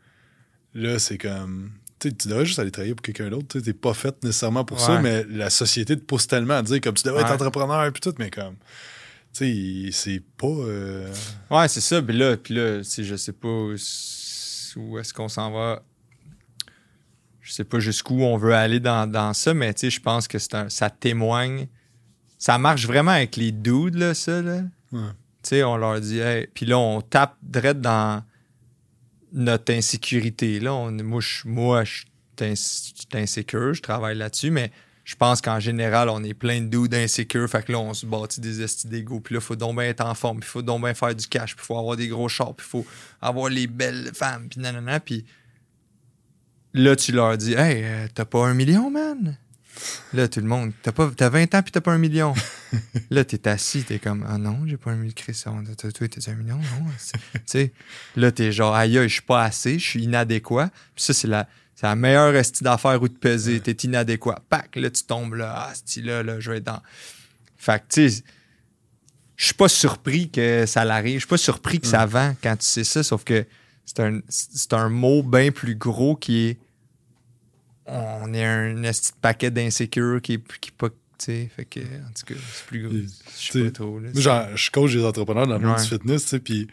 là, 0.74 0.98
c'est 1.00 1.18
comme. 1.18 1.72
tu 1.98 2.12
devrais 2.12 2.46
juste 2.46 2.60
aller 2.60 2.70
travailler 2.70 2.94
pour 2.94 3.02
quelqu'un 3.02 3.28
d'autre. 3.28 3.58
Tu 3.60 3.66
n'es 3.66 3.72
pas 3.72 3.92
fait 3.92 4.22
nécessairement 4.22 4.64
pour 4.64 4.78
ça, 4.78 5.00
mais 5.00 5.24
la 5.28 5.50
société 5.50 5.96
te 5.96 6.02
pousse 6.02 6.28
tellement 6.28 6.58
à 6.58 6.62
dire 6.62 6.80
comme 6.80 6.94
tu 6.94 7.02
devrais 7.02 7.22
être 7.22 7.32
entrepreneur, 7.32 7.92
puis 7.92 8.00
tout, 8.00 8.14
mais 8.18 8.30
comme. 8.30 8.54
Tu 9.32 9.90
sais, 9.92 9.92
c'est 9.92 10.22
pas. 10.36 10.46
Euh, 10.46 11.12
ouais, 11.50 11.68
c'est 11.68 11.80
ça. 11.80 12.02
Puis 12.02 12.16
là, 12.16 12.36
puis 12.36 12.54
là 12.54 12.82
je 12.82 13.16
sais 13.16 13.32
pas 13.32 13.48
où 13.48 14.98
est-ce 14.98 15.14
qu'on 15.14 15.28
s'en 15.28 15.50
va. 15.52 15.82
Je 17.40 17.52
sais 17.52 17.64
pas 17.64 17.80
jusqu'où 17.80 18.22
on 18.22 18.36
veut 18.36 18.54
aller 18.54 18.80
dans, 18.80 19.32
ça, 19.34 19.54
mais 19.54 19.74
tu 19.74 19.80
sais, 19.80 19.90
je 19.90 20.00
pense 20.00 20.28
que 20.28 20.38
un, 20.54 20.68
ça 20.68 20.90
témoigne. 20.90 21.66
Ça 22.38 22.58
marche 22.58 22.86
vraiment 22.86 23.10
avec 23.10 23.36
les 23.36 23.52
dudes, 23.52 23.96
là, 23.96 24.14
ça, 24.14 24.40
là. 24.40 24.62
Tu 24.92 24.98
sais, 25.42 25.64
on 25.64 25.76
leur 25.76 26.00
dit, 26.00 26.20
hey. 26.20 26.46
Puis 26.54 26.66
là, 26.66 26.78
on 26.78 27.00
tape 27.00 27.36
direct 27.42 27.80
dans 27.80 28.22
notre 29.32 29.72
insécurité. 29.72 30.60
Là, 30.60 30.74
on, 30.74 30.92
moi, 30.92 31.20
je, 31.20 31.48
moi, 31.48 31.84
je 31.84 32.04
suis 32.38 33.08
insécure, 33.14 33.74
je 33.74 33.82
travaille 33.82 34.16
là-dessus, 34.16 34.50
mais 34.50 34.70
je 35.04 35.16
pense 35.16 35.40
qu'en 35.40 35.60
général, 35.60 36.08
on 36.08 36.22
est 36.22 36.34
plein 36.34 36.60
de 36.60 36.66
dudes 36.66 36.94
insécures. 36.94 37.48
Fait 37.48 37.64
que 37.64 37.72
là, 37.72 37.78
on 37.78 37.94
se 37.94 38.06
bâtit 38.06 38.40
des 38.40 38.62
estis 38.62 38.86
d'ego. 38.86 39.20
Puis 39.20 39.34
là, 39.34 39.40
il 39.40 39.44
faut 39.44 39.56
donc 39.56 39.76
bien 39.76 39.86
être 39.86 40.04
en 40.04 40.14
forme. 40.14 40.40
Puis 40.40 40.48
il 40.48 40.52
faut 40.52 40.62
donc 40.62 40.82
bien 40.82 40.94
faire 40.94 41.14
du 41.14 41.26
cash. 41.26 41.56
Puis 41.56 41.64
il 41.64 41.66
faut 41.66 41.78
avoir 41.78 41.96
des 41.96 42.08
gros 42.08 42.28
chars. 42.28 42.54
Puis 42.54 42.66
il 42.66 42.70
faut 42.70 42.86
avoir 43.20 43.48
les 43.48 43.66
belles 43.66 44.12
femmes. 44.14 44.46
Puis 44.48 44.60
nanana. 44.60 45.00
Puis 45.00 45.24
là, 46.74 46.94
tu 46.96 47.12
leur 47.12 47.36
dis 47.36 47.54
Hey, 47.54 47.82
euh, 47.84 48.06
t'as 48.14 48.24
pas 48.24 48.46
un 48.46 48.54
million, 48.54 48.90
man? 48.90 49.36
Là, 50.12 50.28
tout 50.28 50.40
le 50.40 50.46
monde, 50.46 50.72
t'as, 50.82 50.92
pas, 50.92 51.10
t'as 51.16 51.28
20 51.28 51.54
ans 51.54 51.62
puis 51.62 51.72
t'as 51.72 51.80
pas 51.80 51.92
un 51.92 51.98
million. 51.98 52.34
là, 53.10 53.24
t'es 53.24 53.48
assis, 53.48 53.84
t'es 53.84 53.98
comme, 53.98 54.26
ah 54.28 54.36
non, 54.36 54.66
j'ai 54.66 54.76
pas 54.76 54.90
un 54.90 54.96
million. 54.96 55.14
Chris, 55.14 55.40
toi, 55.42 56.08
t'as 56.08 56.30
un 56.30 56.34
million, 56.34 56.56
non? 56.56 56.86
tu 57.32 57.40
sais, 57.46 57.72
là, 58.16 58.30
t'es 58.32 58.52
genre, 58.52 58.74
aïe, 58.74 58.94
je 58.94 59.06
suis 59.06 59.22
pas 59.22 59.42
assez, 59.42 59.78
je 59.78 59.88
suis 59.88 60.04
inadéquat. 60.04 60.70
Puis 60.94 61.04
ça, 61.04 61.14
c'est 61.14 61.28
la, 61.28 61.48
c'est 61.80 61.86
la 61.86 61.96
meilleure 61.96 62.44
style 62.44 62.64
d'affaires 62.64 63.02
où 63.02 63.08
te 63.08 63.16
peser. 63.16 63.58
T'es 63.60 63.72
inadéquat. 63.72 64.42
Pac, 64.50 64.76
là, 64.76 64.90
tu 64.90 65.02
tombes 65.02 65.32
là. 65.32 65.54
Ah, 65.56 65.74
style-là, 65.74 66.22
là, 66.22 66.38
je 66.38 66.50
vais 66.50 66.58
être 66.58 66.64
dans. 66.64 66.82
Fait 67.56 67.80
que, 67.80 67.94
tu 67.94 68.10
sais, 68.10 68.22
je 69.34 69.44
suis 69.46 69.54
pas 69.54 69.68
surpris 69.70 70.28
que 70.28 70.66
ça 70.66 70.84
l'arrive. 70.84 71.14
Je 71.14 71.20
suis 71.20 71.28
pas 71.28 71.38
surpris 71.38 71.80
que 71.80 71.86
ça 71.86 72.04
vend 72.04 72.36
quand 72.42 72.54
tu 72.56 72.66
sais 72.66 72.84
ça, 72.84 73.02
sauf 73.02 73.24
que 73.24 73.46
c'est 73.86 73.98
un, 74.00 74.20
un 74.72 74.88
mot 74.90 75.22
bien 75.22 75.52
plus 75.52 75.74
gros 75.74 76.16
qui 76.16 76.48
est. 76.48 76.58
On 77.86 78.34
est 78.34 78.44
un 78.44 78.74
petit 78.82 79.12
paquet 79.18 79.50
d'insécures 79.50 80.20
qui 80.20 80.34
est 80.34 80.58
qui 80.60 80.72
pas. 80.72 80.88
sais 81.16 81.48
fait 81.56 81.64
que, 81.64 81.80
en 81.80 82.12
tout 82.14 82.34
cas, 82.34 82.40
c'est 82.52 82.66
plus 82.66 82.82
gros. 82.82 82.92
Je 82.92 83.52
sais 83.52 83.64
pas 83.64 83.70
trop. 83.70 83.98
Là, 83.98 84.10
genre, 84.12 84.54
je 84.54 84.70
coach 84.70 84.92
des 84.92 85.02
entrepreneurs 85.02 85.46
dans 85.46 85.56
le 85.56 85.66
monde 85.66 85.78
du 85.78 85.88
fitness, 85.88 86.24
tu 86.24 86.28
sais, 86.28 86.40
puis 86.40 86.68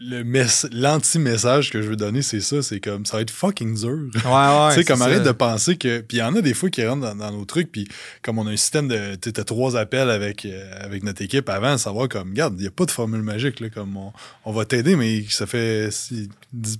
l'anti-message 0.00 1.70
que 1.70 1.82
je 1.82 1.88
veux 1.88 1.96
donner, 1.96 2.22
c'est 2.22 2.40
ça. 2.40 2.62
C'est 2.62 2.80
comme, 2.80 3.04
ça 3.04 3.16
va 3.16 3.22
être 3.22 3.30
fucking 3.30 3.74
dur. 3.74 4.08
Ouais, 4.14 4.20
ouais. 4.24 4.68
tu 4.70 4.74
sais, 4.74 4.84
comme 4.84 5.02
arrête 5.02 5.22
de 5.22 5.32
penser 5.32 5.76
que. 5.76 6.00
Puis 6.00 6.18
il 6.18 6.20
y 6.20 6.22
en 6.22 6.34
a 6.34 6.40
des 6.40 6.54
fois 6.54 6.70
qui 6.70 6.84
rentrent 6.86 7.14
dans, 7.14 7.32
nos 7.32 7.44
trucs, 7.44 7.70
puis 7.72 7.88
comme 8.22 8.38
on 8.38 8.46
a 8.46 8.50
un 8.50 8.56
système 8.56 8.88
de. 8.88 9.16
Tu 9.16 9.32
as 9.36 9.44
trois 9.44 9.76
appels 9.76 10.10
avec, 10.10 10.44
euh, 10.44 10.70
avec 10.80 11.02
notre 11.02 11.22
équipe 11.22 11.48
avant, 11.48 11.76
savoir 11.78 12.08
comme, 12.08 12.30
regarde, 12.30 12.54
il 12.58 12.62
n'y 12.62 12.68
a 12.68 12.70
pas 12.70 12.86
de 12.86 12.90
formule 12.90 13.22
magique, 13.22 13.60
là. 13.60 13.70
Comme 13.70 13.98
on, 14.44 14.52
va 14.52 14.64
t'aider, 14.64 14.96
mais 14.96 15.24
ça 15.28 15.46
fait 15.46 15.90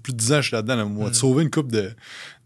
plus 0.03 0.12
de 0.12 0.18
10 0.18 0.32
ans 0.32 0.36
que 0.36 0.42
je 0.42 0.46
suis 0.49 0.57
là-dedans. 0.57 0.90
on 0.96 1.05
va 1.05 1.11
te 1.11 1.16
mm. 1.16 1.18
sauver 1.18 1.42
une 1.42 1.51
coupe 1.51 1.70
de, 1.70 1.90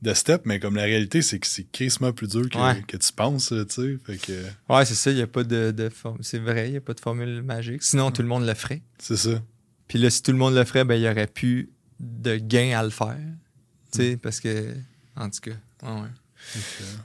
de 0.03 0.15
steps, 0.15 0.45
mais 0.47 0.59
comme 0.59 0.77
la 0.77 0.83
réalité, 0.83 1.23
c'est 1.23 1.39
que 1.39 1.47
c'est 1.47 1.71
crissement 1.71 2.13
plus 2.13 2.29
dur 2.29 2.49
que, 2.51 2.83
que 2.87 2.97
tu 2.97 3.13
penses, 3.13 3.49
tu 3.49 3.65
sais. 3.69 3.99
Fait 4.05 4.17
que... 4.17 4.33
Ouais, 4.69 4.85
c'est 4.85 4.95
ça, 4.95 5.11
il 5.11 5.17
n'y 5.17 5.23
a 5.23 5.27
pas 5.27 5.45
de, 5.45 5.71
de 5.71 5.91
C'est 6.21 6.39
vrai, 6.39 6.69
il 6.69 6.73
n'y 6.73 6.79
a 6.79 6.81
pas 6.81 6.95
de 6.95 7.01
formule 7.01 7.43
magique. 7.43 7.83
Sinon, 7.83 8.11
tout 8.11 8.23
le 8.23 8.29
monde 8.29 8.47
le 8.47 8.55
ferait. 8.55 8.83
C'est 8.99 9.17
ça. 9.17 9.41
Puis 9.89 9.99
là, 9.99 10.11
si 10.11 10.23
tout 10.23 10.33
le 10.33 10.39
monde 10.39 10.55
le 10.55 10.65
ferait, 10.65 10.85
ben, 10.85 10.95
il 10.95 11.03
y 11.03 11.09
aurait 11.09 11.27
plus 11.27 11.71
de 12.01 12.37
gain 12.37 12.79
à 12.79 12.83
le 12.83 12.91
faire. 12.91 13.19
Tu 13.93 13.99
sais, 13.99 14.17
parce 14.17 14.41
que, 14.41 14.75
en 15.17 15.29
tout 15.29 15.41
cas, 15.41 15.57
ouais. 15.83 16.09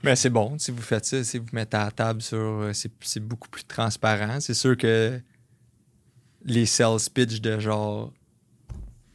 Mais 0.03 0.15
c'est 0.15 0.29
bon, 0.29 0.57
si 0.57 0.71
vous 0.71 0.81
faites 0.81 1.05
ça, 1.05 1.23
si 1.23 1.37
vous 1.37 1.45
mettez 1.51 1.77
à 1.77 1.85
la 1.85 1.91
table 1.91 2.21
sur. 2.21 2.37
Euh, 2.37 2.71
c'est 2.73 3.19
beaucoup 3.19 3.49
plus 3.49 3.63
transparent. 3.63 4.39
C'est 4.39 4.53
sûr 4.53 4.75
que 4.75 5.19
les 6.43 6.65
sales 6.65 6.97
pitch 7.13 7.39
de 7.41 7.59
genre. 7.59 8.11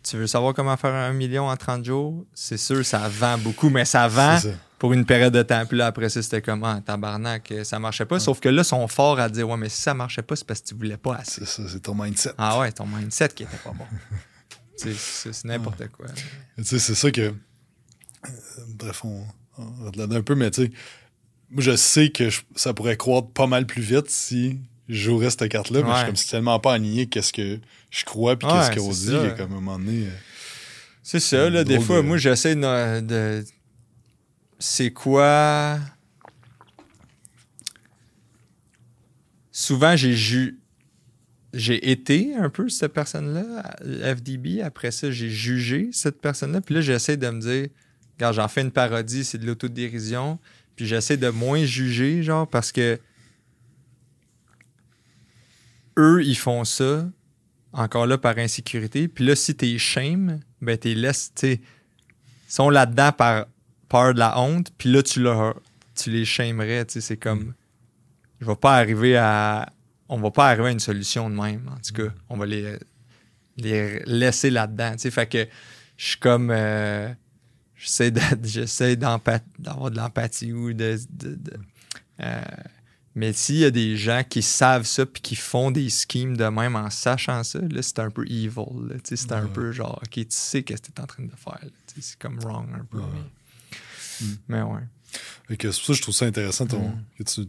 Tu 0.02 0.16
veux 0.16 0.26
savoir 0.26 0.52
comment 0.54 0.76
faire 0.76 0.94
un 0.94 1.12
million 1.12 1.48
en 1.48 1.56
30 1.56 1.84
jours? 1.84 2.24
C'est 2.34 2.56
sûr, 2.56 2.84
ça 2.84 3.08
vend 3.08 3.38
beaucoup, 3.38 3.68
mais 3.68 3.84
ça 3.84 4.08
vend 4.08 4.38
pour 4.83 4.93
une 4.95 5.05
période 5.05 5.33
de 5.33 5.45
temps. 5.45 5.64
Puis 5.64 5.78
là, 5.78 5.87
après 5.87 6.09
ça, 6.09 6.20
c'était 6.22 6.43
comme, 6.43 6.64
ah, 6.64 6.80
tabarnak, 6.85 7.55
ça 7.62 7.78
marchait 7.78 8.05
pas. 8.05 8.18
Sauf 8.18 8.41
que 8.41 8.49
là, 8.49 8.62
ils 8.62 8.64
sont 8.64 8.89
forts 8.89 9.20
à 9.20 9.28
dire, 9.28 9.49
ouais, 9.49 9.57
mais 9.57 9.68
si 9.68 9.80
ça 9.80 9.95
marchait 9.95 10.22
pas, 10.22 10.35
c'est 10.35 10.45
parce 10.45 10.61
que 10.61 10.66
tu 10.66 10.74
voulais 10.74 10.97
pas 10.97 11.18
assez. 11.18 11.45
C'est 11.45 11.62
ça, 11.62 11.62
c'est 11.68 11.78
ton 11.78 11.95
mindset. 11.95 12.33
Ah 12.37 12.59
ouais, 12.59 12.72
ton 12.72 12.85
mindset 12.85 13.28
qui 13.28 13.45
était 13.45 13.59
pas 13.59 13.70
bon. 13.70 13.85
c'est 14.76 15.45
n'importe 15.45 15.87
quoi. 15.93 16.07
Tu 16.57 16.64
sais, 16.64 16.80
c'est 16.80 16.97
ça 16.97 17.12
que. 17.12 17.20
Euh, 17.20 17.33
bref, 18.70 19.05
on, 19.05 19.24
on 19.57 20.11
un 20.11 20.22
peu, 20.22 20.35
mais 20.35 20.51
tu 20.51 20.64
sais, 20.64 20.72
moi, 21.49 21.62
je 21.62 21.76
sais 21.76 22.11
que 22.11 22.28
ça 22.57 22.74
pourrait 22.74 22.97
croître 22.97 23.28
pas 23.28 23.47
mal 23.47 23.66
plus 23.66 23.83
vite 23.83 24.11
si 24.11 24.59
je 24.89 25.01
jouerais 25.01 25.30
cette 25.30 25.49
carte-là, 25.49 25.83
mais 25.85 25.93
je 25.93 25.97
suis 25.97 26.07
comme 26.07 26.30
tellement 26.30 26.59
pas 26.59 26.74
aligné 26.74 27.07
qu'est-ce 27.07 27.33
que 27.33 27.61
je 27.89 28.05
crois 28.05 28.35
puis 28.35 28.49
qu'est-ce 28.49 28.76
qu'on 28.76 28.91
dit, 28.91 29.37
comme 29.37 29.53
à 29.53 29.57
un 29.59 29.61
moment 29.61 29.78
donné. 29.78 30.07
Euh, 30.07 30.11
c'est 31.05 31.20
ça, 31.20 31.49
là, 31.49 31.62
des 31.62 31.78
fois, 31.78 32.03
moi, 32.03 32.16
j'essaie 32.16 32.57
de 32.57 33.45
c'est 34.62 34.92
quoi? 34.92 35.80
Souvent, 39.50 39.96
j'ai 39.96 40.14
ju... 40.14 40.60
j'ai 41.52 41.90
été 41.90 42.36
un 42.36 42.48
peu 42.48 42.68
cette 42.68 42.92
personne-là, 42.92 43.76
FDB. 44.14 44.62
Après 44.62 44.92
ça, 44.92 45.10
j'ai 45.10 45.30
jugé 45.30 45.90
cette 45.92 46.20
personne-là. 46.20 46.60
Puis 46.60 46.76
là, 46.76 46.80
j'essaie 46.80 47.16
de 47.16 47.28
me 47.28 47.40
dire, 47.40 47.68
quand 48.20 48.32
j'en 48.32 48.46
fais 48.46 48.60
une 48.60 48.70
parodie, 48.70 49.24
c'est 49.24 49.38
de 49.38 49.46
l'autodérision. 49.46 50.38
Puis 50.76 50.86
j'essaie 50.86 51.16
de 51.16 51.28
moins 51.28 51.64
juger, 51.64 52.22
genre, 52.22 52.48
parce 52.48 52.70
que 52.70 53.00
eux, 55.98 56.22
ils 56.24 56.38
font 56.38 56.64
ça, 56.64 57.10
encore 57.72 58.06
là, 58.06 58.16
par 58.16 58.38
insécurité. 58.38 59.08
Puis 59.08 59.26
là, 59.26 59.34
si 59.34 59.56
t'es 59.56 59.76
shame, 59.76 60.38
ben 60.60 60.78
t'es 60.78 60.94
laisses, 60.94 61.32
tu 61.34 61.60
sont 62.46 62.70
là-dedans 62.70 63.10
par 63.10 63.46
peur 63.93 64.14
de 64.14 64.18
la 64.18 64.40
honte, 64.40 64.72
puis 64.78 64.90
là, 64.90 65.03
tu, 65.03 65.22
leur, 65.22 65.61
tu 65.95 66.11
les 66.11 66.24
shamerais. 66.24 66.86
C'est 66.88 67.16
comme. 67.18 67.53
Je 68.40 68.47
vais 68.47 68.57
pas 68.57 68.76
arriver 68.76 69.16
à. 69.16 69.70
On 70.09 70.18
va 70.18 70.30
pas 70.30 70.49
arriver 70.49 70.68
à 70.68 70.72
une 70.72 70.80
solution 70.80 71.30
de 71.30 71.36
même. 71.36 71.68
En 71.68 71.76
tout 71.76 71.95
cas, 71.95 72.12
on 72.28 72.36
va 72.36 72.47
les, 72.47 72.78
les 73.59 74.03
laisser 74.07 74.51
là-dedans. 74.51 74.95
Fait 74.99 75.26
que 75.28 75.47
je 75.97 76.07
suis 76.07 76.18
comme. 76.18 76.51
Euh, 76.51 77.12
j'essaie 77.76 78.11
d'avoir 78.97 79.90
de 79.90 79.97
l'empathie 79.97 80.53
ou 80.53 80.72
de. 80.72 80.99
Euh, 82.20 82.43
mais 83.14 83.34
s'il 83.34 83.57
y 83.57 83.64
a 83.66 83.70
des 83.70 83.99
gens 83.99 84.22
qui 84.26 84.40
savent 84.40 84.86
ça 84.86 85.05
puis 85.05 85.20
qui 85.20 85.36
font 85.36 85.70
des 85.70 85.90
schemes 85.90 86.34
de 86.34 86.45
même 86.45 86.76
en 86.76 86.88
sachant 86.88 87.45
ça, 87.45 87.59
là, 87.59 87.82
c'est 87.82 87.99
un 87.99 88.11
peu 88.11 88.24
evil. 88.26 88.99
C'est 89.05 89.32
un 89.32 89.47
peu 89.49 89.70
genre, 89.70 90.01
OK, 90.03 90.14
tu 90.14 90.26
sais 90.30 90.62
qu'est-ce 90.62 90.80
que 90.80 90.86
tu 90.86 90.93
es 90.97 91.01
en 91.01 91.07
train 91.07 91.24
de 91.24 91.36
faire. 91.36 91.61
C'est 92.01 92.18
comme 92.18 92.38
wrong 92.40 92.68
un 92.74 92.84
peu. 92.84 93.01
Mm. 94.23 94.37
Mais 94.49 94.62
ouais. 94.62 94.81
c'est 95.49 95.57
pour 95.57 95.75
ça 95.75 95.87
que 95.87 95.95
je 95.95 96.03
trouve 96.03 96.14
ça 96.14 96.27
intéressant 96.27 96.64
mm. 96.64 96.68
que 97.18 97.23
tu, 97.25 97.43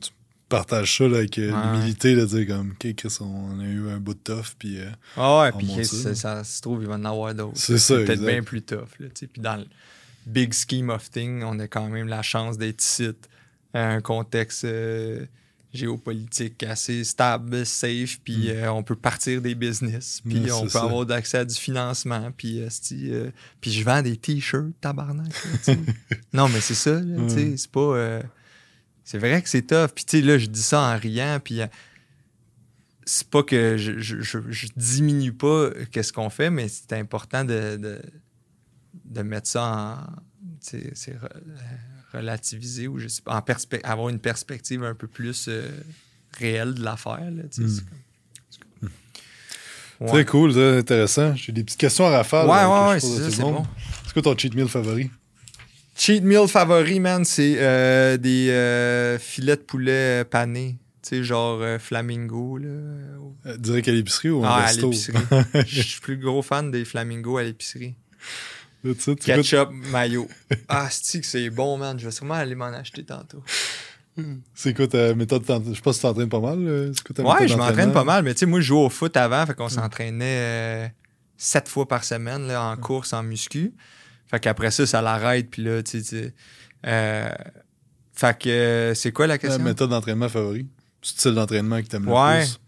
partages 0.50 0.98
ça 0.98 1.06
avec 1.06 1.40
euh, 1.40 1.52
l'humilité, 1.52 2.16
de 2.16 2.26
dire 2.26 2.48
comme, 2.48 2.72
OK, 2.72 2.96
on 3.22 3.60
a 3.60 3.64
eu 3.64 3.90
un 3.90 3.98
bout 3.98 4.14
de 4.14 4.20
tough, 4.20 4.56
puis. 4.60 4.80
Euh, 4.80 4.90
ah 5.18 5.42
ouais, 5.42 5.52
puis 5.52 5.86
ça, 5.86 6.44
se 6.44 6.62
trouve, 6.62 6.84
il 6.84 6.88
va 6.88 6.96
en 6.96 7.06
avoir 7.06 7.34
d'autres. 7.34 7.58
C'est 7.58 7.80
ça. 7.80 7.96
Peut-être 7.96 8.24
bien 8.24 8.44
plus 8.44 8.62
tough. 8.62 9.00
Là, 9.00 9.08
puis 9.12 9.42
dans 9.42 9.56
le 9.56 9.66
big 10.26 10.54
scheme 10.54 10.90
of 10.90 11.10
things, 11.10 11.44
on 11.44 11.58
a 11.60 11.68
quand 11.68 11.88
même 11.90 12.08
la 12.08 12.22
chance 12.22 12.58
d'être 12.58 12.84
ici, 12.84 13.10
un 13.74 14.02
contexte. 14.02 14.66
Euh, 14.66 15.26
géopolitique 15.74 16.62
assez 16.64 17.04
stable, 17.04 17.66
safe, 17.66 18.20
puis 18.24 18.48
mm. 18.48 18.52
euh, 18.52 18.72
on 18.72 18.84
peut 18.84 18.96
partir 18.96 19.42
des 19.42 19.56
business, 19.56 20.22
puis 20.22 20.52
on 20.52 20.68
peut 20.68 20.78
avoir 20.78 21.06
d'accès 21.06 21.40
à 21.40 21.46
du 21.46 21.56
financement, 21.56 22.32
puis 22.38 22.62
euh, 22.62 23.32
puis 23.60 23.72
je 23.72 23.84
vends 23.84 24.02
des 24.02 24.16
t-shirts, 24.16 24.74
tabarnak. 24.80 25.34
non, 26.34 26.48
mais 26.50 26.62
c'est 26.62 26.76
ça, 26.76 27.02
c'est 27.28 27.72
pas... 27.72 27.80
Euh, 27.80 28.24
c'est 29.04 29.18
vrai 29.18 29.42
que 29.42 29.50
c'est 29.50 29.64
tough, 29.64 29.90
puis 29.94 30.06
tu 30.06 30.20
sais, 30.20 30.24
là, 30.24 30.38
je 30.38 30.46
dis 30.46 30.62
ça 30.62 30.80
en 30.82 30.98
riant, 30.98 31.40
puis 31.44 31.60
c'est 33.06 33.28
pas 33.28 33.44
que 33.44 33.76
je, 33.76 34.00
je, 34.00 34.68
diminue 34.78 35.34
pas 35.34 35.72
qu'est-ce 35.92 36.14
qu'on 36.14 36.30
fait, 36.30 36.50
mais 36.50 36.70
c'est 36.70 36.94
important 36.94 37.44
de, 37.44 38.00
de, 39.04 39.22
mettre 39.24 39.48
ça 39.50 40.08
en... 40.08 40.22
C'est 40.62 40.94
relativiser 42.14 42.88
ou 42.88 42.99
je 42.99 43.07
sais 43.07 43.22
pas, 43.22 43.43
en 43.43 43.78
avoir 43.84 44.09
une 44.09 44.20
perspective 44.20 44.84
un 44.84 44.95
peu 44.95 45.07
plus 45.07 45.47
euh, 45.47 45.70
réelle 46.38 46.74
de 46.74 46.84
l'affaire. 46.84 47.32
Hmm. 47.57 48.88
Très 50.07 50.26
cool, 50.26 50.51
très 50.51 50.78
intéressant. 50.80 51.36
J'ai 51.36 51.51
des 51.51 51.64
petites 51.64 51.80
questions 51.80 52.05
à 52.05 52.09
rafale. 52.09 52.47
Ouais, 52.47 52.66
ouais, 52.66 52.89
ouais, 52.93 52.99
c'est 52.99 53.32
ça, 53.32 53.43
bon. 53.43 53.66
C'est 54.05 54.14
quoi 54.14 54.22
ton 54.22 54.38
cheat 54.38 54.53
meal 54.55 54.68
favori? 54.68 55.09
Cheat 55.95 56.24
meal 56.24 56.47
favori, 56.47 56.99
man, 56.99 57.24
c'est 57.24 57.55
euh, 57.59 58.18
des 58.18 58.49
euh, 58.49 59.20
filets 59.20 59.55
de 59.55 59.61
poulet 59.61 60.26
panés. 60.26 60.78
Tu 61.03 61.09
sais, 61.09 61.24
genre 61.24 61.59
euh, 61.61 61.80
flamingo. 61.80 62.57
Là. 62.57 62.68
Euh, 62.68 63.57
direct 63.57 63.88
à 63.88 63.91
l'épicerie 63.91 64.30
ou 64.30 64.41
ah, 64.45 64.64
à 64.64 64.74
l'épicerie. 64.74 65.18
Je 65.68 65.82
suis 65.82 66.01
plus 66.01 66.18
gros 66.18 66.41
fan 66.41 66.72
des 66.72 66.86
flamingos 66.86 67.38
à 67.38 67.43
l'épicerie. 67.43 67.95
Ketchup, 69.24 69.70
mayo. 69.92 70.28
Ah, 70.68 70.88
c'est 70.90 71.22
que 71.22 71.26
c'est 71.26 71.50
bon, 71.50 71.78
man? 71.78 71.98
Je 72.00 72.06
vais 72.06 72.12
sûrement 72.12 72.36
aller 72.36 72.56
m'en 72.56 72.66
acheter 72.66 73.04
tantôt. 73.04 73.44
C'est 74.54 74.76
quoi 74.76 74.88
ta 74.88 75.16
méthode? 75.16 75.44
Je 75.48 75.74
sais 75.74 75.82
pas 75.82 75.94
si 75.94 76.00
tu 76.00 76.04
t'entraînes 76.04 76.30
pas 76.30 76.40
mal. 76.40 76.60
ouais, 76.60 77.48
je 77.48 77.56
m'entraîne 77.56 77.94
pas 77.94 78.04
mal, 78.04 78.24
mais 78.24 78.34
tu 78.34 78.42
sais, 78.42 78.46
moi, 78.46 78.60
je 78.60 78.68
joue 78.68 78.78
au 78.78 78.90
foot 78.90 79.16
avant, 79.18 79.46
fait 79.46 79.56
qu'on 79.56 79.70
s'entraînait 79.70 80.94
sept 81.38 81.68
fois 81.68 81.88
par 81.88 82.04
semaine 82.04 82.48
là, 82.48 82.64
en 82.64 82.78
course, 82.78 83.14
en 83.14 83.24
muscu. 83.24 83.74
Fait 84.28 84.40
qu'après 84.40 84.72
ça, 84.72 84.86
ça 84.86 85.02
l'arrête, 85.02 85.50
puis 85.50 85.64
là, 85.64 85.84
tu 85.84 86.04
sais. 86.04 86.34
Euh, 86.86 87.30
fait 88.14 88.38
que 88.40 88.94
c'est 88.96 89.12
quoi 89.12 89.28
la 89.28 89.38
question? 89.38 89.60
La 89.60 89.64
méthode 89.64 89.90
d'entraînement 89.90 90.30
favori? 90.30 90.68
Style 91.02 91.34
d'entraînement 91.34 91.82
que 91.82 91.88
t'aimes 91.88 92.08
ouais. 92.08 92.40
le 92.40 92.46
plus? 92.46 92.60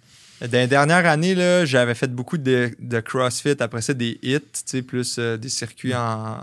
Dans 0.41 0.51
les 0.51 0.67
dernières 0.67 1.05
années, 1.05 1.33
là, 1.33 1.65
j'avais 1.65 1.95
fait 1.95 2.13
beaucoup 2.13 2.37
de, 2.37 2.71
de, 2.79 2.99
CrossFit, 2.99 3.55
après 3.59 3.81
ça, 3.81 3.93
des 3.93 4.19
hits, 4.21 4.81
plus 4.81 5.15
euh, 5.17 5.37
des 5.37 5.49
circuits 5.49 5.95
en 5.95 6.37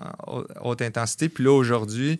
haute 0.62 0.80
intensité. 0.80 1.28
Puis 1.28 1.44
là, 1.44 1.52
aujourd'hui, 1.52 2.18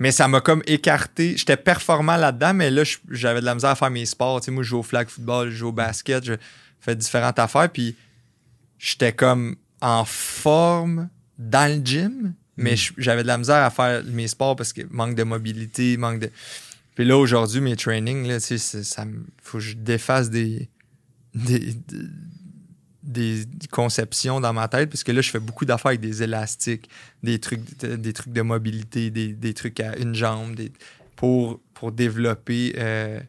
mais 0.00 0.12
ça 0.12 0.26
m'a 0.26 0.40
comme 0.40 0.62
écarté. 0.66 1.36
J'étais 1.36 1.58
performant 1.58 2.16
là-dedans, 2.16 2.54
mais 2.54 2.70
là, 2.70 2.82
j'avais 3.10 3.40
de 3.40 3.44
la 3.44 3.54
misère 3.54 3.70
à 3.70 3.76
faire 3.76 3.90
mes 3.90 4.06
sports. 4.06 4.40
Moi, 4.48 4.62
je 4.62 4.68
joue 4.70 4.78
au 4.78 4.82
flag 4.82 5.08
football, 5.08 5.50
je 5.50 5.56
joue 5.56 5.68
au 5.68 5.72
basket, 5.72 6.24
je 6.24 6.32
fais 6.80 6.96
différentes 6.96 7.38
affaires. 7.38 7.68
Puis 7.68 7.94
j'étais 8.78 9.12
comme 9.12 9.56
en 9.82 10.06
forme 10.06 11.10
dans 11.38 11.70
le 11.70 11.84
gym, 11.84 12.32
mais 12.56 12.74
mm. 12.74 12.94
j'avais 12.96 13.22
de 13.22 13.26
la 13.26 13.36
misère 13.36 13.62
à 13.62 13.68
faire 13.68 14.02
mes 14.04 14.26
sports 14.26 14.56
parce 14.56 14.72
que 14.72 14.80
manque 14.90 15.14
de 15.14 15.22
mobilité, 15.22 15.98
manque 15.98 16.20
de. 16.20 16.30
Puis 16.94 17.04
là, 17.04 17.16
aujourd'hui, 17.16 17.60
mes 17.60 17.76
trainings, 17.76 18.26
là, 18.26 18.40
tu 18.40 18.58
ça 18.58 19.06
faut 19.42 19.58
que 19.58 19.64
je 19.64 19.76
défasse 19.76 20.30
des, 20.30 20.68
des, 21.34 21.74
des, 23.02 23.44
conceptions 23.70 24.40
dans 24.40 24.52
ma 24.52 24.68
tête 24.68 24.90
parce 24.90 25.04
que 25.04 25.12
là, 25.12 25.20
je 25.20 25.30
fais 25.30 25.40
beaucoup 25.40 25.64
d'affaires 25.64 25.90
avec 25.90 26.00
des 26.00 26.22
élastiques, 26.22 26.88
des 27.22 27.38
trucs, 27.38 27.62
des 27.78 28.12
trucs 28.12 28.32
de 28.32 28.42
mobilité, 28.42 29.10
des, 29.10 29.54
trucs 29.54 29.80
à 29.80 29.96
une 29.96 30.14
jambe, 30.14 30.56
pour, 31.16 31.60
pour 31.74 31.92
développer 31.92 32.74
euh, 32.78 33.20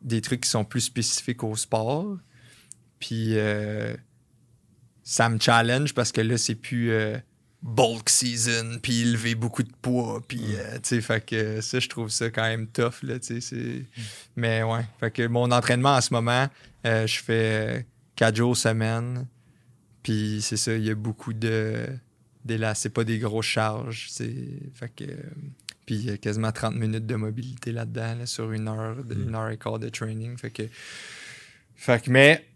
des 0.00 0.20
trucs 0.20 0.42
qui 0.42 0.50
sont 0.50 0.64
plus 0.64 0.80
spécifiques 0.80 1.44
au 1.44 1.56
sport. 1.56 2.16
Puis 2.98 3.38
euh, 3.38 3.94
ça 5.02 5.28
me 5.28 5.38
challenge 5.38 5.94
parce 5.94 6.12
que 6.12 6.20
là, 6.20 6.38
c'est 6.38 6.54
plus. 6.54 6.90
Euh, 6.90 7.18
bulk 7.62 8.08
season, 8.08 8.78
puis 8.80 9.04
lever 9.04 9.34
beaucoup 9.34 9.62
de 9.62 9.72
poids, 9.82 10.22
puis, 10.26 10.54
euh, 10.54 10.74
tu 10.74 10.80
sais, 10.84 11.00
fait 11.00 11.24
que 11.24 11.60
ça, 11.60 11.80
je 11.80 11.88
trouve 11.88 12.08
ça 12.08 12.30
quand 12.30 12.44
même 12.44 12.68
tough, 12.68 13.02
là, 13.02 13.18
tu 13.18 13.40
sais, 13.40 13.84
Mais 14.36 14.62
ouais, 14.62 14.84
fait 15.00 15.10
que 15.10 15.26
mon 15.26 15.50
entraînement 15.50 15.96
en 15.96 16.00
ce 16.00 16.14
moment, 16.14 16.48
euh, 16.86 17.06
je 17.06 17.18
fais 17.20 17.86
quatre 18.14 18.36
jours 18.36 18.56
semaine, 18.56 19.26
puis 20.02 20.38
c'est 20.40 20.56
ça, 20.56 20.74
il 20.74 20.84
y 20.84 20.90
a 20.90 20.94
beaucoup 20.94 21.32
de... 21.32 21.86
Là, 22.48 22.74
c'est 22.74 22.90
pas 22.90 23.04
des 23.04 23.18
grosses 23.18 23.46
charges, 23.46 24.06
c'est... 24.10 24.32
Fait 24.74 24.90
que... 24.94 25.04
Puis 25.84 25.96
il 25.96 26.04
y 26.04 26.10
a 26.10 26.16
quasiment 26.16 26.52
30 26.52 26.76
minutes 26.76 27.06
de 27.06 27.14
mobilité 27.14 27.72
là-dedans, 27.72 28.24
sur 28.24 28.52
une 28.52 28.68
heure, 28.68 28.96
une 29.10 29.34
heure 29.34 29.50
et 29.50 29.58
quart 29.58 29.78
de 29.78 29.88
training, 29.88 30.36
fait 30.38 30.50
que... 30.50 30.62
Fait 31.74 32.02
que, 32.02 32.10
mais 32.10 32.47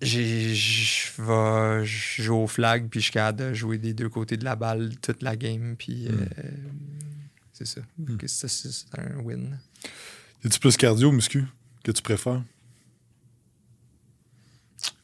je 0.00 1.22
vais 1.22 1.84
jouer 1.84 2.36
au 2.36 2.46
flag, 2.46 2.88
puis 2.88 3.00
je 3.00 3.04
suis 3.04 3.12
capable 3.12 3.38
de 3.38 3.54
jouer 3.54 3.78
des 3.78 3.94
deux 3.94 4.08
côtés 4.08 4.36
de 4.36 4.44
la 4.44 4.56
balle 4.56 4.96
toute 5.00 5.22
la 5.22 5.36
game, 5.36 5.76
puis 5.76 6.08
hmm. 6.08 6.26
euh, 6.38 6.50
c'est 7.52 7.66
ça. 7.66 7.80
Hmm. 7.98 8.16
C'est 8.26 8.98
un 8.98 9.20
win. 9.20 9.58
Es-tu 10.44 10.58
plus 10.58 10.76
cardio 10.76 11.08
ou 11.08 11.12
muscu 11.12 11.44
que 11.82 11.92
tu 11.92 12.02
préfères? 12.02 12.42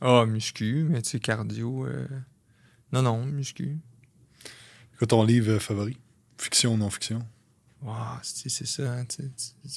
Ah, 0.01 0.27
muscu, 0.27 0.87
mais 0.89 1.03
tu 1.03 1.11
sais, 1.11 1.21
cardio. 1.21 1.87
Euh, 1.87 2.07
non, 2.93 3.03
non, 3.03 3.25
muscu. 3.25 3.79
Quoi 4.99 5.07
ton 5.07 5.25
livre 5.25 5.59
favori? 5.59 5.97
Fiction 6.37 6.75
ou 6.75 6.77
non-fiction? 6.77 7.27
Wow, 7.83 8.19
c'est 8.23 8.67
ça, 8.67 8.93
hein, 8.93 9.07
tu, 9.07 9.23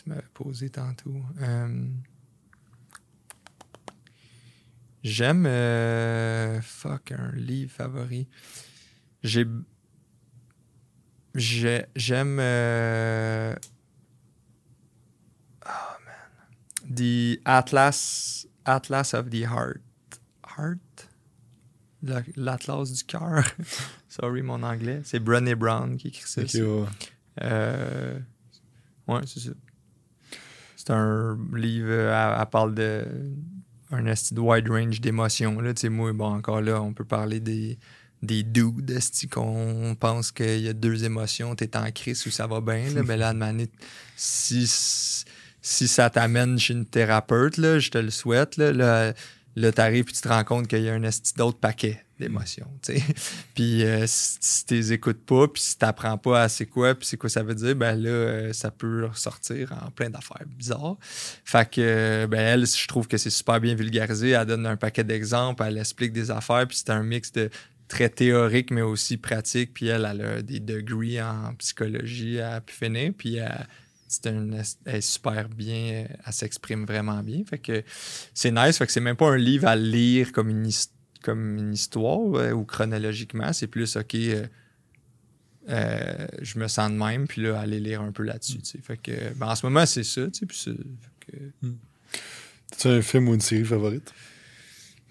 m'avais 0.05 0.21
posé 0.33 0.69
tantôt. 0.69 1.21
Euh, 1.41 1.87
J'aime. 5.03 5.45
Euh, 5.45 6.61
fuck, 6.61 7.11
un 7.11 7.31
livre 7.35 7.71
favori. 7.71 8.27
J'ai. 9.21 9.45
J'aime. 11.35 12.37
Euh, 12.39 13.53
oh 15.65 15.95
man. 16.05 16.95
The 16.95 17.39
Atlas. 17.45 18.47
Atlas 18.65 19.13
of 19.13 19.29
the 19.29 19.43
Heart. 19.43 19.81
Heart? 20.57 21.09
L'Atlas 22.35 22.91
du 22.91 23.03
cœur. 23.03 23.43
Sorry, 24.09 24.41
mon 24.41 24.61
anglais. 24.63 25.01
C'est 25.03 25.19
Brené 25.19 25.55
Brown 25.55 25.97
qui 25.97 26.09
écrit 26.09 26.27
ça. 26.27 26.41
ouais, 26.41 26.85
euh, 27.41 28.19
ouais 29.07 29.21
c'est 29.25 29.39
ça. 29.39 29.51
C'est 30.75 30.91
un 30.91 31.37
livre. 31.53 31.91
Elle, 31.91 32.45
parle 32.49 32.75
de 32.75 33.05
un 33.93 34.07
de 34.33 34.39
wide 34.39 34.69
range 34.69 35.01
d'émotions. 35.01 35.59
Là, 35.59 35.73
moi, 35.89 36.13
bon, 36.13 36.33
encore 36.33 36.61
là, 36.61 36.81
on 36.81 36.93
peut 36.93 37.05
parler 37.05 37.39
des, 37.39 37.77
des 38.21 38.43
dudes 38.43 38.91
qu'on 39.27 39.95
pense 39.99 40.31
qu'il 40.31 40.61
y 40.61 40.69
a 40.69 40.73
deux 40.73 41.03
émotions, 41.03 41.55
t'es 41.55 41.75
en 41.75 41.91
crise 41.91 42.25
ou 42.25 42.31
ça 42.31 42.47
va 42.47 42.61
bien. 42.61 42.89
Là, 42.93 43.03
ben 43.03 43.19
là, 43.19 43.33
de 43.33 43.67
si, 44.15 44.65
si 45.61 45.87
ça 45.87 46.09
t'amène 46.09 46.57
chez 46.57 46.73
une 46.73 46.85
thérapeute, 46.85 47.57
là, 47.57 47.79
je 47.79 47.89
te 47.89 47.97
le 47.97 48.09
souhaite, 48.09 48.57
là, 48.57 49.13
là 49.55 49.71
t'arrives 49.71 50.05
et 50.09 50.13
tu 50.13 50.21
te 50.21 50.27
rends 50.27 50.43
compte 50.43 50.67
qu'il 50.67 50.81
y 50.81 50.89
a 50.89 50.93
un 50.93 51.01
d'autres 51.37 51.59
paquets 51.59 52.03
d'émotions. 52.19 52.67
puis 53.55 53.83
euh, 53.83 54.05
si, 54.07 54.65
tu 54.65 54.75
les 54.75 54.93
écoutes 54.93 55.25
pas, 55.25 55.47
puis 55.47 55.61
si 55.61 55.77
tu 55.77 55.85
n'apprends 55.85 56.17
pas 56.17 56.43
à 56.43 56.49
c'est 56.49 56.65
quoi, 56.65 56.95
puis 56.95 57.07
c'est 57.07 57.17
quoi 57.17 57.29
ça 57.29 57.43
veut 57.43 57.55
dire, 57.55 57.75
ben 57.75 57.95
là, 57.95 58.09
euh, 58.09 58.53
ça 58.53 58.71
peut 58.71 59.05
ressortir 59.05 59.73
en 59.85 59.91
plein 59.91 60.09
d'affaires 60.09 60.45
bizarres. 60.47 60.97
Fait 61.01 61.69
que, 61.69 62.25
ben 62.29 62.39
elle, 62.39 62.65
je 62.65 62.87
trouve 62.87 63.07
que 63.07 63.17
c'est 63.17 63.29
super 63.29 63.59
bien 63.59 63.75
vulgarisé. 63.75 64.31
Elle 64.31 64.45
donne 64.45 64.65
un 64.65 64.77
paquet 64.77 65.03
d'exemples, 65.03 65.63
elle 65.65 65.77
explique 65.77 66.13
des 66.13 66.31
affaires, 66.31 66.67
puis 66.67 66.77
c'est 66.77 66.91
un 66.91 67.03
mix 67.03 67.31
de 67.31 67.49
très 67.87 68.09
théorique, 68.09 68.71
mais 68.71 68.81
aussi 68.81 69.17
pratique. 69.17 69.73
Puis 69.73 69.87
elle, 69.87 70.05
a 70.05 70.41
des 70.41 70.59
degrés 70.59 71.21
en 71.21 71.53
psychologie 71.55 72.39
à 72.39 72.61
finir, 72.65 73.13
puis 73.17 73.35
elle, 73.35 73.67
c'est 74.13 74.27
elle 74.85 74.95
est 74.95 75.01
super 75.01 75.49
bien, 75.49 76.07
elle 76.25 76.33
s'exprime 76.33 76.85
vraiment 76.85 77.21
bien. 77.23 77.43
Fait 77.45 77.57
que 77.57 77.83
c'est 78.33 78.51
nice. 78.51 78.77
Fait 78.77 78.85
que 78.85 78.91
c'est 78.91 79.01
même 79.01 79.15
pas 79.15 79.29
un 79.29 79.37
livre 79.37 79.67
à 79.67 79.75
lire 79.75 80.31
comme 80.31 80.49
une 80.49 80.69
comme 81.23 81.57
une 81.57 81.73
histoire 81.73 82.19
ou 82.19 82.63
chronologiquement. 82.65 83.51
C'est 83.53 83.67
plus, 83.67 83.95
OK, 83.95 84.13
euh, 84.13 84.45
euh, 85.69 86.27
je 86.41 86.59
me 86.59 86.67
sens 86.67 86.91
de 86.91 86.95
même, 86.95 87.27
puis 87.27 87.41
là, 87.41 87.59
aller 87.59 87.79
lire 87.79 88.01
un 88.01 88.11
peu 88.11 88.23
là-dessus. 88.23 88.59
Fait 88.83 88.97
que, 88.97 89.33
ben, 89.35 89.47
en 89.47 89.55
ce 89.55 89.65
moment, 89.65 89.85
c'est 89.85 90.03
ça. 90.03 90.21
Puis 90.47 90.65
hmm. 91.61 91.71
tu 92.77 92.87
un 92.87 93.01
film 93.01 93.29
ou 93.29 93.33
une 93.33 93.41
série 93.41 93.65
favorite? 93.65 94.13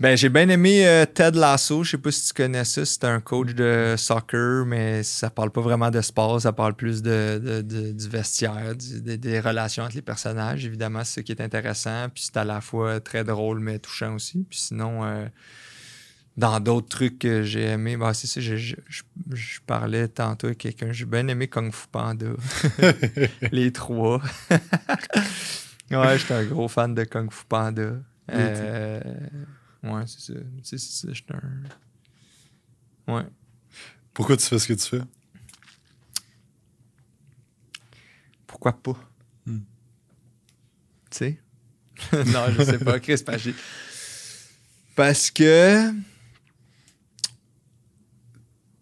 Ben, 0.00 0.16
j'ai 0.16 0.28
bien 0.28 0.48
aimé 0.48 0.86
euh, 0.86 1.06
Ted 1.06 1.38
Lasso. 1.38 1.84
Je 1.84 1.92
sais 1.92 1.98
pas 1.98 2.10
si 2.10 2.26
tu 2.26 2.34
connais 2.34 2.64
ça. 2.64 2.84
C'est 2.84 3.04
un 3.04 3.20
coach 3.20 3.54
de 3.54 3.94
soccer, 3.96 4.66
mais 4.66 5.02
ça 5.04 5.30
parle 5.30 5.50
pas 5.50 5.60
vraiment 5.60 5.90
de 5.90 6.00
sport. 6.00 6.40
Ça 6.40 6.52
parle 6.52 6.74
plus 6.74 7.02
de, 7.02 7.62
du 7.62 8.08
vestiaire, 8.08 8.74
des 8.76 9.40
relations 9.40 9.84
entre 9.84 9.94
les 9.94 10.02
personnages. 10.02 10.64
Évidemment, 10.64 11.04
c'est 11.04 11.20
ce 11.20 11.24
qui 11.24 11.32
est 11.32 11.40
intéressant. 11.40 12.08
Puis 12.12 12.24
c'est 12.24 12.36
à 12.36 12.44
la 12.44 12.60
fois 12.60 12.98
très 13.00 13.22
drôle, 13.22 13.60
mais 13.60 13.78
touchant 13.78 14.14
aussi. 14.14 14.44
Puis 14.50 14.58
sinon, 14.58 15.28
dans 16.36 16.60
d'autres 16.60 16.88
trucs 16.88 17.18
que 17.18 17.42
j'ai 17.42 17.64
aimé, 17.64 17.96
bah, 17.96 18.14
c'est 18.14 18.26
ça, 18.26 18.40
je, 18.40 18.56
je, 18.56 18.76
je, 18.88 19.60
parlais 19.66 20.08
tantôt 20.08 20.46
avec 20.46 20.58
quelqu'un, 20.58 20.92
j'ai 20.92 21.04
bien 21.04 21.28
aimé 21.28 21.48
Kung 21.48 21.72
Fu 21.72 21.86
Panda. 21.90 22.26
Les 23.52 23.72
trois. 23.72 24.22
ouais, 25.90 26.18
j'étais 26.18 26.34
un 26.34 26.44
gros 26.44 26.68
fan 26.68 26.94
de 26.94 27.04
Kung 27.04 27.30
Fu 27.30 27.44
Panda. 27.46 27.96
Euh, 28.30 29.00
ouais, 29.82 30.06
c'est 30.06 30.20
ça. 30.20 30.40
C'est 30.62 30.78
ça, 30.78 31.08
j'étais 31.12 31.34
un. 31.34 31.62
Ouais. 33.14 33.26
Pourquoi 34.14 34.36
tu 34.36 34.46
fais 34.46 34.58
ce 34.58 34.68
que 34.68 34.74
tu 34.74 34.88
fais? 34.88 35.02
Pourquoi 38.46 38.72
pas? 38.72 38.98
Hmm. 39.46 39.60
Tu 41.10 41.16
sais? 41.16 41.40
non, 42.12 42.46
je 42.50 42.62
sais 42.64 42.78
pas, 42.78 43.00
Chris, 43.00 43.22
parce 44.94 45.30
que 45.30 45.92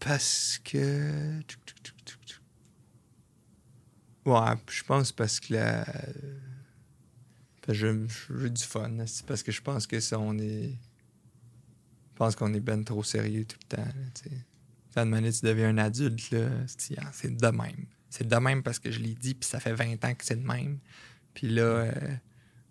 parce 0.01 0.59
que. 0.65 1.41
Ouais, 4.27 4.55
je 4.69 4.83
pense 4.85 5.13
parce 5.13 5.41
que 5.41 5.55
la. 5.55 5.87
je, 7.69 7.87
veux 8.29 8.51
du 8.51 8.63
fun. 8.63 8.91
C'est 9.07 9.25
parce 9.25 9.43
que 9.43 9.53
je 9.53 9.63
pense 9.63 9.87
que 9.87 10.01
ça, 10.01 10.19
on 10.19 10.37
est. 10.39 10.75
pense 12.21 12.37
qu'on 12.37 12.53
est 12.53 12.61
ben 12.61 12.85
trop 12.85 13.03
sérieux 13.03 13.47
tout 13.47 13.57
le 13.71 13.77
temps. 13.77 13.89
Là, 14.95 15.05
de 15.07 15.11
manière, 15.11 15.33
tu 15.33 15.47
deviens 15.47 15.71
un 15.71 15.79
adulte, 15.79 16.31
là, 16.33 16.49
c'est 16.66 17.35
de 17.35 17.47
même. 17.47 17.87
C'est 18.11 18.29
de 18.29 18.37
même 18.37 18.62
parce 18.62 18.79
que 18.79 18.91
je 18.91 18.99
l'ai 18.99 19.14
dit, 19.14 19.35
puis 19.35 19.49
ça 19.49 19.59
fait 19.59 19.73
20 19.73 20.05
ans 20.05 20.14
que 20.14 20.23
c'est 20.23 20.37
de 20.37 20.47
même. 20.47 20.81
Puis 21.33 21.49
là, 21.49 21.62
euh, 21.62 21.93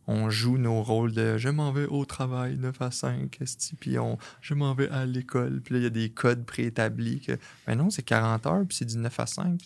on 0.06 0.30
joue 0.30 0.60
nos 0.60 0.84
rôles 0.84 1.14
de 1.14 1.39
je 1.39 1.50
m'en 1.50 1.72
vais 1.72 1.86
au 1.86 2.06
travail 2.06 2.58
9 2.58 2.80
à 2.80 2.91
5, 2.91 3.39
puis 3.80 3.97
on, 3.97 4.20
je 4.41 4.54
m'en 4.54 4.76
vais 4.76 4.88
à 4.89 5.08
l'école. 5.08 5.62
Puis 5.62 5.74
là, 5.74 5.80
il 5.80 5.84
y 5.84 5.88
a 5.88 5.89
des 5.89 6.12
codes 6.12 6.45
préétablis 6.45 7.22
que, 7.22 7.32
ben 7.66 7.74
non, 7.74 7.89
c'est 7.89 8.04
40 8.04 8.45
heures, 8.45 8.66
puis 8.68 8.78
c'est 8.78 8.86
du 8.86 8.97
9 8.97 9.20
à 9.20 9.26
5. 9.26 9.60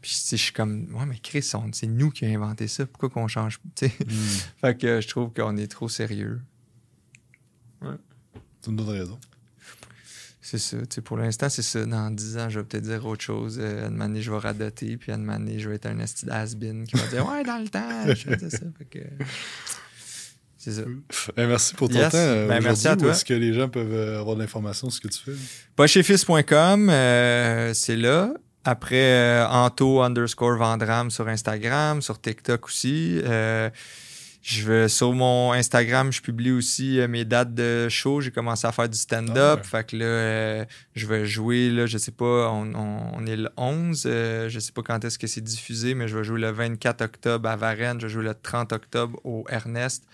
Puis 0.00 0.20
je 0.28 0.36
suis 0.36 0.52
comme, 0.52 0.92
ouais, 0.92 1.06
mais 1.06 1.20
Chris, 1.20 1.48
c'est 1.72 1.86
nous 1.86 2.10
qui 2.10 2.24
avons 2.24 2.46
inventé 2.46 2.66
ça. 2.66 2.84
Pourquoi 2.84 3.10
qu'on 3.10 3.28
change? 3.28 3.60
Mm. 3.80 3.86
fait 4.60 4.76
que 4.76 5.00
je 5.00 5.06
trouve 5.06 5.32
qu'on 5.32 5.56
est 5.56 5.68
trop 5.68 5.88
sérieux. 5.88 6.40
C'est 8.62 8.70
une 8.70 8.80
autre 8.80 8.92
raison. 8.92 9.18
C'est 10.40 10.58
ça. 10.58 10.76
Pour 11.04 11.16
l'instant, 11.16 11.48
c'est 11.48 11.62
ça. 11.62 11.86
Dans 11.86 12.10
10 12.10 12.38
ans, 12.38 12.48
je 12.48 12.60
vais 12.60 12.64
peut-être 12.64 12.84
dire 12.84 13.06
autre 13.06 13.22
chose. 13.22 13.58
Euh, 13.60 13.88
une 13.88 14.02
année, 14.02 14.20
je 14.22 14.30
vais 14.30 14.38
radoter. 14.38 14.96
Puis 14.96 15.12
une 15.12 15.30
année, 15.30 15.58
je 15.58 15.68
vais 15.68 15.76
être 15.76 15.86
un 15.86 15.98
esti 15.98 16.26
has-been 16.28 16.84
qui 16.84 16.96
va 16.96 17.06
dire 17.06 17.26
Ouais, 17.26 17.44
dans 17.44 17.58
le 17.58 17.68
temps, 17.68 18.06
je 18.06 18.14
faisais 18.14 18.50
ça. 18.50 18.66
Fait 18.78 18.84
que... 18.84 18.98
C'est 20.58 20.72
ça. 20.72 20.82
Ben, 21.36 21.48
merci 21.48 21.74
pour 21.74 21.88
ton 21.88 21.98
temps. 21.98 22.10
Ben, 22.12 22.60
merci 22.60 22.86
à 22.86 22.96
toi. 22.96 23.10
Est-ce 23.10 23.24
que 23.24 23.34
les 23.34 23.52
gens 23.52 23.68
peuvent 23.68 23.92
euh, 23.92 24.20
avoir 24.20 24.36
de 24.36 24.42
l'information 24.42 24.90
sur 24.90 24.96
ce 24.96 25.00
que 25.00 25.12
tu 25.12 25.20
fais? 25.24 25.38
Pochefils.com, 25.74 26.90
euh, 26.90 27.74
c'est 27.74 27.96
là. 27.96 28.32
Après, 28.64 29.44
Anto 29.44 30.02
underscore 30.02 30.56
Vandram 30.56 31.10
sur 31.10 31.26
Instagram, 31.26 32.00
sur 32.00 32.20
TikTok 32.20 32.66
aussi. 32.66 33.20
Je 34.42 34.66
vais 34.66 34.88
sur 34.88 35.12
mon 35.12 35.52
Instagram, 35.52 36.10
je 36.10 36.20
publie 36.20 36.50
aussi 36.50 36.98
euh, 36.98 37.06
mes 37.06 37.24
dates 37.24 37.54
de 37.54 37.88
show. 37.88 38.20
J'ai 38.20 38.32
commencé 38.32 38.66
à 38.66 38.72
faire 38.72 38.88
du 38.88 38.98
stand-up. 38.98 39.60
Ah 39.62 39.64
fait 39.64 39.86
que 39.86 39.96
là, 39.96 40.04
euh, 40.04 40.64
je 40.96 41.06
vais 41.06 41.26
jouer, 41.26 41.70
là, 41.70 41.86
je 41.86 41.96
sais 41.96 42.10
pas, 42.10 42.50
on, 42.50 43.24
est 43.24 43.36
le 43.36 43.48
11. 43.56 44.02
Euh, 44.04 44.48
je 44.48 44.58
sais 44.58 44.72
pas 44.72 44.82
quand 44.82 45.04
est-ce 45.04 45.16
que 45.16 45.28
c'est 45.28 45.40
diffusé, 45.40 45.94
mais 45.94 46.08
je 46.08 46.18
vais 46.18 46.24
jouer 46.24 46.40
le 46.40 46.50
24 46.50 47.02
octobre 47.02 47.48
à 47.48 47.54
Varennes. 47.54 48.00
Je 48.00 48.08
vais 48.08 48.12
jouer 48.12 48.24
le 48.24 48.34
30 48.34 48.72
octobre 48.72 49.20
au 49.22 49.44
Ernest. 49.48 50.04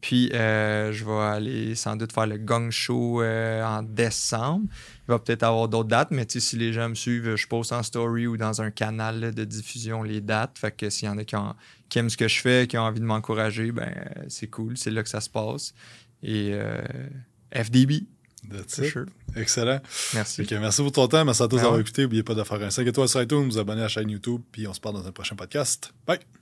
Puis 0.00 0.30
je 0.32 1.04
vais 1.04 1.20
aller 1.20 1.74
sans 1.76 1.94
doute 1.94 2.12
faire 2.12 2.26
le 2.26 2.36
Gong 2.36 2.70
Show 2.70 3.22
en 3.22 3.82
décembre. 3.84 4.66
Il 5.08 5.12
va 5.12 5.20
peut-être 5.20 5.44
avoir 5.44 5.68
d'autres 5.68 5.88
dates, 5.88 6.10
mais 6.10 6.26
si 6.28 6.56
les 6.56 6.72
gens 6.72 6.88
me 6.88 6.96
suivent, 6.96 7.36
je 7.36 7.46
poste 7.46 7.72
en 7.72 7.84
story 7.84 8.26
ou 8.26 8.36
dans 8.36 8.62
un 8.62 8.72
canal 8.72 9.32
de 9.32 9.44
diffusion 9.44 10.02
les 10.02 10.20
dates. 10.20 10.58
Fait 10.58 10.72
que 10.72 10.90
s'il 10.90 11.06
y 11.06 11.08
en 11.08 11.18
a 11.18 11.24
qui, 11.24 11.36
ont, 11.36 11.54
qui 11.92 11.98
aiment 11.98 12.08
ce 12.08 12.16
que 12.16 12.26
je 12.26 12.40
fais, 12.40 12.66
qui 12.66 12.78
ont 12.78 12.82
envie 12.82 13.00
de 13.00 13.04
m'encourager, 13.04 13.70
ben 13.70 13.92
c'est 14.28 14.46
cool, 14.46 14.78
c'est 14.78 14.90
là 14.90 15.02
que 15.02 15.10
ça 15.10 15.20
se 15.20 15.28
passe. 15.28 15.74
Et 16.22 16.52
euh, 16.54 16.80
FDB. 17.54 18.04
Excellent. 19.36 19.78
Merci. 20.14 20.46
merci 20.52 20.82
pour 20.82 20.92
ton 20.92 21.06
temps. 21.06 21.22
Merci 21.22 21.42
à 21.42 21.48
tous 21.48 21.56
ben 21.56 21.64
d'avoir 21.64 21.80
écouté. 21.80 22.02
N'oubliez 22.02 22.22
pas 22.22 22.34
de 22.34 22.44
faire 22.44 22.62
un 22.62 22.70
5 22.70 22.86
étoiles 22.86 23.08
sur 23.08 23.20
iTunes, 23.20 23.44
vous 23.44 23.58
abonner 23.58 23.80
à 23.80 23.84
la 23.84 23.88
chaîne 23.88 24.08
YouTube, 24.08 24.40
puis 24.50 24.66
on 24.66 24.72
se 24.72 24.80
parle 24.80 24.94
dans 24.94 25.06
un 25.06 25.12
prochain 25.12 25.36
podcast. 25.36 25.92
Bye! 26.06 26.41